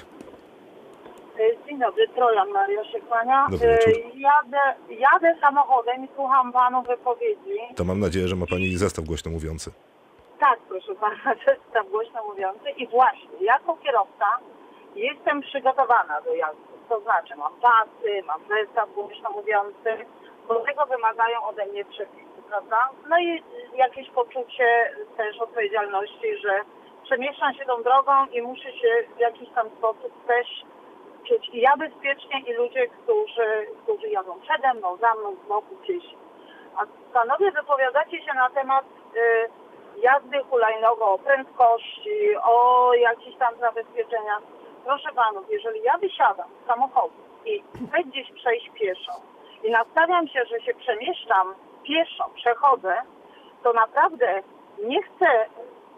Dobry, 1.81 2.09
Troja 2.09 2.45
Maria 2.45 2.85
się 2.85 3.01
kłania. 3.01 3.47
Dobry 3.51 3.69
wieczór. 3.69 3.93
Y, 3.93 4.19
Jadę, 4.19 4.75
jadę 4.89 5.37
samochodem 5.41 6.05
i 6.05 6.09
słucham 6.15 6.53
panu 6.53 6.83
wypowiedzi. 6.83 7.59
To 7.77 7.85
mam 7.85 8.01
nadzieję, 8.01 8.29
że 8.29 8.37
ma 8.37 8.47
pani 8.47 8.77
zestaw 8.77 9.05
głośno 9.05 9.31
mówiący. 9.31 9.73
Tak, 10.41 10.59
proszę 10.69 10.95
pana, 10.95 11.35
zestaw 11.47 11.89
głośno 11.91 12.25
mówiący. 12.25 12.71
I 12.71 12.87
właśnie, 12.87 13.37
jako 13.41 13.77
kierowca 13.77 14.27
jestem 14.95 15.41
przygotowana 15.41 16.21
do 16.21 16.35
jazdy. 16.35 16.71
To 16.89 17.01
znaczy 17.01 17.37
mam 17.37 17.53
pasy, 17.61 18.23
mam 18.27 18.41
zestaw 18.49 18.95
głośno 18.95 19.31
mówiący. 19.31 19.91
Do 20.49 20.55
tego 20.55 20.87
wymagają 20.87 21.43
ode 21.45 21.67
mnie 21.67 21.85
przepisy, 21.85 22.41
prawda? 22.49 22.89
No 23.09 23.19
i 23.21 23.43
jakieś 23.75 24.11
poczucie 24.11 24.69
też 25.17 25.39
odpowiedzialności, 25.39 26.37
że 26.43 26.53
przemieszczam 27.05 27.55
się 27.55 27.65
tą 27.65 27.83
drogą 27.83 28.27
i 28.33 28.43
muszę 28.43 28.73
się 28.73 28.91
w 29.17 29.21
jakiś 29.21 29.49
tam 29.55 29.67
sposób 29.79 30.27
też 30.27 30.47
czuć 31.31 31.49
i 31.53 31.61
ja 31.61 31.77
bezpiecznie 31.77 32.41
i 32.41 32.53
ludzie, 32.53 32.89
którzy, 32.89 33.67
którzy 33.83 34.09
jadą 34.09 34.41
przede 34.41 34.75
mną, 34.75 34.97
za 34.97 35.15
mną, 35.15 35.37
z 35.45 35.49
boku 35.49 35.77
gdzieś. 35.83 36.05
A 36.77 36.81
panowie 37.13 37.51
wypowiadacie 37.51 38.23
się 38.25 38.35
na 38.35 38.51
temat 38.51 38.85
y, 39.17 40.01
jazdy 40.01 40.39
hulajnogo, 40.51 41.05
o 41.13 41.19
prędkości, 41.19 42.37
o 42.43 42.95
jakichś 42.95 43.37
tam 43.39 43.59
zabezpieczeniach. 43.61 44.43
Proszę 44.85 45.09
panów, 45.15 45.51
jeżeli 45.51 45.83
ja 45.83 45.99
wysiadam 45.99 46.49
z 46.65 46.67
samochodu 46.67 47.15
i 47.45 47.63
chcę 47.63 48.03
gdzieś 48.05 48.33
przejść 48.33 48.71
pieszo 48.71 49.13
i 49.65 49.71
nastawiam 49.71 50.29
się, 50.29 50.45
że 50.45 50.61
się 50.61 50.75
przemieszczam 50.75 51.55
pieszo, 51.83 52.31
przechodzę, 52.35 53.03
to 53.63 53.73
naprawdę 53.73 54.43
nie 54.85 55.03
chcę 55.03 55.47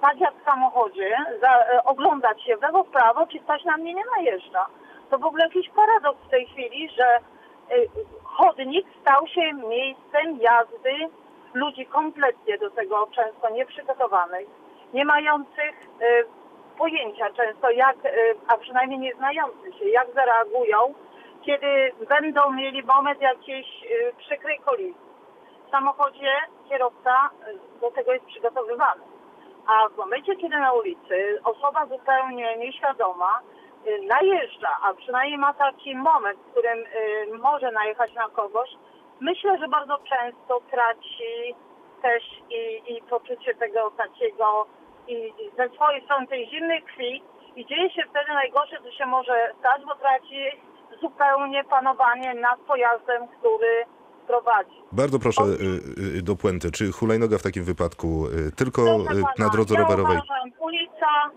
tak 0.01 0.21
jak 0.21 0.35
w 0.35 0.45
samochodzie, 0.45 1.17
za, 1.41 1.75
y, 1.75 1.83
oglądać 1.85 2.43
się 2.43 2.57
w 2.57 2.63
lewo, 2.63 2.85
w 2.85 2.91
prawo, 2.91 3.27
czy 3.27 3.39
ktoś 3.39 3.65
na 3.65 3.77
mnie 3.77 3.95
nie 3.95 4.05
najeżdża 4.17 4.67
to 5.13 5.19
w 5.19 5.25
ogóle 5.25 5.45
jakiś 5.45 5.69
paradoks 5.69 6.21
w 6.27 6.31
tej 6.31 6.47
chwili, 6.47 6.89
że 6.89 7.19
y, 7.77 7.89
chodnik 8.25 8.87
stał 9.01 9.27
się 9.27 9.53
miejscem 9.53 10.39
jazdy 10.41 10.95
ludzi 11.55 11.87
kompletnie 11.87 12.59
do 12.59 12.71
tego 12.71 13.09
często 13.15 13.51
nieprzygotowanych, 13.51 14.49
nie 14.95 15.05
mających 15.05 15.75
y, 16.03 16.25
pojęcia 16.79 17.31
często, 17.31 17.71
jak, 17.71 17.97
y, 18.05 18.11
a 18.49 18.57
przynajmniej 18.57 18.99
nie 18.99 19.15
znających 19.15 19.79
się, 19.79 19.89
jak 19.89 20.15
zareagują, 20.15 20.95
kiedy 21.43 21.93
będą 22.09 22.53
mieli 22.53 22.83
moment 22.83 23.21
jakiejś 23.21 23.67
przykrej 24.19 24.59
kolizji. 24.59 25.13
W 25.67 25.71
samochodzie 25.71 26.33
kierowca 26.69 27.31
do 27.81 27.91
tego 27.91 28.13
jest 28.13 28.25
przygotowywany. 28.25 29.03
A 29.67 29.89
w 29.89 29.97
momencie, 29.97 30.37
kiedy 30.37 30.59
na 30.59 30.73
ulicy 30.73 31.41
osoba 31.45 31.87
zupełnie 31.87 32.57
nieświadoma 32.57 33.41
najeżdża, 34.09 34.77
a 34.83 34.95
przynajmniej 34.95 35.39
ma 35.39 35.55
taki 35.55 35.97
moment, 35.97 36.39
w 36.39 36.51
którym 36.51 36.79
y, 36.79 37.39
może 37.39 37.73
najechać 37.73 38.15
na 38.15 38.29
kogoś, 38.29 38.71
myślę, 39.21 39.59
że 39.59 39.69
bardzo 39.69 39.99
często 39.99 40.61
traci 40.71 41.55
też 42.03 42.23
i, 42.51 42.93
i 42.93 43.03
poczucie 43.03 43.55
tego 43.55 43.91
takiego 43.91 44.67
i, 45.09 45.33
ze 45.57 45.69
swojej 45.69 46.05
strony 46.05 46.27
tej 46.27 46.51
zimnej 46.51 46.83
krwi 46.83 47.23
i 47.57 47.67
dzieje 47.67 47.91
się 47.91 48.03
wtedy 48.11 48.33
najgorsze, 48.33 48.77
co 48.85 48.91
się 48.93 49.07
może 49.07 49.53
stać, 49.59 49.83
bo 49.85 49.95
traci 49.95 50.43
zupełnie 51.01 51.65
panowanie 51.65 52.35
nad 52.35 52.61
pojazdem, 52.61 53.29
który 53.29 53.85
prowadzi. 54.27 54.83
Bardzo 54.93 55.19
proszę 55.19 55.43
y, 56.19 56.23
do 56.23 56.37
puenty. 56.37 56.71
Czy 56.71 56.93
hulajnoga 56.93 57.39
w 57.39 57.43
takim 57.43 57.65
wypadku 57.65 58.25
tylko 58.57 58.83
na 59.39 59.49
drodze 59.49 59.77
rowerowej? 59.77 60.17
Ja 60.17 60.23
uważam, 60.25 60.53
ulica, 60.59 61.31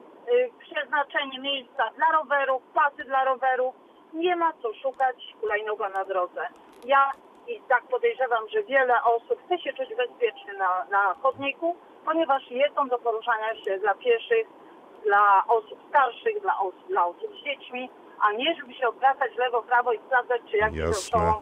przeznaczenie 0.60 1.40
miejsca 1.40 1.90
dla 1.96 2.06
rowerów, 2.20 2.62
pasy 2.74 3.04
dla 3.04 3.26
rowerów. 3.26 3.76
Nie 4.14 4.36
ma 4.36 4.54
co 4.62 4.74
szukać 4.74 5.16
hulajnoga 5.42 5.90
na 5.90 6.06
drodze. 6.06 6.48
Ja 6.86 7.12
i 7.48 7.62
tak 7.70 7.84
podejrzewam, 7.84 8.50
że 8.50 8.64
wiele 8.64 9.04
osób 9.04 9.40
chce 9.46 9.58
się 9.60 9.74
czuć 9.74 9.90
bezpiecznie 9.96 10.54
na, 10.54 10.86
na 10.92 11.14
chodniku, 11.14 11.76
ponieważ 12.06 12.52
jest 12.52 12.78
on 12.78 12.90
do 12.90 13.00
poruszania 13.00 13.56
się 13.56 13.80
dla 13.80 13.94
pieszych, 13.94 14.48
dla 15.06 15.44
osób 15.48 15.80
starszych, 15.90 16.42
dla 16.42 16.60
osób, 16.60 16.88
dla 16.88 17.06
osób 17.06 17.32
z 17.42 17.44
dziećmi, 17.44 17.90
a 18.20 18.32
nie 18.32 18.56
żeby 18.56 18.74
się 18.74 18.88
odwracać 18.88 19.36
lewo, 19.38 19.64
prawo 19.64 19.94
i 19.94 20.00
sprawdzać, 20.00 20.42
czy 20.52 20.58
jakiś 20.58 21.12
dookoła 21.12 21.42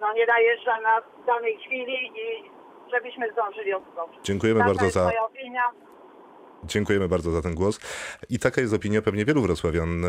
no, 0.00 0.12
nie 0.12 0.26
najeżdża 0.26 0.80
na 0.80 1.02
danej 1.26 1.56
chwili 1.56 2.12
i 2.20 2.50
żebyśmy 2.90 3.32
zdążyli 3.32 3.74
odskoczyć. 3.74 4.18
Dziękujemy 4.22 4.60
Taka 4.60 4.72
bardzo 4.72 4.90
za... 4.90 5.10
Dziękujemy 6.68 7.08
bardzo 7.08 7.30
za 7.30 7.42
ten 7.42 7.54
głos. 7.54 7.80
I 8.28 8.38
taka 8.38 8.60
jest 8.60 8.74
opinia 8.74 9.02
pewnie 9.02 9.24
wielu 9.24 9.42
wrocławian. 9.42 10.06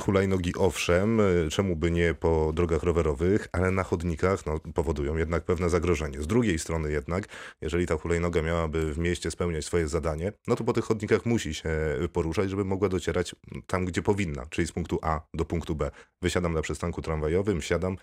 Hulajnogi 0.00 0.54
owszem, 0.54 1.20
czemu 1.50 1.76
by 1.76 1.90
nie 1.90 2.14
po 2.14 2.52
drogach 2.54 2.82
rowerowych, 2.82 3.48
ale 3.52 3.70
na 3.70 3.82
chodnikach 3.82 4.46
no, 4.46 4.60
powodują 4.74 5.16
jednak 5.16 5.44
pewne 5.44 5.70
zagrożenie. 5.70 6.22
Z 6.22 6.26
drugiej 6.26 6.58
strony 6.58 6.92
jednak, 6.92 7.26
jeżeli 7.60 7.86
ta 7.86 7.96
hulajnoga 7.96 8.42
miałaby 8.42 8.92
w 8.94 8.98
mieście 8.98 9.30
spełniać 9.30 9.64
swoje 9.64 9.88
zadanie, 9.88 10.32
no 10.46 10.56
to 10.56 10.64
po 10.64 10.72
tych 10.72 10.84
chodnikach 10.84 11.26
musi 11.26 11.54
się 11.54 11.70
poruszać, 12.12 12.50
żeby 12.50 12.64
mogła 12.64 12.88
docierać 12.88 13.34
tam, 13.66 13.84
gdzie 13.84 14.02
powinna, 14.02 14.46
czyli 14.50 14.68
z 14.68 14.72
punktu 14.72 14.98
A 15.02 15.20
do 15.34 15.44
punktu 15.44 15.74
B. 15.74 15.90
Wysiadam 16.22 16.54
na 16.54 16.62
przystanku 16.62 17.02
tramwajowym, 17.02 17.62
siadam, 17.62 17.96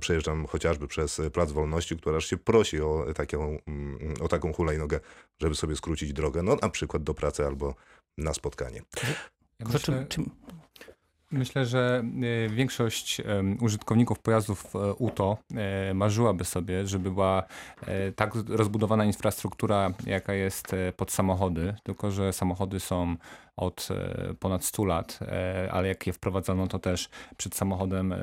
przejeżdżam 0.00 0.46
chociażby 0.46 0.88
przez 0.88 1.20
Plac 1.32 1.52
Wolności, 1.52 1.96
która 1.96 2.16
aż 2.16 2.26
się 2.26 2.36
prosi 2.36 2.80
o 2.80 3.06
taką, 3.14 3.58
o 4.20 4.28
taką 4.28 4.52
hulajnogę, 4.52 5.00
żeby 5.40 5.54
sobie 5.54 5.76
skrócić 5.76 6.12
drogę. 6.12 6.42
No 6.42 6.56
a 6.60 6.68
przy 6.68 6.83
przykład 6.86 7.02
do 7.02 7.14
pracy 7.14 7.46
albo 7.46 7.74
na 8.18 8.34
spotkanie. 8.34 8.82
Ja 9.60 9.66
myślę, 9.72 10.06
myślę, 11.34 11.66
że 11.66 12.04
e, 12.44 12.48
większość 12.48 13.20
użytkowników 13.60 14.18
pojazdów 14.18 14.76
e, 14.76 14.94
UTO 14.94 15.38
e, 15.54 15.94
marzyłaby 15.94 16.44
sobie, 16.44 16.86
żeby 16.86 17.10
była 17.10 17.42
tak 18.16 18.34
rozbudowana 18.48 19.04
infrastruktura, 19.04 19.90
jaka 20.06 20.34
jest 20.34 20.76
pod 20.96 21.12
samochody, 21.12 21.74
tylko 21.82 22.10
że 22.10 22.32
samochody 22.32 22.80
są 22.80 23.16
od 23.56 23.88
ponad 24.40 24.64
100 24.64 24.84
lat, 24.84 25.18
ale 25.70 25.88
jak 25.88 26.06
je 26.06 26.12
wprowadzono, 26.12 26.66
to 26.66 26.78
też 26.78 27.08
przed 27.36 27.54
samochodem 27.54 28.14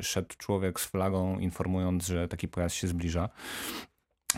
szedł 0.00 0.34
człowiek 0.38 0.80
z 0.80 0.84
flagą, 0.84 1.38
informując, 1.38 2.06
że 2.06 2.28
taki 2.28 2.48
pojazd 2.48 2.76
się 2.76 2.88
zbliża. 2.88 3.28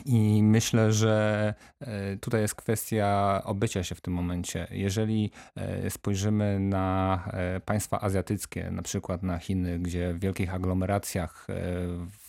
I 0.04 0.42
myślę, 0.42 0.92
że 0.92 1.54
e, 1.80 2.16
tutaj 2.16 2.40
jest 2.40 2.54
kwestia 2.54 3.40
obycia 3.44 3.84
się 3.84 3.94
w 3.94 4.00
tym 4.00 4.14
momencie. 4.14 4.66
Jeżeli 4.70 5.30
e, 5.56 5.90
spojrzymy 5.90 6.60
na 6.60 7.24
e, 7.32 7.60
państwa 7.60 8.00
azjatyckie, 8.00 8.70
na 8.70 8.82
przykład 8.82 9.22
na 9.22 9.38
Chiny, 9.38 9.78
gdzie 9.78 10.14
w 10.14 10.20
wielkich 10.20 10.54
aglomeracjach 10.54 11.46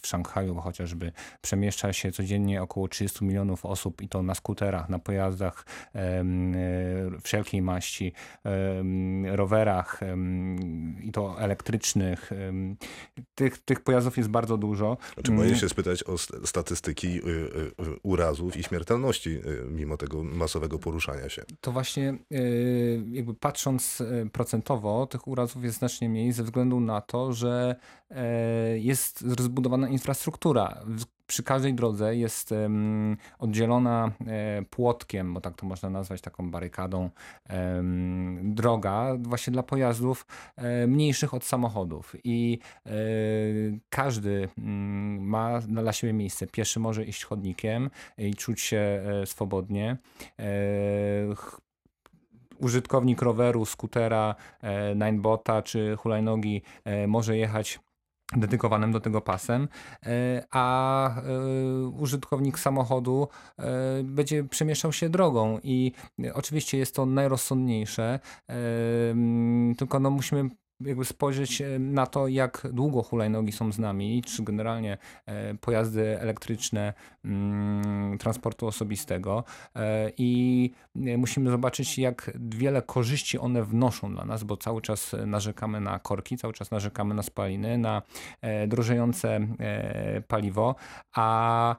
w 0.02 0.08
Szanghaju 0.08 0.56
chociażby 0.56 1.12
przemieszcza 1.42 1.94
się 1.94 2.12
codziennie 2.12 2.62
około 2.62 2.88
30 2.88 3.26
milionów 3.26 3.66
osób 3.66 4.02
i 4.02 4.10
to 4.10 4.24
na 4.24 4.36
skuterach, 4.36 4.90
na 4.90 5.00
pojazdach 5.00 5.66
wszelkiej 7.24 7.62
maści, 7.62 8.14
rowerach 9.26 10.00
i 11.02 11.12
to 11.12 11.42
elektrycznych. 11.42 12.32
Tych, 13.36 13.58
tych 13.58 13.80
pojazdów 13.80 14.18
jest 14.18 14.30
bardzo 14.30 14.58
dużo. 14.58 14.98
Znaczy, 15.14 15.32
boję 15.32 15.56
się 15.56 15.70
spytać 15.70 16.04
o 16.04 16.18
statystyki 16.46 17.08
y, 17.08 17.22
y, 17.22 17.88
y, 17.88 18.00
urazów 18.04 18.58
i 18.58 18.64
śmiertelności 18.64 19.42
mimo 19.72 19.98
tego 19.98 20.24
masowego 20.24 20.80
poruszania 20.80 21.30
się. 21.30 21.44
To 21.62 21.72
właśnie 21.72 22.18
jakby 23.12 23.34
patrząc 23.34 24.04
procentowo, 24.32 25.08
tych 25.08 25.28
urazów 25.28 25.64
jest 25.64 25.78
znacznie 25.78 26.10
mniej 26.10 26.32
ze 26.32 26.44
względu 26.44 26.80
na 26.80 27.02
to, 27.02 27.34
że 27.34 27.76
jest 28.76 29.22
rozbudowana 29.38 29.90
infrastruktura 29.92 30.84
przy 31.32 31.44
każdej 31.44 31.74
drodze 31.74 32.16
jest 32.16 32.54
oddzielona 33.40 34.12
e, 34.28 34.62
płotkiem, 34.70 35.34
bo 35.34 35.42
tak 35.42 35.56
to 35.56 35.66
można 35.66 35.90
nazwać, 35.90 36.22
taką 36.22 36.52
barykadą, 36.52 37.10
droga 38.44 39.16
właśnie 39.20 39.54
dla 39.54 39.64
pojazdów 39.64 40.26
e, 40.56 40.88
mniejszych 40.88 41.34
od 41.34 41.44
samochodów. 41.44 42.16
I 42.24 42.60
e, 42.86 42.92
każdy 43.90 44.50
mm, 44.58 45.24
ma 45.24 45.60
dla 45.60 45.94
siebie 45.94 46.14
miejsce. 46.14 46.48
Pieszy 46.48 46.80
może 46.80 47.06
iść 47.06 47.24
chodnikiem 47.24 47.90
i 48.18 48.36
czuć 48.36 48.62
się 48.62 49.04
swobodnie 49.26 49.98
użytkownik 52.60 53.22
roweru, 53.22 53.66
skutera, 53.66 54.36
ninebota 54.96 55.62
czy 55.62 55.96
hulajnogi 55.98 56.62
może 57.08 57.38
jechać 57.38 57.80
dedykowanym 58.38 58.92
do 58.92 59.00
tego 59.00 59.22
pasem, 59.22 59.68
e, 60.06 60.44
a 60.52 61.16
e, 61.16 61.22
użytkownik 61.88 62.60
samochodu 62.60 63.28
e, 63.60 64.04
będzie 64.04 64.44
przemieszczał 64.44 64.94
się 64.94 65.10
drogą 65.10 65.60
i 65.64 65.92
oczywiście 66.34 66.78
jest 66.78 66.96
to 66.96 67.06
najrozsądniejsze, 67.06 68.20
tylko 69.78 70.00
no 70.00 70.10
musimy 70.10 70.50
jakby 70.86 71.06
spojrzeć 71.06 71.62
e, 71.62 71.80
na 71.80 72.06
to, 72.06 72.28
jak 72.28 72.68
długo 72.74 73.04
hulajnogi 73.04 73.52
są 73.52 73.72
z 73.72 73.80
nami, 73.80 74.22
czy 74.22 74.44
generalnie 74.44 74.98
e, 75.26 75.56
pojazdy 75.56 76.20
elektryczne 76.20 76.94
mm, 77.26 78.18
transportu 78.18 78.68
osobistego. 78.68 79.44
E, 79.76 80.12
i 80.18 80.72
musimy 80.96 81.50
zobaczyć, 81.52 81.98
jak 81.98 82.32
wiele 82.50 82.82
korzyści 82.82 83.40
one 83.40 83.64
wnoszą 83.64 84.14
dla 84.14 84.26
nas, 84.26 84.44
bo 84.44 84.58
cały 84.58 84.82
czas 84.82 85.16
narzekamy 85.26 85.82
na 85.82 86.00
korki, 86.00 86.38
cały 86.38 86.54
czas 86.54 86.72
narzekamy 86.72 87.14
na 87.14 87.24
spaliny, 87.24 87.78
na 87.78 88.02
drożejące 88.68 89.40
paliwo, 90.28 90.76
a 91.16 91.76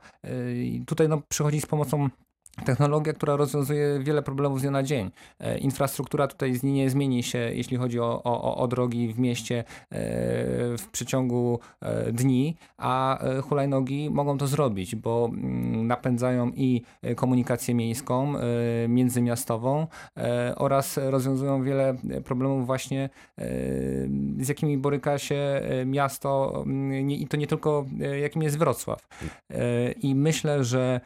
tutaj 0.86 1.08
no, 1.08 1.22
przychodzi 1.28 1.60
z 1.60 1.66
pomocą 1.66 2.08
technologia, 2.64 3.12
która 3.12 3.36
rozwiązuje 3.36 3.98
wiele 4.00 4.22
problemów 4.22 4.58
z 4.58 4.62
dnia 4.62 4.70
na 4.70 4.82
dzień. 4.82 5.10
E, 5.40 5.58
infrastruktura 5.58 6.26
tutaj 6.28 6.54
nie 6.62 6.90
zmieni 6.90 7.22
się, 7.22 7.38
jeśli 7.38 7.76
chodzi 7.76 8.00
o, 8.00 8.22
o, 8.22 8.56
o 8.56 8.68
drogi 8.68 9.12
w 9.12 9.18
mieście 9.18 9.58
e, 9.58 9.64
w 10.76 10.88
przeciągu 10.92 11.58
e, 11.80 12.12
dni, 12.12 12.56
a 12.78 13.18
hulajnogi 13.42 14.10
mogą 14.10 14.38
to 14.38 14.46
zrobić, 14.46 14.96
bo 14.96 15.30
mm, 15.32 15.86
napędzają 15.86 16.52
i 16.54 16.82
komunikację 17.16 17.74
miejską, 17.74 18.34
międzymiastową 18.88 19.86
oraz 20.56 20.96
rozwiązują 20.96 21.62
wiele 21.62 21.96
problemów 22.24 22.66
właśnie 22.66 23.10
z 24.38 24.48
jakimi 24.48 24.78
boryka 24.78 25.18
się 25.18 25.62
miasto 25.86 26.62
mm, 26.66 27.10
i 27.10 27.26
to 27.26 27.36
nie 27.36 27.46
tylko 27.46 27.86
jakim 28.20 28.42
jest 28.42 28.58
Wrocław. 28.58 29.08
I 30.02 30.14
myślę, 30.14 30.64
że 30.64 31.00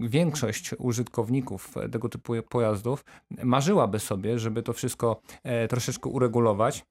większość 0.00 0.74
użytkowników 0.78 1.74
tego 1.92 2.08
typu 2.08 2.32
pojazdów 2.48 3.04
marzyłaby 3.44 3.98
sobie, 3.98 4.38
żeby 4.38 4.62
to 4.62 4.72
wszystko 4.72 5.20
e, 5.42 5.68
troszeczkę 5.68 6.10
uregulować. 6.10 6.84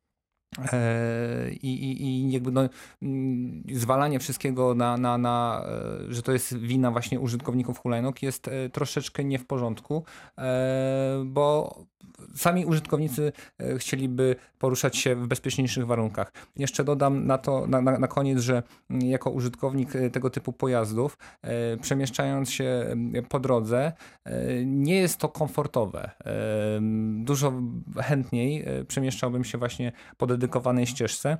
E, 0.73 1.51
I, 1.51 1.67
i, 1.67 2.03
I 2.03 2.31
jakby 2.31 2.51
no, 2.51 2.69
mm, 3.01 3.63
zwalanie 3.73 4.19
wszystkiego 4.19 4.75
na, 4.75 4.97
na, 4.97 5.17
na, 5.17 5.65
e, 6.09 6.13
że 6.13 6.21
to 6.21 6.31
jest 6.31 6.57
wina 6.57 6.91
właśnie 6.91 7.19
użytkowników 7.19 7.79
hulajnóg 7.79 8.23
jest 8.23 8.49
troszeczkę 8.73 9.23
nie 9.23 9.39
w 9.39 9.45
porządku, 9.45 10.03
bo 11.25 11.75
sami 12.35 12.65
użytkownicy 12.65 13.31
e, 13.59 13.77
chcieliby 13.77 14.35
poruszać 14.59 14.97
się 14.97 15.15
w 15.15 15.27
bezpieczniejszych 15.27 15.85
warunkach. 15.85 16.31
Jeszcze 16.55 16.83
dodam 16.83 17.27
na 17.27 17.37
to 17.37 17.67
na, 17.67 17.81
na, 17.81 17.99
na 17.99 18.07
koniec, 18.07 18.39
że 18.39 18.63
mm, 18.89 19.07
jako 19.07 19.29
użytkownik 19.29 19.95
e, 19.95 20.09
tego 20.09 20.29
typu 20.29 20.53
pojazdów, 20.53 21.17
e, 21.41 21.77
przemieszczając 21.77 22.51
się 22.51 22.95
po 23.29 23.39
drodze, 23.39 23.93
nie 24.65 24.95
jest 24.95 25.17
to 25.17 25.29
komfortowe. 25.29 26.11
Dużo 27.17 27.53
chętniej 27.97 28.65
przemieszczałbym 28.87 29.43
się 29.43 29.57
właśnie 29.57 29.91
po 30.17 30.27
dedykowanej 30.37 30.87
ścieżce. 30.87 31.37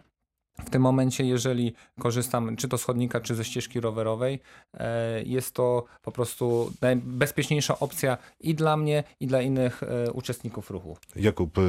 W 0.65 0.69
tym 0.69 0.81
momencie, 0.81 1.25
jeżeli 1.25 1.73
korzystam 1.99 2.55
czy 2.55 2.67
to 2.67 2.77
z 2.77 2.83
chodnika, 2.83 3.21
czy 3.21 3.35
ze 3.35 3.45
ścieżki 3.45 3.79
rowerowej, 3.79 4.39
e, 4.73 5.23
jest 5.23 5.55
to 5.55 5.85
po 6.01 6.11
prostu 6.11 6.73
najbezpieczniejsza 6.81 7.79
opcja 7.79 8.17
i 8.39 8.55
dla 8.55 8.77
mnie, 8.77 9.03
i 9.19 9.27
dla 9.27 9.41
innych 9.41 9.83
e, 9.83 10.11
uczestników 10.11 10.71
ruchu. 10.71 10.97
Jakub 11.15 11.57
e, 11.57 11.61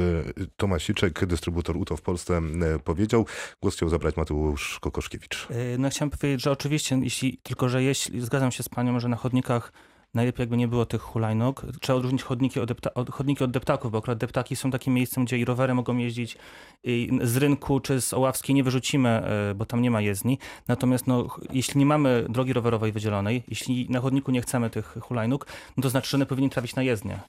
Tomasiczek, 0.57 1.25
dystrybutor 1.25 1.77
UTO 1.77 1.97
w 1.97 2.01
Polsce 2.01 2.41
powiedział. 2.83 3.25
Głos 3.61 3.75
chciał 3.75 3.89
zabrać 3.89 4.17
Mateusz 4.17 4.79
Kokoszkiewicz. 4.79 5.47
No 5.77 5.89
chciałem 5.89 6.09
powiedzieć, 6.09 6.41
że 6.41 6.51
oczywiście, 6.51 6.99
jeśli, 7.03 7.37
tylko 7.43 7.69
że 7.69 7.83
jeśli, 7.83 8.21
zgadzam 8.21 8.51
się 8.51 8.63
z 8.63 8.69
panią, 8.69 8.99
że 8.99 9.07
na 9.07 9.15
chodnikach 9.15 9.71
najlepiej 10.13 10.43
jakby 10.43 10.57
nie 10.57 10.67
było 10.67 10.85
tych 10.85 11.01
hulajnóg. 11.01 11.65
Trzeba 11.81 11.97
odróżnić 11.97 12.23
chodniki 12.23 12.59
od, 12.59 12.67
depta, 12.67 12.93
od, 12.93 13.09
chodniki 13.09 13.43
od 13.43 13.51
deptaków, 13.51 13.91
bo 13.91 13.97
akurat 13.97 14.17
deptaki 14.17 14.55
są 14.55 14.71
takim 14.71 14.93
miejscem, 14.93 15.25
gdzie 15.25 15.37
i 15.37 15.45
rowery 15.45 15.73
mogą 15.73 15.97
jeździć 15.97 16.37
i 16.83 17.09
z 17.21 17.37
rynku 17.37 17.79
czy 17.79 18.01
z 18.01 18.13
Oławskiej 18.13 18.55
nie 18.55 18.63
wyrzucimy, 18.63 19.09
e, 19.09 19.55
bo 19.55 19.65
tam 19.65 19.81
nie 19.81 19.91
ma 19.91 20.01
jezdni. 20.01 20.37
Natomiast 20.67 21.07
no, 21.07 21.27
jeśli 21.51 21.79
nie 21.79 21.85
mamy 21.85 22.25
drogi 22.29 22.53
rowerowej 22.53 22.91
wydzielonej, 22.91 23.43
jeśli 23.47 23.89
na 23.89 23.99
chodniku 23.99 24.31
nie 24.31 24.41
chcemy 24.41 24.69
tych 24.69 24.97
hulajnóg, 25.01 25.47
no 25.77 25.83
to 25.83 25.89
znaczy, 25.89 26.09
że 26.09 26.17
one 26.17 26.25
powinny 26.25 26.49
trafić 26.49 26.75
na 26.75 26.83
jezdnię. 26.83 27.19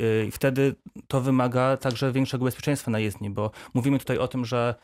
E, 0.00 0.24
I 0.26 0.30
wtedy 0.30 0.74
to 1.08 1.20
wymaga 1.20 1.76
także 1.76 2.12
większego 2.12 2.44
bezpieczeństwa 2.44 2.90
na 2.90 2.98
jezdni, 2.98 3.30
bo 3.30 3.50
mówimy 3.74 3.98
tutaj 3.98 4.18
o 4.18 4.28
tym, 4.28 4.44
że 4.44 4.74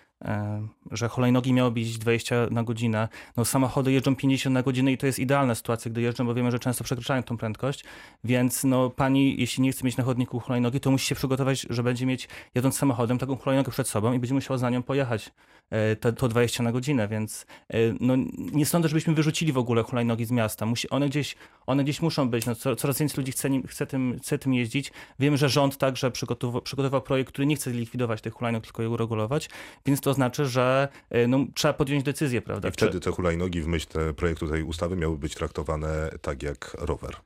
że 0.90 1.08
hulajnogi 1.08 1.52
miały 1.52 1.70
być 1.70 1.98
20 1.98 2.36
na 2.50 2.62
godzinę. 2.62 3.08
No, 3.36 3.44
samochody 3.44 3.92
jeżdżą 3.92 4.16
50 4.16 4.54
na 4.54 4.62
godzinę 4.62 4.92
i 4.92 4.98
to 4.98 5.06
jest 5.06 5.18
idealna 5.18 5.54
sytuacja, 5.54 5.90
gdy 5.90 6.02
jeżdżą, 6.02 6.26
bo 6.26 6.34
wiemy, 6.34 6.50
że 6.50 6.58
często 6.58 6.84
przekraczają 6.84 7.22
tą 7.22 7.36
prędkość. 7.36 7.84
Więc 8.24 8.64
no, 8.64 8.90
pani, 8.90 9.40
jeśli 9.40 9.62
nie 9.62 9.72
chce 9.72 9.84
mieć 9.84 9.96
na 9.96 10.04
chodniku 10.04 10.40
hulajnogi, 10.40 10.80
to 10.80 10.90
musi 10.90 11.06
się 11.06 11.14
przygotować, 11.14 11.66
że 11.70 11.82
będzie 11.82 12.06
mieć, 12.06 12.28
jadąc 12.54 12.78
samochodem, 12.78 13.18
taką 13.18 13.36
hulajnogę 13.36 13.72
przed 13.72 13.88
sobą 13.88 14.12
i 14.12 14.18
będzie 14.18 14.34
musiała 14.34 14.58
za 14.58 14.70
nią 14.70 14.82
pojechać 14.82 15.32
e, 15.70 15.96
to, 15.96 16.12
to 16.12 16.28
20 16.28 16.62
na 16.62 16.72
godzinę, 16.72 17.08
więc 17.08 17.46
e, 17.68 17.76
no, 18.00 18.14
nie 18.52 18.66
sądzę, 18.66 18.88
żebyśmy 18.88 19.14
wyrzucili 19.14 19.52
w 19.52 19.58
ogóle 19.58 19.82
hulajnogi 19.82 20.24
z 20.24 20.30
miasta. 20.30 20.66
Musi, 20.66 20.90
one, 20.90 21.08
gdzieś, 21.08 21.36
one 21.66 21.84
gdzieś 21.84 22.02
muszą 22.02 22.28
być. 22.28 22.46
No, 22.46 22.54
coraz 22.54 22.98
więcej 22.98 23.16
ludzi 23.16 23.32
chce, 23.32 23.48
chce, 23.66 23.86
tym, 23.86 24.18
chce 24.22 24.38
tym 24.38 24.54
jeździć. 24.54 24.92
Wiemy, 25.18 25.36
że 25.36 25.48
rząd 25.48 25.78
także 25.78 26.10
przygotował, 26.10 26.62
przygotował 26.62 27.02
projekt, 27.02 27.32
który 27.32 27.46
nie 27.46 27.56
chce 27.56 27.70
likwidować 27.70 28.20
tych 28.20 28.32
hulajnóg, 28.32 28.64
tylko 28.64 28.82
je 28.82 28.90
uregulować, 28.90 29.50
więc 29.86 30.00
to 30.04 30.14
znaczy, 30.14 30.46
że 30.46 30.88
e, 31.10 31.26
no, 31.26 31.38
trzeba 31.54 31.74
podjąć 31.74 32.04
decyzję, 32.04 32.42
prawda? 32.42 32.68
I 32.68 32.72
wtedy 32.72 33.00
te 33.00 33.10
hulajnogi 33.10 33.62
w 33.62 33.66
myśl 33.66 34.14
projektu 34.16 34.48
tej 34.48 34.62
ustawy 34.62 34.96
miały 34.96 35.18
być 35.18 35.34
traktowane 35.34 36.10
tak 36.22 36.42
jak 36.42 36.76
rower 36.78 37.16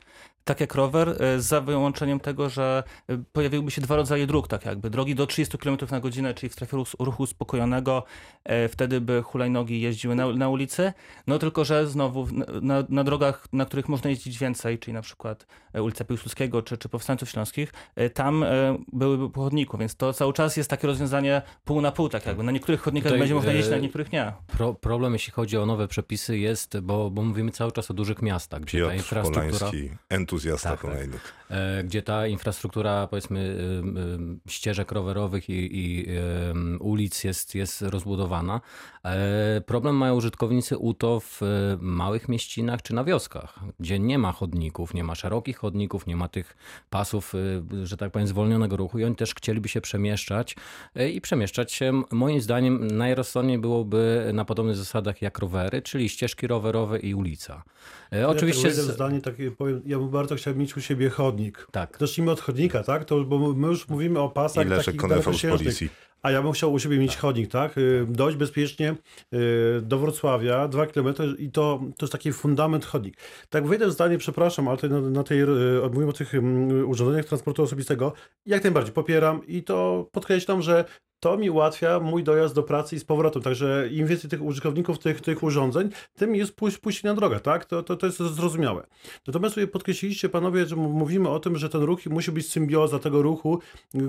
tak 0.48 0.60
jak 0.60 0.74
rower, 0.74 1.22
e, 1.22 1.40
za 1.40 1.60
wyłączeniem 1.60 2.20
tego, 2.20 2.48
że 2.48 2.82
e, 3.08 3.18
pojawiłyby 3.32 3.70
się 3.70 3.80
dwa 3.80 3.96
rodzaje 3.96 4.26
dróg, 4.26 4.48
tak 4.48 4.64
jakby. 4.64 4.90
Drogi 4.90 5.14
do 5.14 5.26
30 5.26 5.58
km 5.58 5.76
na 5.90 6.00
godzinę, 6.00 6.34
czyli 6.34 6.50
w 6.50 6.52
strefie 6.52 6.76
ruchu 6.98 7.22
uspokojonego, 7.22 8.04
e, 8.44 8.68
wtedy 8.68 9.00
by 9.00 9.22
hulajnogi 9.22 9.80
jeździły 9.80 10.14
na, 10.14 10.32
na 10.32 10.48
ulicy, 10.48 10.92
no 11.26 11.38
tylko, 11.38 11.64
że 11.64 11.86
znowu 11.86 12.26
na, 12.62 12.84
na, 12.88 13.04
drogach, 13.04 13.46
na 13.52 13.64
których 13.64 13.88
można 13.88 14.10
jeździć 14.10 14.38
więcej, 14.38 14.78
czyli 14.78 14.94
na 14.94 15.02
przykład 15.02 15.46
ulica 15.74 16.04
Piłsudskiego 16.04 16.62
czy, 16.62 16.78
czy 16.78 16.88
Powstańców 16.88 17.30
Śląskich, 17.30 17.72
tam 18.14 18.44
byłyby 18.92 19.30
po 19.30 19.40
chodniku, 19.40 19.78
więc 19.78 19.96
to 19.96 20.12
cały 20.12 20.32
czas 20.32 20.56
jest 20.56 20.70
takie 20.70 20.86
rozwiązanie 20.86 21.42
pół 21.64 21.80
na 21.80 21.92
pół, 21.92 22.08
tak 22.08 22.26
jakby. 22.26 22.42
Na 22.42 22.52
niektórych 22.52 22.80
chodnikach 22.80 23.08
Tutaj, 23.08 23.18
będzie 23.18 23.34
można 23.34 23.52
jeździć, 23.52 23.70
na 23.70 23.78
niektórych 23.78 24.12
nie. 24.12 24.32
Pro, 24.46 24.74
problem, 24.74 25.12
jeśli 25.12 25.32
chodzi 25.32 25.56
o 25.56 25.66
nowe 25.66 25.88
przepisy 25.88 26.38
jest, 26.38 26.80
bo, 26.80 27.10
bo 27.10 27.22
mówimy 27.22 27.50
cały 27.50 27.72
czas 27.72 27.90
o 27.90 27.94
dużych 27.94 28.22
miastach, 28.22 28.60
gdzie 28.60 28.78
Piotr 28.78 28.90
ta 28.90 28.96
infrastruktura... 28.96 29.58
Polański, 29.58 29.90
entuzjasta 30.38 30.70
Tak, 30.70 30.80
tak. 30.82 30.90
hulajnóg. 30.90 31.20
e, 31.50 31.84
gdzie 31.84 32.02
ta 32.02 32.26
infrastruktura, 32.26 33.06
powiedzmy, 33.06 33.56
ym, 33.78 34.40
ścieżek 34.48 34.92
rowerowych 34.92 35.48
i, 35.50 35.76
i 35.86 36.06
ym, 36.50 36.78
ulic 36.80 37.24
jest, 37.24 37.54
jest 37.54 37.82
rozbudowana. 37.82 38.60
E, 39.04 39.60
Problem 39.66 39.96
mają 39.96 40.14
użytkownicy 40.14 40.78
UTO 40.78 41.20
w 41.20 41.42
e, 41.42 41.46
małych 41.80 42.28
mieścinach 42.28 42.82
czy 42.82 42.94
na 42.94 43.04
wioskach, 43.04 43.58
gdzie 43.80 43.98
nie 43.98 44.18
ma 44.18 44.32
chodników, 44.32 44.94
nie 44.94 45.04
ma 45.04 45.14
szerokich 45.14 45.56
chodników, 45.58 46.06
nie 46.06 46.16
ma 46.16 46.28
tych 46.28 46.56
pasów, 46.90 47.34
e, 47.82 47.86
że 47.86 47.96
tak 47.96 48.12
powiem, 48.12 48.28
zwolnionego 48.28 48.76
ruchu 48.76 48.98
i 48.98 49.04
oni 49.04 49.16
też 49.16 49.34
chcieliby 49.34 49.68
się 49.68 49.80
przemieszczać 49.80 50.56
e, 50.94 51.10
i 51.10 51.20
przemieszczać 51.20 51.72
się, 51.72 52.02
moim 52.10 52.40
zdaniem, 52.40 52.86
najrozsądniej 52.86 53.58
byłoby 53.58 54.30
na 54.34 54.44
podobnych 54.44 54.76
zasadach 54.76 55.22
jak 55.22 55.38
rowery, 55.38 55.82
czyli 55.82 56.08
ścieżki 56.08 56.46
rowerowe 56.46 56.98
i 56.98 57.14
ulica. 57.14 57.62
E, 58.12 58.28
Oczywiście... 58.28 58.68
Ja 58.68 58.74
tak 58.74 58.84
z- 58.84 58.94
zdanie 58.94 59.20
takie 59.20 59.50
powiem, 59.50 59.82
ja 59.86 59.98
bym 59.98 60.08
bardzo 60.10 60.27
chciał 60.36 60.54
mieć 60.54 60.76
u 60.76 60.80
siebie 60.80 61.10
chodnik. 61.10 61.66
Tak. 61.72 61.96
Zacznijmy 62.00 62.30
od 62.30 62.40
chodnika, 62.40 62.82
tak? 62.82 63.04
To, 63.04 63.24
bo 63.24 63.38
my 63.54 63.68
już 63.68 63.88
mówimy 63.88 64.20
o 64.20 64.28
pasach 64.28 64.66
I 64.66 64.68
Leszek 64.68 64.84
takich 64.84 65.10
dalekosiężnych. 65.10 65.62
policji. 65.62 65.88
A 66.22 66.30
ja 66.30 66.42
bym 66.42 66.52
chciał 66.52 66.72
u 66.72 66.78
siebie 66.78 66.98
mieć 66.98 67.16
chodnik, 67.16 67.50
tak? 67.50 67.78
Y, 67.78 68.06
Dojść 68.08 68.38
bezpiecznie 68.38 68.94
y, 69.34 69.80
do 69.82 69.98
Wrocławia, 69.98 70.68
dwa 70.68 70.86
kilometry 70.86 71.34
i 71.38 71.50
to, 71.50 71.80
to 71.96 72.06
jest 72.06 72.12
taki 72.12 72.32
fundament 72.32 72.84
chodnik. 72.84 73.16
Tak 73.48 73.66
wyjdę 73.66 73.90
zdanie, 73.90 74.18
przepraszam, 74.18 74.68
ale 74.68 74.76
tutaj 74.76 74.90
na, 74.90 75.00
na 75.00 75.22
tej, 75.24 75.42
y, 75.42 75.46
mówimy 75.92 76.10
o 76.10 76.12
tych 76.12 76.34
mm, 76.34 76.88
urządzeniach 76.88 77.24
transportu 77.24 77.62
osobistego, 77.62 78.12
jak 78.46 78.64
najbardziej 78.64 78.94
popieram 78.94 79.46
i 79.46 79.62
to 79.62 80.08
podkreślam, 80.12 80.62
że 80.62 80.84
to 81.20 81.36
mi 81.36 81.50
ułatwia 81.50 82.00
mój 82.00 82.24
dojazd 82.24 82.54
do 82.54 82.62
pracy 82.62 82.96
i 82.96 82.98
z 82.98 83.04
powrotem. 83.04 83.42
Także 83.42 83.88
im 83.92 84.06
więcej 84.06 84.30
tych 84.30 84.42
użytkowników 84.42 84.98
tych, 84.98 85.20
tych 85.20 85.42
urządzeń, 85.42 85.90
tym 86.16 86.34
jest 86.34 86.56
pójść, 86.56 86.78
pójście 86.78 87.08
na 87.08 87.14
drogę, 87.14 87.40
tak? 87.40 87.64
To, 87.64 87.82
to, 87.82 87.96
to 87.96 88.06
jest 88.06 88.18
zrozumiałe. 88.18 88.86
Natomiast 89.26 89.54
sobie 89.54 89.66
podkreśliliście 89.66 90.28
panowie, 90.28 90.66
że 90.66 90.76
mówimy 90.76 91.28
o 91.28 91.40
tym, 91.40 91.56
że 91.56 91.68
ten 91.68 91.82
ruch 91.82 92.06
musi 92.06 92.32
być 92.32 92.50
symbioza 92.50 92.98
tego 92.98 93.22
ruchu, 93.22 93.58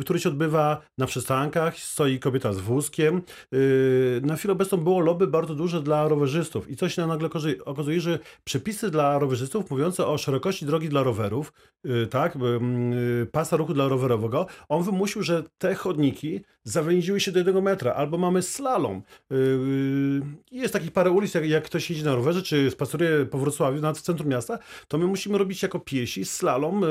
który 0.01 0.19
się 0.19 0.29
odbywa 0.29 0.81
na 0.97 1.05
przystankach, 1.05 1.77
stoi 1.77 2.19
kobieta 2.19 2.53
z 2.53 2.59
wózkiem. 2.59 3.21
Yy, 3.51 4.21
Na 4.23 4.35
chwilę 4.35 4.51
obecną 4.51 4.77
było 4.77 4.99
lobby 4.99 5.27
bardzo 5.27 5.55
duże 5.55 5.81
dla 5.81 6.07
rowerzystów 6.07 6.69
i 6.69 6.75
coś 6.75 6.93
się 6.93 7.07
nagle 7.07 7.29
okazuje, 7.65 8.01
że 8.01 8.19
przepisy 8.43 8.91
dla 8.91 9.19
rowerzystów 9.19 9.71
mówiące 9.71 10.07
o 10.07 10.17
szerokości 10.17 10.65
drogi 10.65 10.89
dla 10.89 11.03
rowerów, 11.03 11.53
yy, 11.83 12.07
tak, 12.07 12.35
yy, 12.35 13.25
pasa 13.31 13.57
ruchu 13.57 13.73
dla 13.73 13.87
rowerowego, 13.87 14.45
on 14.69 14.83
wymusił, 14.83 15.23
że 15.23 15.43
te 15.57 15.75
chodniki 15.75 16.41
zawęziły 16.63 17.19
się 17.19 17.31
do 17.31 17.39
jednego 17.39 17.61
metra, 17.61 17.93
albo 17.93 18.17
mamy 18.17 18.41
slalom. 18.41 19.01
Yy, 19.29 20.21
Jest 20.51 20.73
takich 20.73 20.91
parę 20.91 21.11
ulic, 21.11 21.33
jak, 21.33 21.63
ktoś 21.63 21.89
jedzie 21.89 22.03
na 22.03 22.15
rowerze, 22.15 22.41
czy 22.41 22.71
spaceruje 22.71 23.25
po 23.25 23.37
Wrocławiu, 23.37 23.81
nawet 23.81 23.97
w 23.97 24.01
centrum 24.01 24.29
miasta, 24.29 24.59
to 24.87 24.97
my 24.97 25.07
musimy 25.07 25.37
robić 25.37 25.63
jako 25.63 25.79
piesi 25.79 26.25
slalom 26.25 26.81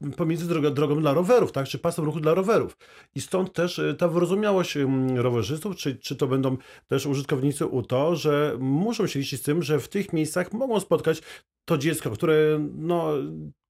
yy, 0.00 0.10
pomiędzy 0.10 0.48
drogą, 0.74 1.00
dla 1.00 1.14
rowerów, 1.14 1.52
tak, 1.52 1.66
czy 1.66 1.78
pasem 1.78 2.04
ruchu 2.04 2.20
dla 2.20 2.34
rowerów. 2.34 2.76
I 3.14 3.20
stąd 3.20 3.52
też 3.52 3.78
y, 3.78 3.94
ta 3.98 4.08
wyrozumiałość 4.08 4.78
rowerzystów, 5.16 5.76
czy, 5.76 5.96
czy 5.96 6.16
to 6.16 6.26
będą 6.26 6.56
też 6.88 7.06
użytkownicy 7.06 7.66
UTO, 7.66 8.16
że 8.16 8.56
muszą 8.58 9.06
się 9.06 9.18
liczyć 9.18 9.40
z 9.40 9.42
tym, 9.42 9.62
że 9.62 9.80
w 9.80 9.88
tych 9.88 10.12
miejscach 10.12 10.52
mogą 10.52 10.80
spotkać 10.80 11.22
to 11.64 11.78
dziecko, 11.78 12.10
które 12.10 12.68
no, 12.74 13.14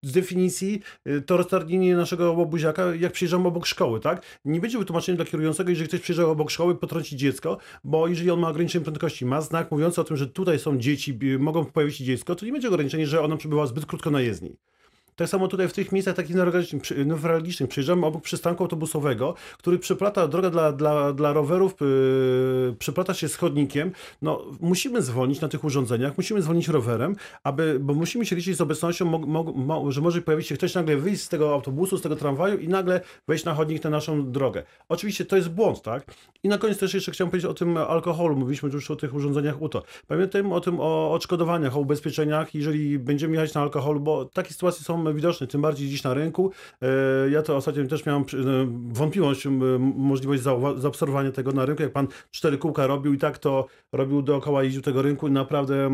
z 0.03 0.13
definicji 0.13 0.81
y, 1.07 1.23
to 1.23 1.37
roztargnienie 1.37 1.97
naszego 1.97 2.33
łobuziaka, 2.33 2.95
jak 2.95 3.13
przyjeżdżamy 3.13 3.49
obok 3.49 3.67
szkoły, 3.67 4.01
tak? 4.01 4.23
Nie 4.45 4.61
będzie 4.61 4.79
wytłumaczenia 4.79 5.17
dla 5.17 5.25
kierującego, 5.25 5.71
jeżeli 5.71 5.89
ktoś 5.89 6.01
przyjeżdża 6.01 6.27
obok 6.27 6.51
szkoły, 6.51 6.75
potrąci 6.75 7.17
dziecko, 7.17 7.59
bo 7.85 8.09
jeżeli 8.09 8.31
on 8.31 8.41
ma 8.41 8.49
ograniczenie 8.49 8.85
prędkości, 8.85 9.27
ma 9.27 9.41
znak 9.41 9.71
mówiący 9.71 10.01
o 10.01 10.05
tym, 10.05 10.17
że 10.17 10.27
tutaj 10.27 10.59
są 10.59 10.79
dzieci, 10.79 11.19
y, 11.23 11.39
mogą 11.39 11.65
pojawić 11.65 11.97
się 11.97 12.05
dziecko, 12.05 12.35
to 12.35 12.47
nie 12.47 12.53
będzie 12.53 12.69
ograniczenie, 12.69 13.07
że 13.07 13.23
ono 13.23 13.37
przebywa 13.37 13.67
zbyt 13.67 13.87
krótko 13.87 14.11
na 14.11 14.21
jezdni. 14.21 14.57
Tak 15.17 15.29
samo 15.29 15.49
tutaj 15.49 15.69
w 15.69 15.73
tych 15.73 15.93
miejscach 15.93 16.17
takich 16.17 16.37
newralgicznych, 16.37 17.07
newralgicznych 17.07 17.69
przyjeżdżamy 17.69 18.07
obok 18.07 18.23
przystanku 18.23 18.63
autobusowego, 18.63 19.35
który 19.59 19.79
przeplata 19.79 20.29
drogę 20.29 20.51
dla, 20.51 20.73
dla, 20.73 21.13
dla 21.13 21.33
rowerów, 21.33 21.75
yy, 21.81 23.15
się 23.15 23.29
z 23.29 23.37
chodnikiem. 23.37 23.93
No, 24.23 24.43
musimy 24.61 25.03
zwolnić 25.03 25.41
na 25.41 25.49
tych 25.49 25.65
urządzeniach, 25.65 26.17
musimy 26.17 26.43
zwolnić 26.43 26.69
rowerem, 26.69 27.17
aby, 27.45 27.79
bo 27.81 27.95
musimy 27.95 28.27
się 28.27 28.37
liczyć 28.37 28.57
z 28.57 28.61
obecnością, 28.61 29.05
mo, 29.05 29.19
mo, 29.19 29.43
mo, 29.43 29.93
że 29.93 30.01
może 30.01 30.23
pojawić 30.23 30.47
się 30.47 30.55
ktoś 30.55 30.75
nagle 30.75 30.97
wyjść 30.97 31.23
z 31.23 31.29
tego 31.29 31.53
autobusu, 31.53 31.99
z 31.99 32.03
tego 32.03 32.17
tramwaju 32.17 32.59
i 32.59 32.69
nagle 32.69 33.01
wejść 33.29 33.45
na 33.45 33.55
chodnik 33.55 33.85
na 33.85 33.91
naszą 33.91 34.33
drogę. 34.33 34.63
Oczywiście 34.89 35.25
to 35.25 35.37
jest 35.37 35.49
błąd, 35.49 35.83
tak? 35.83 36.15
I 36.43 36.49
na 36.49 36.59
koniec 36.59 36.79
też 36.79 36.95
jeszcze 36.95 37.13
chciałem 37.13 37.31
powiedzieć 37.31 37.51
o 37.51 37.55
tym 37.55 37.77
alkoholu. 37.77 38.37
Mówiliśmy 38.37 38.71
już 38.73 38.91
o 38.91 38.97
tych 38.97 39.15
urządzeniach 39.15 39.63
UTO. 39.63 39.83
Pamiętajmy 40.07 40.55
o 40.55 40.61
tym, 40.61 40.81
o 40.81 41.13
odszkodowaniach, 41.13 41.77
o 41.77 41.81
ubezpieczeniach, 41.81 42.55
jeżeli 42.55 42.99
będziemy 42.99 43.35
jechać 43.35 43.55
na 43.55 43.61
alkoholu, 43.61 44.01
bo 44.01 44.25
takie 44.25 44.53
sytuacje 44.53 44.85
są 44.85 45.02
widoczne, 45.15 45.47
tym 45.47 45.63
bardziej 45.63 45.89
dziś 45.89 46.03
na 46.03 46.15
rynku. 46.15 46.53
E, 46.83 47.31
Ja 47.31 47.43
to 47.43 47.57
ostatnio 47.57 47.87
też 47.87 48.07
miałem 48.07 48.23
e, 48.23 48.27
wątpliwość, 48.93 49.47
możliwość 49.97 50.43
zaobserwowania 50.77 51.33
tego 51.33 51.53
na 51.53 51.67
rynku, 51.67 51.83
jak 51.83 51.93
pan 51.93 52.07
cztery 52.31 52.59
kółka 52.59 52.87
robił 52.87 53.13
i 53.15 53.19
tak 53.19 53.39
to 53.39 53.67
robił 53.93 54.23
dookoła, 54.23 54.63
jeździł 54.63 54.83
tego 54.83 55.03
rynku 55.03 55.29
i 55.29 55.31
naprawdę 55.31 55.91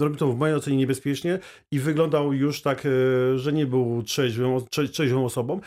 robił 0.00 0.16
to 0.18 0.32
w 0.32 0.38
mojej 0.38 0.56
ocenie 0.56 0.76
niebezpiecznie 0.76 1.38
i 1.72 1.78
wyglądał 1.78 2.32
już 2.32 2.62
tak, 2.62 2.86
e, 2.86 3.38
że 3.38 3.52
nie 3.52 3.66
był 3.66 4.02
trzeźwą, 4.02 4.58
trze- 4.58 4.88
trzeźwą 4.88 5.24
osobą. 5.24 5.60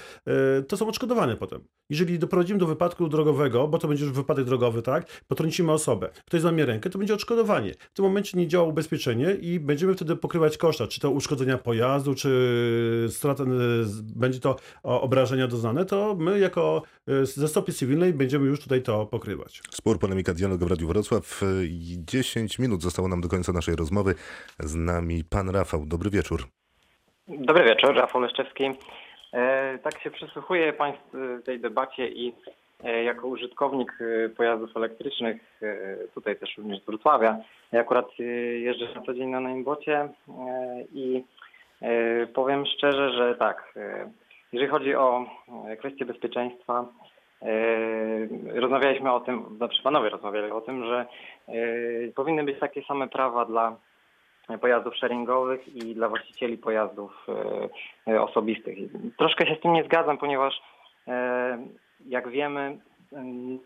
To 0.67 0.77
są 0.77 0.87
odszkodowania 0.87 1.35
potem. 1.35 1.61
Jeżeli 1.89 2.19
doprowadzimy 2.19 2.59
do 2.59 2.67
wypadku 2.67 3.09
drogowego, 3.09 3.67
bo 3.67 3.77
to 3.77 3.87
będzie 3.87 4.05
już 4.05 4.13
wypadek 4.13 4.45
drogowy, 4.45 4.81
tak, 4.81 5.23
potrącimy 5.27 5.71
osobę, 5.71 6.09
ktoś 6.25 6.41
złamie 6.41 6.65
rękę, 6.65 6.89
to 6.89 6.97
będzie 6.99 7.13
odszkodowanie. 7.13 7.73
W 7.73 7.93
tym 7.93 8.05
momencie 8.05 8.37
nie 8.37 8.47
działa 8.47 8.67
ubezpieczenie 8.67 9.31
i 9.33 9.59
będziemy 9.59 9.93
wtedy 9.93 10.15
pokrywać 10.15 10.57
koszta, 10.57 10.87
czy 10.87 10.99
to 10.99 11.11
uszkodzenia 11.11 11.57
pojazdu, 11.57 12.15
czy 12.15 12.29
strata, 13.09 13.43
e, 13.43 13.47
z- 13.83 14.01
będzie 14.01 14.39
to 14.39 14.55
obrażenia 14.83 15.47
doznane, 15.47 15.85
to 15.85 16.15
my 16.19 16.39
jako 16.39 16.81
e, 17.07 17.25
ze 17.25 17.47
stopy 17.47 17.73
cywilnej 17.73 18.13
będziemy 18.13 18.47
już 18.47 18.59
tutaj 18.63 18.81
to 18.81 19.05
pokrywać. 19.05 19.61
Spór, 19.71 19.99
polemika, 19.99 20.33
dialog 20.33 20.63
w 20.63 20.69
Radiu 20.69 20.87
Wrocław. 20.87 21.41
I 21.63 21.97
10 22.05 22.59
minut 22.59 22.81
zostało 22.81 23.07
nam 23.07 23.21
do 23.21 23.29
końca 23.29 23.53
naszej 23.53 23.75
rozmowy. 23.75 24.15
Z 24.59 24.75
nami 24.75 25.23
pan 25.23 25.49
Rafał. 25.49 25.85
Dobry 25.85 26.09
wieczór. 26.09 26.43
Dobry 27.27 27.63
wieczór, 27.63 27.95
Rafał 27.95 28.21
Leszczewski. 28.21 28.63
E, 29.33 29.79
tak 29.83 30.01
się 30.01 30.11
przysłuchuję 30.11 30.73
Państwu 30.73 31.17
tej 31.45 31.59
debacie 31.59 32.07
i 32.07 32.33
e, 32.83 33.03
jako 33.03 33.27
użytkownik 33.27 33.91
pojazdów 34.37 34.77
elektrycznych, 34.77 35.41
tutaj 36.13 36.35
też 36.39 36.57
również 36.57 36.83
z 36.83 36.85
Wrocławia, 36.85 37.37
ja 37.71 37.81
akurat 37.81 38.05
jeżdżę 38.59 38.87
na 38.95 39.01
co 39.01 39.13
dzień 39.13 39.29
na 39.29 39.39
Naimbocie 39.39 39.95
e, 39.97 40.09
i 40.93 41.23
powiem 42.33 42.65
szczerze, 42.65 43.11
że 43.11 43.35
tak, 43.35 43.73
e, 43.75 44.11
jeżeli 44.51 44.71
chodzi 44.71 44.95
o 44.95 45.25
e, 45.67 45.77
kwestie 45.77 46.05
bezpieczeństwa, 46.05 46.85
e, 47.41 47.47
rozmawialiśmy 48.59 49.11
o 49.11 49.19
tym, 49.19 49.57
znaczy 49.57 49.83
panowie 49.83 50.09
rozmawiali 50.09 50.51
o 50.51 50.61
tym, 50.61 50.85
że 50.85 51.05
e, 51.47 51.53
powinny 52.15 52.43
być 52.43 52.59
takie 52.59 52.83
same 52.83 53.07
prawa 53.07 53.45
dla 53.45 53.75
pojazdów 54.57 54.97
sharingowych 54.97 55.75
i 55.75 55.95
dla 55.95 56.09
właścicieli 56.09 56.57
pojazdów 56.57 57.27
e, 58.07 58.13
e, 58.13 58.21
osobistych. 58.21 58.77
Troszkę 59.17 59.47
się 59.47 59.55
z 59.55 59.59
tym 59.61 59.73
nie 59.73 59.83
zgadzam, 59.83 60.17
ponieważ 60.17 60.61
e, 61.07 61.57
jak 62.05 62.29
wiemy, 62.29 62.77
em, 63.13 63.59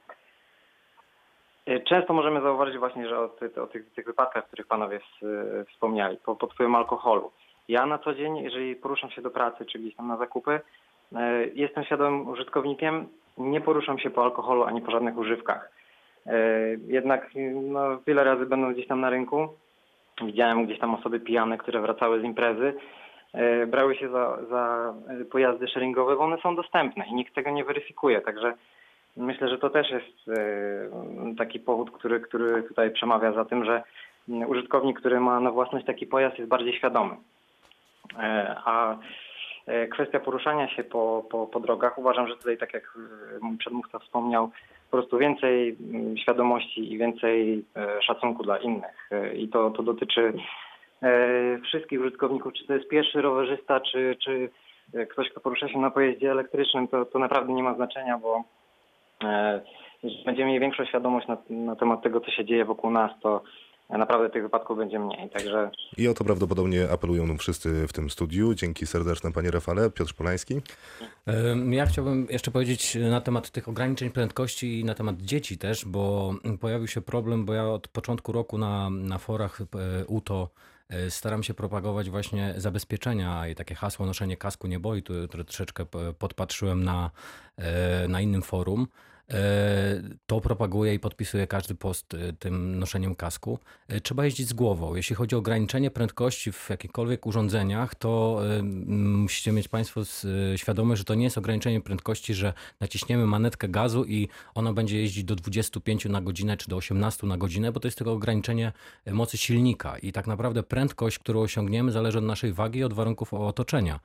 e, 1.65 1.79
często 1.79 2.13
możemy 2.13 2.41
zauważyć 2.41 2.77
właśnie, 2.77 3.07
że 3.09 3.19
o, 3.19 3.29
ty, 3.29 3.61
o 3.61 3.67
tych, 3.67 3.93
tych 3.93 4.05
wypadkach, 4.05 4.43
o 4.43 4.47
których 4.47 4.67
panowie 4.67 4.97
e, 4.97 5.65
wspomniali, 5.65 6.17
po, 6.17 6.35
pod 6.35 6.53
wpływem 6.53 6.75
alkoholu. 6.75 7.31
Ja 7.67 7.85
na 7.85 7.97
co 7.97 8.13
dzień, 8.13 8.37
jeżeli 8.37 8.75
poruszam 8.75 9.11
się 9.11 9.21
do 9.21 9.29
pracy, 9.31 9.65
czy 9.65 9.79
gdzieś 9.79 9.95
tam 9.95 10.07
na 10.07 10.17
zakupy, 10.17 10.59
e, 11.15 11.45
jestem 11.53 11.83
świadomym 11.83 12.27
użytkownikiem, 12.27 13.07
nie 13.37 13.61
poruszam 13.61 13.99
się 13.99 14.09
po 14.09 14.23
alkoholu 14.23 14.63
ani 14.63 14.81
po 14.81 14.91
żadnych 14.91 15.17
używkach. 15.17 15.71
E, 16.25 16.39
Jednak 16.87 17.29
no, 17.63 17.99
wiele 18.07 18.23
razy 18.23 18.45
będąc 18.45 18.73
gdzieś 18.73 18.87
tam 18.87 19.01
na 19.01 19.09
rynku, 19.09 19.49
Widziałem 20.21 20.65
gdzieś 20.65 20.79
tam 20.79 20.95
osoby 20.95 21.19
pijane, 21.19 21.57
które 21.57 21.81
wracały 21.81 22.21
z 22.21 22.23
imprezy, 22.23 22.73
e, 23.33 23.67
brały 23.67 23.95
się 23.95 24.09
za, 24.09 24.37
za 24.49 24.93
pojazdy 25.31 25.67
sharingowe, 25.67 26.15
bo 26.15 26.23
one 26.23 26.37
są 26.37 26.55
dostępne 26.55 27.05
i 27.07 27.13
nikt 27.13 27.35
tego 27.35 27.49
nie 27.49 27.63
weryfikuje. 27.63 28.21
Także 28.21 28.53
myślę, 29.17 29.49
że 29.49 29.57
to 29.57 29.69
też 29.69 29.89
jest 29.91 30.39
taki 31.37 31.59
powód, 31.59 31.91
który, 31.91 32.19
który 32.19 32.63
tutaj 32.63 32.91
przemawia 32.91 33.31
za 33.31 33.45
tym, 33.45 33.65
że 33.65 33.83
m, 34.29 34.49
użytkownik, 34.49 34.99
który 34.99 35.19
ma 35.19 35.39
na 35.39 35.51
własność 35.51 35.85
taki 35.85 36.07
pojazd 36.07 36.37
jest 36.37 36.49
bardziej 36.49 36.73
świadomy. 36.73 37.15
E, 38.19 38.55
A 38.65 38.97
e, 39.65 39.87
kwestia 39.87 40.19
poruszania 40.19 40.67
się 40.67 40.83
po, 40.83 41.25
po, 41.29 41.47
po 41.47 41.59
drogach, 41.59 41.97
uważam, 41.97 42.27
że 42.27 42.35
tutaj, 42.35 42.57
tak 42.57 42.73
jak 42.73 42.83
e, 42.83 43.39
mój 43.41 43.57
przedmówca 43.57 43.99
wspomniał, 43.99 44.47
po 44.91 44.97
prostu 44.97 45.17
więcej 45.17 45.77
mm, 45.93 46.17
świadomości 46.17 46.93
i 46.93 46.97
więcej 46.97 47.65
szacunku 48.01 48.43
dla 48.43 48.57
innych. 48.57 49.09
I 49.35 49.47
to, 49.47 49.69
to 49.69 49.83
dotyczy 49.83 50.33
wszystkich 51.63 52.01
użytkowników, 52.01 52.53
czy 52.53 52.67
to 52.67 52.73
jest 52.73 52.89
pieszy, 52.89 53.21
rowerzysta, 53.21 53.79
czy, 53.79 54.17
czy 54.23 54.49
ktoś, 55.09 55.29
kto 55.29 55.39
porusza 55.39 55.69
się 55.69 55.79
na 55.79 55.91
pojeździe 55.91 56.31
elektrycznym, 56.31 56.87
to, 56.87 57.05
to 57.05 57.19
naprawdę 57.19 57.53
nie 57.53 57.63
ma 57.63 57.73
znaczenia, 57.73 58.17
bo 58.17 58.43
jeżeli 60.03 60.25
będziemy 60.25 60.47
mieli 60.47 60.59
większą 60.59 60.85
świadomość 60.85 61.27
na, 61.27 61.37
na 61.49 61.75
temat 61.75 62.01
tego, 62.01 62.21
co 62.21 62.31
się 62.31 62.45
dzieje 62.45 62.65
wokół 62.65 62.91
nas, 62.91 63.11
to 63.21 63.43
naprawdę 63.89 64.29
tych 64.29 64.43
wypadków 64.43 64.77
będzie 64.77 64.99
mniej. 64.99 65.29
Także 65.29 65.71
I 65.97 66.07
o 66.07 66.13
to 66.13 66.23
prawdopodobnie 66.23 66.89
apelują 66.89 67.37
wszyscy 67.37 67.87
w 67.87 67.93
tym 67.93 68.09
studiu. 68.09 68.53
Dzięki 68.53 68.87
serdeczne 68.87 69.31
panie 69.31 69.51
Rafale. 69.51 69.89
Piotr 69.91 70.13
Polański. 70.13 70.61
Ja 71.69 71.85
chciałbym 71.85 72.27
jeszcze 72.29 72.51
powiedzieć 72.51 72.97
na 73.11 73.21
temat 73.21 73.49
tych 73.49 73.67
ograniczeń 73.69 74.09
prędkości 74.09 74.79
i 74.79 74.85
na 74.85 74.93
temat 74.93 75.21
dzieci 75.21 75.57
też, 75.57 75.85
bo 75.85 76.33
pojawił 76.61 76.87
się 76.87 77.01
problem, 77.01 77.45
bo 77.45 77.53
ja 77.53 77.67
od 77.69 77.87
początku 77.87 78.31
roku 78.31 78.57
na, 78.57 78.89
na 78.89 79.17
forach 79.17 79.61
e, 79.61 80.05
UTO 80.05 80.49
e, 80.89 81.11
staram 81.11 81.43
się 81.43 81.53
propagować 81.53 82.09
właśnie 82.09 82.53
zabezpieczenia 82.57 83.47
i 83.47 83.55
takie 83.55 83.75
hasło 83.75 84.05
noszenie 84.05 84.37
kasku 84.37 84.67
nie 84.67 84.79
boi, 84.79 85.03
które 85.03 85.43
troszeczkę 85.43 85.85
p- 85.85 86.13
podpatrzyłem 86.19 86.83
na, 86.83 87.11
e, 87.57 88.07
na 88.07 88.21
innym 88.21 88.41
forum. 88.41 88.87
E, 89.33 90.01
To 90.25 90.41
propaguje 90.41 90.93
i 90.93 90.99
podpisuje 90.99 91.47
każdy 91.47 91.75
post 91.75 92.13
e, 92.13 92.33
tym 92.33 92.79
noszeniem 92.79 93.15
kasku. 93.15 93.59
E, 93.87 94.01
Trzeba 94.01 94.25
jeździć 94.25 94.47
z 94.47 94.53
głową. 94.53 94.95
Jeśli 94.95 95.15
chodzi 95.15 95.35
o 95.35 95.39
ograniczenie 95.39 95.91
prędkości 95.91 96.51
w 96.51 96.69
jakichkolwiek 96.69 97.25
urządzeniach, 97.25 97.95
to 97.95 98.41
musicie 98.97 99.51
mieć 99.51 99.67
Państwo 99.67 100.01
świadomość, 100.55 100.99
że 100.99 101.05
to 101.05 101.15
nie 101.15 101.23
jest 101.23 101.37
ograniczenie 101.37 101.81
prędkości, 101.81 102.33
że 102.33 102.53
naciśniemy 102.79 103.25
manetkę 103.25 103.67
gazu 103.67 104.05
i 104.05 104.27
ona 104.55 104.73
będzie 104.73 104.99
jeździć 104.99 105.23
do 105.23 105.35
25 105.35 106.05
na 106.05 106.21
godzinę 106.21 106.57
czy 106.57 106.69
do 106.69 106.75
18 106.75 107.27
na 107.27 107.37
godzinę, 107.37 107.71
bo 107.71 107.79
to 107.79 107.87
jest 107.87 107.97
tylko 107.97 108.11
ograniczenie 108.11 108.71
mocy 109.11 109.37
silnika 109.37 109.97
i 109.97 110.11
tak 110.11 110.27
naprawdę 110.27 110.63
prędkość, 110.63 111.19
którą 111.19 111.41
osiągniemy 111.41 111.91
zależy 111.91 112.17
od 112.17 112.23
naszej 112.23 112.53
wagi 112.53 112.79
i 112.79 112.83
od 112.83 112.93
warunków 112.93 113.33
otoczenia. 113.33 113.99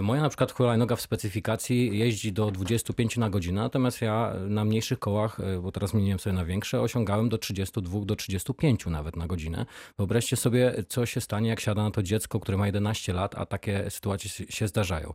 Moja 0.00 0.22
na 0.22 0.28
przykład 0.28 0.52
hulajnoga 0.52 0.96
w 0.96 1.00
specyfikacji 1.00 1.98
jeździ 1.98 2.32
do 2.32 2.50
25 2.50 3.16
na 3.16 3.30
godzinę, 3.30 3.60
natomiast 3.60 4.00
ja 4.00 4.33
na 4.48 4.64
mniejszych 4.64 4.98
kołach, 4.98 5.40
e, 5.40 5.60
bo 5.60 5.72
teraz 5.72 5.90
zmieniłem 5.90 6.18
sobie 6.18 6.36
na 6.36 6.44
większe, 6.44 6.80
osiągałem 6.80 7.28
do 7.28 7.38
32, 7.38 8.04
do 8.04 8.16
35 8.16 8.86
nawet 8.86 9.16
na 9.16 9.26
godzinę. 9.26 9.66
Wyobraźcie 9.98 10.36
sobie, 10.36 10.74
co 10.88 11.06
się 11.06 11.20
stanie, 11.20 11.48
jak 11.48 11.60
siada 11.60 11.82
na 11.82 11.90
to 11.90 12.02
dziecko, 12.02 12.40
które 12.40 12.58
ma 12.58 12.66
11 12.66 13.12
lat, 13.12 13.34
a 13.38 13.46
takie 13.46 13.90
sytuacje 13.90 14.30
się- 14.30 14.68
zdarzają. 14.68 15.12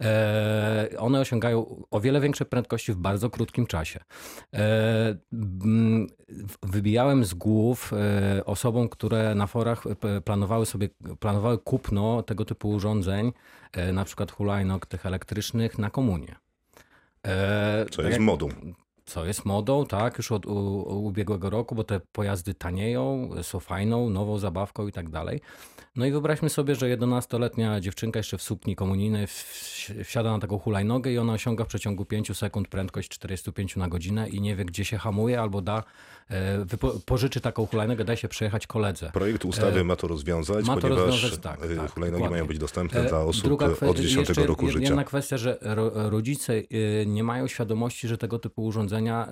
E, 0.00 0.88
One 0.98 1.20
osiągają 1.20 1.84
o 1.90 2.00
wiele 2.00 2.20
większe 2.20 2.44
prędkości 2.44 2.92
w 2.92 2.96
bardzo 2.96 3.30
krótkim 3.30 3.66
czasie. 3.66 4.00
E, 4.54 5.16
Wybijałem 6.62 7.24
z 7.24 7.34
głów 7.34 7.92
osobom, 8.44 8.88
które 8.88 9.34
na 9.34 9.46
forach 9.46 9.84
planowały 10.24 10.66
sobie, 10.66 10.88
planowały 11.20 11.58
kupno 11.58 12.22
tego 12.22 12.44
typu 12.44 12.70
urządzeń, 12.70 13.32
na 13.92 14.04
przykład 14.04 14.32
hulajnóg 14.32 14.86
tych 14.86 15.06
elektrycznych 15.06 15.78
na 15.78 15.90
komunię. 15.90 16.36
E, 17.26 17.86
Co 17.90 18.02
tak 18.02 18.10
jest 18.10 18.20
modą. 18.20 18.48
Co 19.04 19.24
jest 19.24 19.44
modą, 19.44 19.86
tak, 19.86 20.18
już 20.18 20.32
od 20.32 20.46
u 20.46 20.54
ubiegłego 21.06 21.50
roku, 21.50 21.74
bo 21.74 21.84
te 21.84 22.00
pojazdy 22.12 22.54
tanieją, 22.54 23.30
są 23.42 23.60
fajną, 23.60 24.10
nową 24.10 24.38
zabawką 24.38 24.86
i 24.86 24.92
tak 24.92 25.08
dalej. 25.08 25.40
No 25.98 26.06
i 26.06 26.10
wyobraźmy 26.10 26.50
sobie, 26.50 26.74
że 26.74 26.96
11-letnia 26.96 27.80
dziewczynka 27.80 28.18
jeszcze 28.18 28.38
w 28.38 28.42
sukni 28.42 28.76
komunijnej 28.76 29.26
wsiada 30.04 30.32
na 30.32 30.38
taką 30.38 30.58
hulajnogę 30.58 31.12
i 31.12 31.18
ona 31.18 31.32
osiąga 31.32 31.64
w 31.64 31.66
przeciągu 31.66 32.04
5 32.04 32.36
sekund 32.36 32.68
prędkość 32.68 33.08
45 33.08 33.76
na 33.76 33.88
godzinę 33.88 34.28
i 34.28 34.40
nie 34.40 34.56
wie, 34.56 34.64
gdzie 34.64 34.84
się 34.84 34.98
hamuje 34.98 35.40
albo 35.40 35.60
da, 35.60 35.84
e, 36.30 36.66
pożyczy 37.06 37.40
taką 37.40 37.66
hulajnogę, 37.66 38.04
da 38.04 38.16
się 38.16 38.28
przejechać 38.28 38.66
koledze. 38.66 39.10
Projekt 39.12 39.44
ustawy 39.44 39.80
E, 39.80 39.84
ma 39.84 39.96
to 39.96 40.08
rozwiązać, 40.08 40.66
ma 40.66 40.74
to 40.74 40.80
ponieważ 40.80 41.06
rozwiązać, 41.06 41.40
tak, 41.40 41.62
e, 41.62 41.76
tak, 41.76 41.90
hulajnogi 41.90 42.22
dokładnie. 42.22 42.30
mają 42.30 42.46
być 42.46 42.58
dostępne 42.58 43.04
dla 43.04 43.20
osób 43.20 43.44
druga 43.44 43.66
e, 43.66 43.70
kwe- 43.70 43.88
od 43.88 44.00
10 44.00 44.28
jeszcze 44.28 44.46
roku 44.46 44.68
życia. 44.68 44.84
Jedna 44.84 45.04
kwestia, 45.04 45.36
że 45.36 45.58
ro, 45.60 46.10
rodzice 46.10 46.62
nie 47.06 47.24
mają 47.24 47.48
świadomości, 47.48 48.08
że 48.08 48.18
tego 48.18 48.38
typu 48.38 48.64
urządzenia 48.64 49.28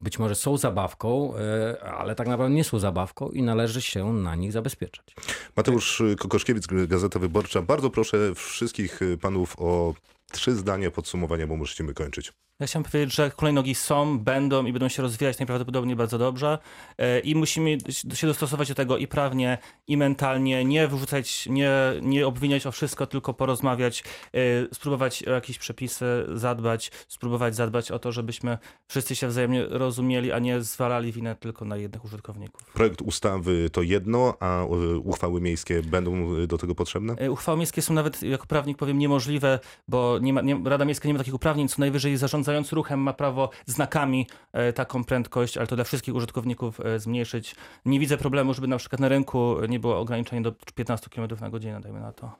być 0.00 0.18
może 0.18 0.34
są 0.34 0.56
zabawką, 0.56 1.36
e, 1.36 1.80
ale 1.84 2.14
tak 2.14 2.28
naprawdę 2.28 2.54
nie 2.54 2.64
są 2.64 2.78
zabawką 2.78 3.30
i 3.30 3.42
należy 3.42 3.82
się 3.82 4.12
na 4.12 4.34
nich 4.34 4.52
zabezpieczać. 4.52 5.14
Mateusz 5.56 6.02
Kokoszkiewicz, 6.18 6.66
Gazeta 6.66 7.18
Wyborcza. 7.18 7.62
Bardzo 7.62 7.90
proszę 7.90 8.34
wszystkich 8.34 9.00
panów 9.20 9.54
o 9.58 9.94
trzy 10.32 10.54
zdania 10.54 10.90
podsumowania, 10.90 11.46
bo 11.46 11.56
musimy 11.56 11.94
kończyć. 11.94 12.32
Ja 12.60 12.66
chciałem 12.66 12.84
powiedzieć, 12.84 13.14
że 13.14 13.30
hulajnogi 13.30 13.74
są, 13.74 14.18
będą 14.18 14.66
i 14.66 14.72
będą 14.72 14.88
się 14.88 15.02
rozwijać 15.02 15.38
najprawdopodobniej 15.38 15.96
bardzo 15.96 16.18
dobrze 16.18 16.58
e, 16.98 17.20
i 17.20 17.34
musimy 17.34 17.78
się 18.14 18.26
dostosować 18.26 18.68
do 18.68 18.74
tego 18.74 18.96
i 18.96 19.06
prawnie, 19.06 19.58
i 19.86 19.96
mentalnie, 19.96 20.64
nie 20.64 20.88
wyrzucać, 20.88 21.46
nie, 21.46 21.72
nie 22.02 22.26
obwiniać 22.26 22.66
o 22.66 22.72
wszystko, 22.72 23.06
tylko 23.06 23.34
porozmawiać, 23.34 24.04
e, 24.34 24.38
spróbować 24.74 25.22
o 25.22 25.30
jakieś 25.30 25.58
przepisy 25.58 26.26
zadbać, 26.34 26.90
spróbować 27.08 27.56
zadbać 27.56 27.90
o 27.90 27.98
to, 27.98 28.12
żebyśmy 28.12 28.58
wszyscy 28.88 29.16
się 29.16 29.28
wzajemnie 29.28 29.66
rozumieli, 29.68 30.32
a 30.32 30.38
nie 30.38 30.60
zwalali 30.60 31.12
winę 31.12 31.36
tylko 31.40 31.64
na 31.64 31.76
jednych 31.76 32.04
użytkowników. 32.04 32.64
Projekt 32.74 33.02
ustawy 33.02 33.70
to 33.70 33.82
jedno, 33.82 34.34
a 34.40 34.62
e, 34.62 34.66
uchwały 34.96 35.40
miejskie 35.40 35.82
będą 35.82 36.46
do 36.46 36.58
tego 36.58 36.74
potrzebne? 36.74 37.30
Uchwały 37.30 37.58
miejskie 37.58 37.82
są 37.82 37.94
nawet, 37.94 38.22
jako 38.22 38.46
prawnik 38.46 38.78
powiem, 38.78 38.98
niemożliwe, 38.98 39.60
bo 39.88 40.18
nie 40.18 40.32
ma, 40.32 40.40
nie, 40.40 40.60
Rada 40.64 40.84
Miejska 40.84 41.08
nie 41.08 41.14
ma 41.14 41.18
takich 41.18 41.34
uprawnień, 41.34 41.68
co 41.68 41.76
najwyżej 41.78 42.16
zarządzający 42.46 42.76
ruchem 42.76 43.00
ma 43.00 43.12
prawo 43.12 43.50
znakami 43.66 44.26
e, 44.52 44.72
taką 44.72 45.04
prędkość, 45.04 45.56
ale 45.56 45.66
to 45.66 45.76
dla 45.76 45.84
wszystkich 45.84 46.14
użytkowników 46.14 46.80
e, 46.80 46.98
zmniejszyć. 46.98 47.54
Nie 47.84 48.00
widzę 48.00 48.16
problemu, 48.16 48.54
żeby 48.54 48.66
na 48.68 48.76
przykład 48.78 49.00
na 49.00 49.08
rynku 49.08 49.56
nie 49.68 49.80
było 49.80 49.98
ograniczenia 49.98 50.42
do 50.42 50.52
15 50.74 51.10
km 51.10 51.28
na 51.40 51.50
godzinę, 51.50 51.80
dajmy 51.80 52.00
na 52.00 52.12
to. 52.12 52.32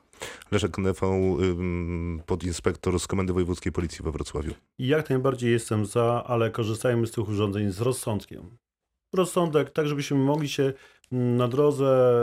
Leszek 0.51 0.77
Nefą, 0.77 1.37
ym, 1.39 2.21
podinspektor 2.25 2.99
z 2.99 3.07
Komendy 3.07 3.33
Wojewódzkiej 3.33 3.71
Policji 3.71 4.03
we 4.03 4.11
Wrocławiu. 4.11 4.53
I 4.77 4.87
jak 4.87 5.09
najbardziej 5.09 5.51
jestem 5.51 5.85
za, 5.85 6.23
ale 6.27 6.51
korzystajmy 6.51 7.07
z 7.07 7.11
tych 7.11 7.29
urządzeń 7.29 7.71
z 7.71 7.81
rozsądkiem. 7.81 8.57
Rozsądek, 9.13 9.69
tak 9.69 9.87
żebyśmy 9.87 10.17
mogli 10.17 10.49
się 10.49 10.73
mm, 11.11 11.35
na 11.37 11.47
drodze 11.47 12.13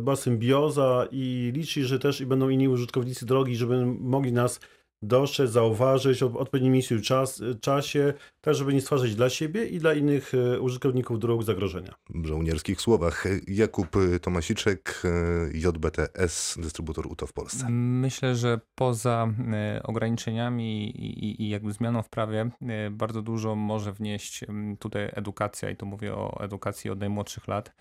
była 0.00 0.16
symbioza 0.16 1.08
i 1.10 1.52
liczyć, 1.54 1.84
że 1.84 1.98
też 1.98 2.20
i 2.20 2.26
będą 2.26 2.48
inni 2.48 2.68
użytkownicy 2.68 3.26
drogi, 3.26 3.56
żeby 3.56 3.86
mogli 3.86 4.32
nas 4.32 4.60
dostrzec, 5.06 5.50
zauważyć 5.50 6.22
o 6.22 6.26
odpowiednim 6.26 6.74
czas, 7.02 7.42
czasie, 7.60 8.14
tak 8.44 8.54
żeby 8.54 8.74
nie 8.74 8.80
stwarzać 8.80 9.14
dla 9.14 9.30
siebie 9.30 9.66
i 9.66 9.78
dla 9.78 9.94
innych 9.94 10.32
e, 10.34 10.60
użytkowników 10.60 11.18
dróg 11.18 11.42
zagrożenia. 11.42 11.94
W 12.10 12.26
żołnierskich 12.26 12.80
słowach. 12.80 13.24
Jakub 13.48 13.88
Tomasiczek, 14.22 15.02
e, 15.04 15.58
JBTS, 15.58 16.58
dystrybutor 16.62 17.06
UTO 17.06 17.26
w 17.26 17.32
Polsce. 17.32 17.66
Myślę, 17.70 18.36
że 18.36 18.60
poza 18.74 19.28
e, 19.52 19.82
ograniczeniami 19.82 20.90
i, 20.90 21.24
i, 21.24 21.42
i 21.42 21.48
jakby 21.48 21.72
zmianą 21.72 22.02
w 22.02 22.08
prawie 22.08 22.50
bardzo 22.90 23.22
dużo 23.22 23.54
może 23.54 23.92
wnieść 23.92 24.44
tutaj 24.78 25.10
edukacja 25.12 25.70
i 25.70 25.76
tu 25.76 25.86
mówię 25.86 26.14
o 26.14 26.40
edukacji 26.40 26.90
od 26.90 27.00
najmłodszych 27.00 27.48
lat. 27.48 27.74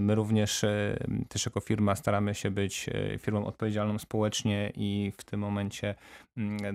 My 0.00 0.14
również 0.14 0.64
też 1.28 1.46
jako 1.46 1.60
firma 1.60 1.96
staramy 1.96 2.34
się 2.34 2.50
być 2.50 2.90
firmą 3.18 3.46
odpowiedzialną 3.46 3.98
społecznie 3.98 4.72
i 4.76 5.12
w 5.18 5.24
tym 5.24 5.40
momencie 5.40 5.94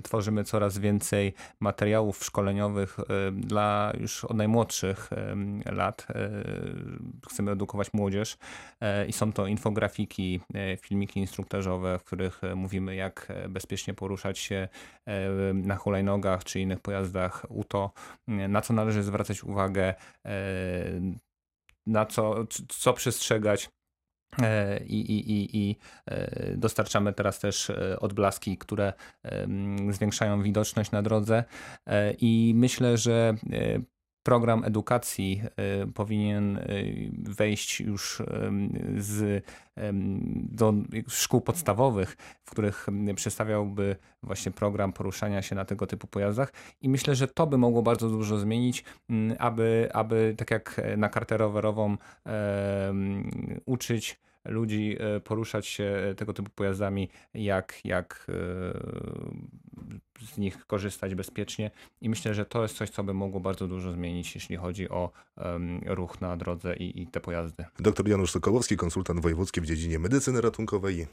tworzymy 0.03 0.43
coraz 0.43 0.77
więcej 0.77 1.33
materiałów 1.59 2.23
szkoleniowych 2.23 2.97
dla 3.33 3.93
już 3.99 4.25
od 4.25 4.37
najmłodszych 4.37 5.09
lat. 5.65 6.07
E, 6.09 6.29
Chcemy 7.29 7.51
edukować 7.51 7.93
młodzież 7.93 8.37
e, 8.81 9.05
i 9.05 9.13
są 9.13 9.33
to 9.33 9.47
infografiki, 9.47 10.39
e, 10.53 10.77
filmiki 10.77 11.19
instruktażowe, 11.19 11.99
w 11.99 12.03
których 12.03 12.41
mówimy 12.55 12.95
jak 12.95 13.33
bezpiecznie 13.49 13.93
poruszać 13.93 14.39
się 14.39 14.67
na 15.53 15.75
hulajnogach 15.75 16.43
czy 16.43 16.59
innych 16.59 16.79
pojazdach 16.79 17.45
UTO, 17.49 17.91
na 18.27 18.61
co 18.61 18.73
należy 18.73 19.03
zwracać 19.03 19.43
uwagę, 19.43 19.93
na 21.87 22.05
co, 22.05 22.35
co 22.69 22.93
przestrzegać. 22.93 23.69
E, 24.41 24.79
I, 24.83 24.99
i, 25.11 25.31
i, 25.31 25.57
I 25.57 25.75
e, 26.05 26.57
dostarczamy 26.57 27.13
teraz 27.13 27.39
też 27.39 27.69
e, 27.69 27.99
odblaski, 27.99 28.57
które 28.57 28.93
zwiększają 29.89 30.43
widoczność 30.43 30.91
na 30.91 31.01
drodze. 31.01 31.43
I 32.19 32.53
myślę, 32.55 32.97
że 32.97 33.35
program 34.25 34.63
edukacji 34.63 35.41
e, 35.43 35.87
powinien 35.87 36.57
e, 36.57 36.63
wejść 37.11 37.79
już 37.79 38.21
em, 38.21 38.69
z, 38.97 39.45
do 40.33 40.73
szkół 41.07 41.41
podstawowych, 41.41 42.17
w 42.43 42.51
których 42.51 42.87
przedstawiałby 43.15 43.95
właśnie 44.23 44.51
program 44.51 44.93
poruszania 44.93 45.41
się 45.41 45.55
na 45.55 45.65
tego 45.65 45.87
typu 45.87 46.07
pojazdach. 46.07 46.53
I 46.81 46.89
myślę, 46.89 47.15
że 47.15 47.27
to 47.27 47.47
by 47.47 47.57
mogło 47.57 47.81
bardzo 47.81 48.09
dużo 48.09 48.37
zmienić, 48.37 48.83
m, 49.09 49.35
aby, 49.39 49.89
aby 49.93 50.35
tak 50.37 50.51
jak 50.51 50.81
na 50.97 51.09
kartę 51.09 51.37
rowerową 51.37 51.97
uczyć 53.65 54.19
ludzi 54.45 54.97
e, 54.99 55.19
poruszać 55.19 55.67
się 55.67 56.13
tego 56.17 56.33
typu 56.33 56.51
pojazdami, 56.55 57.09
jak, 57.33 57.85
jak 57.85 58.27
e, 58.29 58.33
z 60.25 60.37
nich 60.37 60.65
korzystać 60.65 61.15
bezpiecznie. 61.15 61.71
I 62.01 62.09
myślę, 62.09 62.33
że 62.33 62.45
to 62.45 62.61
jest 62.63 62.77
coś, 62.77 62.89
co 62.89 63.03
by 63.03 63.13
mogło 63.13 63.39
bardzo 63.39 63.67
dużo 63.67 63.91
zmienić, 63.91 64.35
jeśli 64.35 64.55
chodzi 64.55 64.89
o 64.89 65.11
ruch 65.85 66.21
na 66.21 66.37
drodze 66.37 66.75
i, 66.75 67.01
i 67.01 67.07
te 67.07 67.19
pojazdy. 67.19 67.65
Dr 67.79 68.07
Janusz 68.07 68.31
Sokołowski, 68.31 68.77
konsultant 68.77 69.19
wojewódzki 69.19 69.61
w 69.61 69.65
dziedzinie 69.65 69.99
medycyny 69.99 70.41
ratunkowej. 70.41 71.07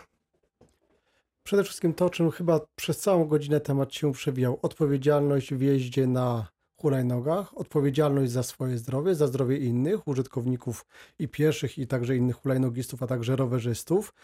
Przede 1.44 1.64
wszystkim 1.64 1.94
to, 1.94 2.06
o 2.06 2.10
czym 2.10 2.30
chyba 2.30 2.60
przez 2.76 2.98
całą 2.98 3.24
godzinę 3.24 3.60
temat 3.60 3.94
się 3.94 4.12
przewijał. 4.12 4.58
Odpowiedzialność 4.62 5.54
w 5.54 5.60
jeździe 5.60 6.06
na 6.06 6.51
hulajnogach, 6.82 7.58
odpowiedzialność 7.58 8.32
za 8.32 8.42
swoje 8.42 8.78
zdrowie, 8.78 9.14
za 9.14 9.26
zdrowie 9.26 9.56
innych 9.58 10.08
użytkowników 10.08 10.84
i 11.18 11.28
pieszych, 11.28 11.78
i 11.78 11.86
także 11.86 12.16
innych 12.16 12.36
hulajnogistów, 12.36 13.02
a 13.02 13.06
także 13.06 13.36
rowerzystów. 13.36 14.14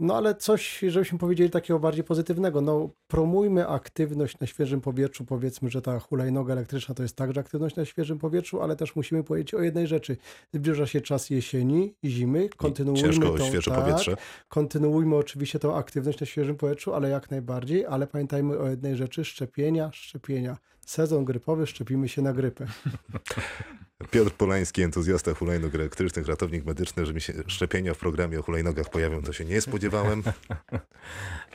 No 0.00 0.16
ale 0.16 0.34
coś, 0.34 0.78
żebyśmy 0.88 1.18
powiedzieli 1.18 1.50
takiego 1.50 1.78
bardziej 1.78 2.04
pozytywnego, 2.04 2.60
no 2.60 2.90
promujmy 3.08 3.68
aktywność 3.68 4.38
na 4.38 4.46
świeżym 4.46 4.80
powietrzu, 4.80 5.24
powiedzmy, 5.24 5.70
że 5.70 5.82
ta 5.82 5.98
hulajnoga 5.98 6.52
elektryczna 6.52 6.94
to 6.94 7.02
jest 7.02 7.16
także 7.16 7.40
aktywność 7.40 7.76
na 7.76 7.84
świeżym 7.84 8.18
powietrzu, 8.18 8.62
ale 8.62 8.76
też 8.76 8.96
musimy 8.96 9.24
powiedzieć 9.24 9.54
o 9.54 9.60
jednej 9.62 9.86
rzeczy. 9.86 10.16
Zbliża 10.54 10.86
się 10.86 11.00
czas 11.00 11.30
jesieni, 11.30 11.94
zimy, 12.04 12.48
kontynuujmy 12.56 13.02
ciężko 13.02 13.30
tą, 13.38 13.44
świeże 13.44 13.70
tak, 13.70 13.80
powietrze. 13.80 14.16
kontynuujmy 14.48 15.16
oczywiście 15.16 15.58
tą 15.58 15.76
aktywność 15.76 16.20
na 16.20 16.26
świeżym 16.26 16.56
powietrzu, 16.56 16.94
ale 16.94 17.08
jak 17.08 17.30
najbardziej, 17.30 17.86
ale 17.86 18.06
pamiętajmy 18.06 18.58
o 18.58 18.68
jednej 18.68 18.96
rzeczy, 18.96 19.24
szczepienia, 19.24 19.90
szczepienia. 19.92 20.56
Sezon 20.90 21.24
grypowy, 21.24 21.66
szczepimy 21.66 22.08
się 22.08 22.22
na 22.22 22.32
grypę. 22.32 22.66
Piotr 24.10 24.30
Polański, 24.30 24.82
entuzjasta 24.82 25.34
hulajnog 25.34 25.74
elektrycznych, 25.74 26.26
ratownik 26.26 26.64
medyczny, 26.64 27.06
że 27.06 27.14
mi 27.14 27.20
się 27.20 27.32
szczepienia 27.46 27.94
w 27.94 27.98
programie 27.98 28.40
o 28.40 28.42
hulajnogach 28.42 28.90
pojawią, 28.90 29.22
to 29.22 29.32
się 29.32 29.44
nie 29.44 29.60
spodziewałem. 29.60 30.22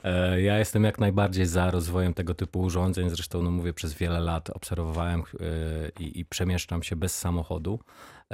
E, 0.03 0.41
Ja 0.41 0.59
jestem 0.59 0.83
jak 0.83 0.99
najbardziej 0.99 1.45
za 1.45 1.71
rozwojem 1.71 2.13
tego 2.13 2.33
typu 2.33 2.61
urządzeń. 2.61 3.09
Zresztą, 3.09 3.41
no 3.41 3.51
mówię, 3.51 3.73
przez 3.73 3.93
wiele 3.93 4.19
lat 4.19 4.49
obserwowałem 4.49 5.19
e, 5.21 5.23
i, 6.03 6.19
i 6.19 6.25
przemieszczam 6.25 6.83
się 6.83 6.95
bez 6.95 7.17
samochodu. 7.17 7.79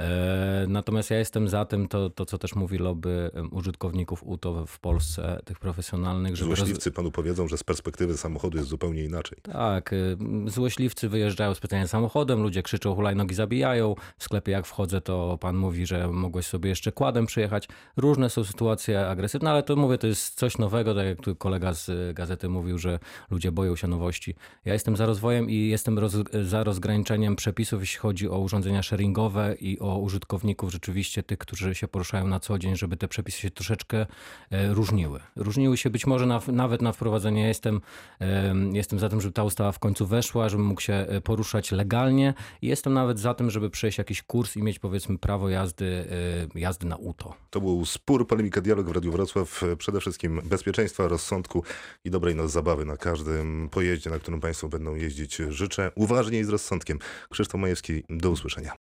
E, 0.00 0.66
Natomiast 0.68 1.10
ja 1.10 1.18
jestem 1.18 1.48
za 1.48 1.64
tym, 1.64 1.88
to, 1.88 2.10
to 2.10 2.26
co 2.26 2.38
też 2.38 2.54
mówi 2.54 2.78
lobby 2.78 3.30
użytkowników 3.50 4.22
UTO 4.24 4.66
w 4.66 4.78
Polsce, 4.80 5.40
tych 5.44 5.58
profesjonalnych, 5.58 6.36
żeby 6.36 6.50
roz- 6.50 6.58
Złośliwcy 6.58 6.90
panu 6.92 7.10
powiedzą, 7.10 7.48
że 7.48 7.58
z 7.58 7.64
perspektywy 7.64 8.16
samochodu 8.16 8.56
jest 8.58 8.68
zupełnie 8.70 9.04
inaczej. 9.04 9.38
tak, 9.42 9.92
y, 9.92 10.16
złośliwcy 10.46 11.08
wyjeżdżają 11.08 11.54
specjalnie 11.54 11.88
samochodem, 11.88 12.42
ludzie 12.42 12.62
krzyczą, 12.62 12.94
hulajnogi 12.94 13.34
zabijają. 13.34 13.94
W 14.18 14.24
sklepie 14.24 14.52
jak 14.52 14.66
wchodzę, 14.66 15.00
to 15.00 15.38
pan 15.40 15.56
mówi, 15.56 15.86
że 15.86 16.08
mogłeś 16.08 16.46
sobie 16.46 16.68
jeszcze 16.70 16.92
kładem 16.92 17.26
przyjechać. 17.26 17.68
Różne 17.96 18.30
są 18.30 18.44
sytuacje 18.44 19.08
agresywne, 19.08 19.50
ale 19.50 19.62
to 19.62 19.76
mówię, 19.76 19.98
to 19.98 20.06
jest 20.06 20.34
coś 20.34 20.58
nowego, 20.58 20.94
tak 20.94 21.06
jak 21.06 21.20
tu 21.20 21.36
kolega 21.36 21.74
z 21.74 21.88
y, 21.88 22.12
gazety 22.14 22.48
mówił, 22.48 22.78
że 22.78 22.98
ludzie 23.30 23.52
boją 23.52 23.76
się 23.76 23.88
nowości. 23.88 24.34
Ja 24.64 24.72
jestem 24.72 24.96
za 24.96 25.06
rozwojem 25.06 25.50
i 25.50 25.68
jestem 25.68 25.98
roz, 25.98 26.16
za 26.42 26.64
rozgraniczeniem 26.64 27.36
przepisów, 27.36 27.80
jeśli 27.80 27.98
chodzi 27.98 28.28
o 28.28 28.38
urządzenia 28.38 28.82
sharingowe 28.82 29.54
i 29.60 29.78
o 29.78 29.85
użytkowników, 29.94 30.72
rzeczywiście 30.72 31.22
tych, 31.22 31.38
którzy 31.38 31.74
się 31.74 31.88
poruszają 31.88 32.26
na 32.26 32.40
co 32.40 32.58
dzień, 32.58 32.76
żeby 32.76 32.96
te 32.96 33.08
przepisy 33.08 33.40
się 33.40 33.50
troszeczkę 33.50 34.06
e, 34.50 34.74
różniły. 34.74 35.20
Różniły 35.36 35.76
się 35.76 35.90
być 35.90 36.06
może 36.06 36.26
na, 36.26 36.40
nawet 36.52 36.82
na 36.82 36.92
wprowadzenie. 36.92 37.42
Ja 37.42 37.48
jestem, 37.48 37.80
em, 38.18 38.76
jestem 38.76 38.98
za 38.98 39.08
tym, 39.08 39.20
żeby 39.20 39.32
ta 39.32 39.44
ustawa 39.44 39.72
w 39.72 39.78
końcu 39.78 40.06
weszła, 40.06 40.48
żebym 40.48 40.66
mógł 40.66 40.80
się 40.80 40.94
e, 40.94 41.20
poruszać 41.20 41.72
legalnie 41.72 42.34
jestem 42.62 42.92
nawet 42.92 43.18
za 43.18 43.34
tym, 43.34 43.50
żeby 43.50 43.70
przejść 43.70 43.98
jakiś 43.98 44.22
kurs 44.22 44.56
i 44.56 44.62
mieć 44.62 44.78
powiedzmy 44.78 45.18
prawo 45.18 45.48
jazdy, 45.48 46.06
e, 46.54 46.58
jazdy 46.60 46.86
na 46.86 46.96
UTO. 46.96 47.34
To 47.50 47.60
był 47.60 47.84
spór, 47.84 48.26
polemika, 48.26 48.60
dialog 48.60 48.88
w 48.88 48.92
Radiu 48.92 49.12
Wrocław. 49.12 49.62
Przede 49.78 50.00
wszystkim 50.00 50.40
bezpieczeństwa, 50.44 51.08
rozsądku 51.08 51.62
i 52.04 52.10
dobrej 52.10 52.34
no, 52.34 52.48
zabawy 52.48 52.84
na 52.84 52.96
każdym 52.96 53.68
pojeździe, 53.70 54.10
na 54.10 54.18
którym 54.18 54.40
Państwo 54.40 54.68
będą 54.68 54.94
jeździć. 54.94 55.36
Życzę 55.36 55.90
uważnie 55.94 56.38
i 56.38 56.44
z 56.44 56.48
rozsądkiem. 56.48 56.98
Krzysztof 57.30 57.60
Majewski, 57.60 58.02
do 58.10 58.30
usłyszenia. 58.30 58.72